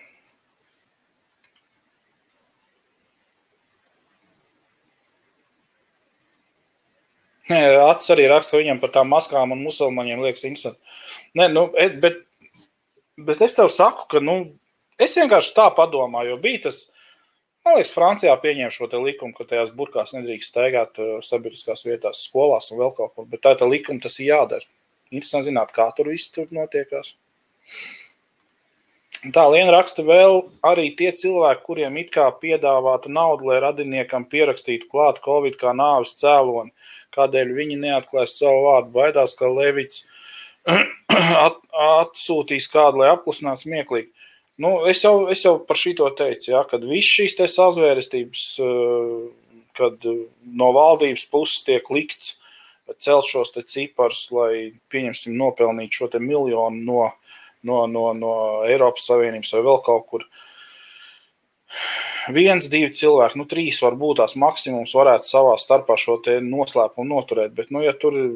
[7.48, 10.98] Nē, Acis arī raksta, viņam par tām maskām un musulmaņiem liekas interesanti.
[11.38, 12.18] Nē, nu, e, bet,
[13.30, 14.40] bet es tev saku, ka nu,
[14.98, 16.80] Es vienkārši tā padomāju, jo bija tas,
[17.62, 22.72] man liekas, Francijā pieņēma šo likumu, ka tajās burkās nedrīkst staigāt uh, sabiedriskās vietās, skolās
[22.72, 23.28] un vēl kaut kur.
[23.30, 24.66] Bet tā ir likuma, tas ir jādara.
[25.12, 27.14] Interesanti zināt, kā tur viss tur notiekās.
[29.34, 34.86] Tā Liena raksta vēl arī tie cilvēki, kuriem it kā piedāvāta nauda, lai radiniekam pierakstītu
[34.92, 36.70] klāt Covid kā nāves cēloni.
[37.16, 38.92] Kādēļ viņi neatklājas savu vārdu?
[38.94, 40.04] Baidās, ka Levits
[40.68, 41.58] at,
[41.88, 44.12] atsūtīs kādu, lai apklusinātu smieklīgi.
[44.58, 50.02] Nu, es, jau, es jau par šito teicu, ja, kad viss šīs sazvērestības, eh, kad
[50.42, 52.34] no valdības puses tiek likts
[52.98, 57.04] celt šos ciparus, lai pieņemsim nopelnīt šo miljonu no,
[57.62, 58.32] no, no, no
[58.66, 60.26] Eiropas Savienības vai vēl kaut kur.
[62.34, 67.70] Viens, divi cilvēki, nu, trīs varbūt tās maksimums varētu savā starpā šo noslēpumu noturēt, bet,
[67.72, 68.34] nu, ja tur ir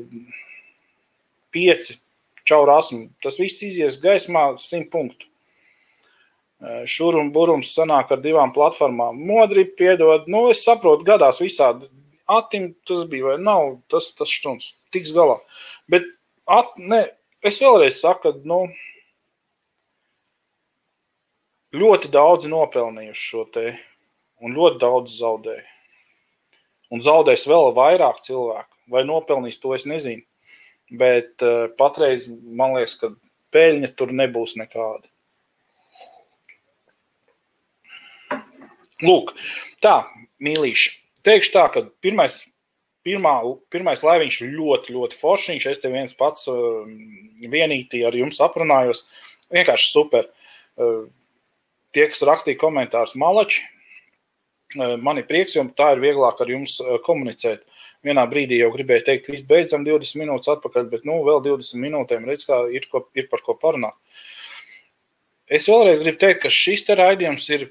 [1.53, 1.99] pieci
[2.49, 5.32] caurāsmi, tas viss izies gaismā simt punktu.
[6.87, 9.19] Šur un burums sanāk ar divām platformām.
[9.27, 11.89] Modri piedod, nu es saprotu, gadās visādi.
[12.31, 15.41] Atim tas bija vai nav, tas, tas štuns tiks galā.
[15.91, 16.07] Bet
[16.47, 17.03] at, ne,
[17.43, 18.61] es vēlreiz saku, ka, nu,
[21.75, 23.67] ļoti daudzi nopelnījuši šo te,
[24.43, 25.67] un ļoti daudz zaudēja.
[26.93, 28.77] Un zaudēs vēl vairāk cilvēku.
[28.93, 30.23] Vai nopelnīs to, es nezinu.
[30.93, 33.15] Bet uh, patreiz man liekas, ka
[33.55, 35.09] peļņa tur nebūs nekāda.
[39.03, 39.35] Lūk,
[39.83, 40.03] tā,
[40.43, 40.93] mīlīši.
[41.27, 42.41] Teikšu tā, ka pirmais,
[43.07, 43.35] pirmā,
[43.73, 45.67] pirmais laiviņš ļoti, ļoti foršiņš.
[45.71, 46.87] Es te viens pats uh,
[47.43, 49.05] vienīgi ar jums aprunājos.
[49.55, 50.31] Vienkārši super.
[50.79, 51.05] Uh,
[51.95, 53.63] tie, kas rakstīja komentārus malači,
[54.79, 57.67] uh, man ir prieks, jo tā ir vieglāk ar jums komunicēt.
[58.03, 61.79] Vienā brīdī jau gribēju teikt, ka viss beidzam 20 minūtes atpakaļ, bet nu vēl 20
[61.85, 63.95] minūtēm redz, kā ir, ko, ir par ko parunāt.
[65.47, 67.69] Es vēlreiz gribu teikt, ka šis te raidījums ir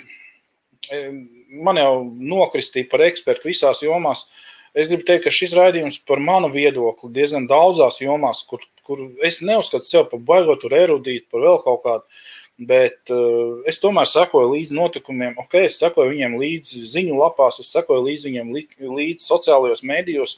[1.64, 4.26] man jau nokristīja par ekspertu visās jomās.
[4.72, 9.42] Es gribu teikt, ka šis raidījums par manu viedokli diezgan daudzās jomās, kur, kur es
[9.44, 12.24] neuzskatu sevi par baigot, tur erudīt, par vēl kaut kādu.
[12.62, 17.72] Bet uh, es tomēr sekoju līdzi notikumiem, ok, es sekoju viņiem līdzi ziņu lapās, es
[17.74, 18.52] sekoju līdzi viņiem
[19.00, 20.38] līdzi sociālajos mēdījos,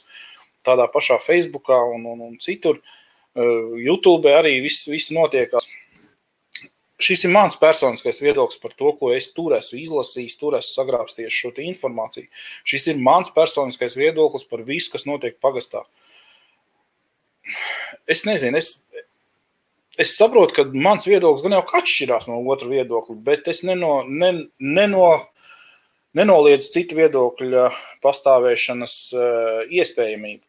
[0.64, 2.80] tādā pašā Facebookā un, un, un citur.
[3.34, 5.68] Uh, YouTube arī viss, viss notiekās
[7.02, 11.34] šis ir mans personiskais viedoklis par to, ko es tur esmu izlasījis, tur esmu sagrābsties
[11.34, 12.28] šo informāciju.
[12.66, 15.84] Šis ir mans personiskais viedoklis par visu, kas notiek pagastā.
[18.10, 18.78] Es nezinu, es,
[20.00, 24.32] es saprotu, ka mans viedoklis gan jau atšķirās no otra viedokļa, bet es neno, ne,
[24.62, 25.08] neno,
[26.16, 27.68] nenoliedzu citu viedokļu
[28.04, 30.44] pastāvēšanas uh, iespējamību.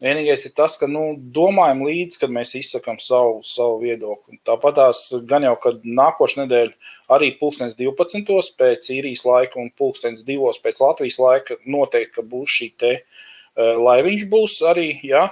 [0.00, 4.38] Vienīgais ir tas, ka nu, domājam līdzi, kad mēs izsakām savu, savu viedokli.
[4.48, 8.54] Tāpat tās gan jau, kad nākošais nedēļa arī pulkstenis 12.
[8.60, 10.54] pēc īrijas laika un pulkstenis 2.
[10.64, 15.26] pēc Latvijas laika noteikti, būs šī te uh, laiviņš būs arī, jā.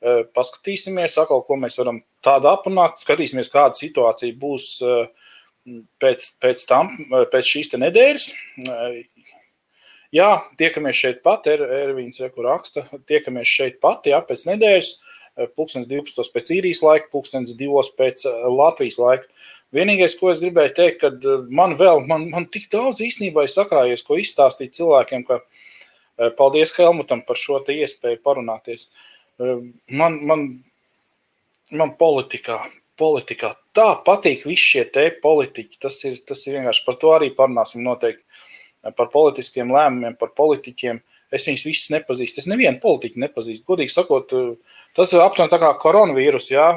[0.00, 5.06] Uh, paskatīsimies, atkal, ko mēs varam tādu aprunāt, skatīsimies, kāda situācija būs uh,
[6.02, 6.90] pēc, pēc tam,
[7.30, 8.30] pēc šīs te nedēļas.
[10.10, 14.88] Jā, tiekamies šeit pat, er, Ervīns Reku raksta, tiekamies šeit pat, jā, pēc nedēļas,
[15.38, 19.30] eh, pulkstens 12 pēc īrijas laika, pulkstens 2 pēc eh, Latvijas laika.
[19.70, 23.54] Vienīgais, ko es gribēju teikt, kad eh, man vēl, man, man tik daudz īstenībā ir
[23.54, 25.38] sakrājies, ko izstāstīt cilvēkiem, ka
[26.36, 28.90] paldies Helmutam par šo te iespēju parunāties.
[29.40, 30.42] Man, man,
[31.72, 32.58] man politikā,
[33.00, 37.30] politikā tā patīk visi šie te politiķi, tas ir, tas ir vienkārši par to arī
[37.38, 38.26] parunāsim noteikti
[38.96, 41.00] par politiskiem lēmumiem, par politiķiem.
[41.30, 42.42] Es viņus visus nepazīstu.
[42.42, 43.66] Es nevienu politiķu nepazīstu.
[43.68, 44.32] Godīgi sakot,
[44.98, 46.50] tas ir aptuveni tā kā koronavīrus.
[46.50, 46.72] Ja?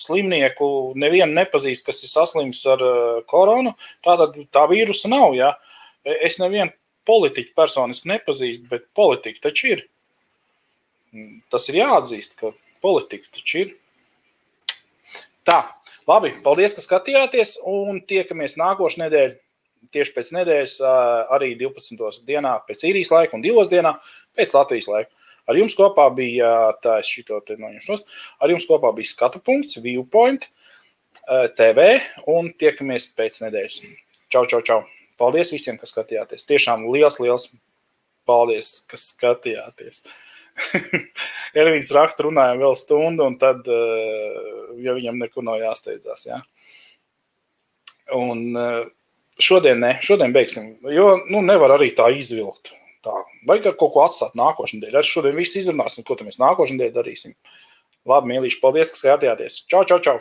[0.00, 0.66] Slimnieku
[0.98, 3.74] nevienu nepazīst, kas ir saslims ar eh, koronu.
[4.06, 5.36] Tātad tā vīrusa nav.
[5.38, 5.52] Ja?
[6.04, 6.72] Es nevienu
[7.08, 9.86] politiķu personiski nepazīstu, bet politika taču ir.
[11.52, 13.74] Tas ir jāatzīst, ka politika taču ir.
[15.44, 15.60] Tā,
[16.08, 19.36] labi, paldies, ka skatījāties un tiekamies nākošais nedēļa
[19.94, 20.78] tieši pēc nedēļas,
[21.34, 22.24] arī 12.
[22.26, 23.68] dienā pēc īrijas laika un 2.
[23.72, 23.94] dienā
[24.36, 25.10] pēc Latvijas laika.
[25.44, 26.50] Ar jums kopā bija
[26.82, 28.04] tā, es šito te noņemšos,
[28.40, 30.48] ar jums kopā bija skatu punkts, Viewpoint
[31.58, 31.88] TV
[32.32, 33.80] un tiekamies pēc nedēļas.
[34.32, 34.82] Čau, čau, čau!
[35.20, 36.46] Paldies visiem, kas skatījāties.
[36.48, 37.50] Tiešām liels, liels
[38.26, 40.02] paldies, kas skatījāties.
[41.60, 43.68] Ervīns raksta, runājam vēl stundu, un tad,
[44.82, 46.40] ja viņam nekur nav jāsteidzās, jā.
[48.14, 48.56] Un
[49.42, 52.70] Šodien ne, šodien beigsim, jo nu, nevar arī tā izvilkt.
[53.04, 53.14] Tā.
[53.48, 55.00] Vajag kaut ko atstāt nākošajā nedēļā.
[55.00, 57.34] Arī šodien viss izrunāsim, ko mēs nākošajā nedēļā darīsim.
[58.08, 59.64] Labi, mīlīši, paldies, ka skatījāties.
[59.68, 60.20] Čau, čau, čau!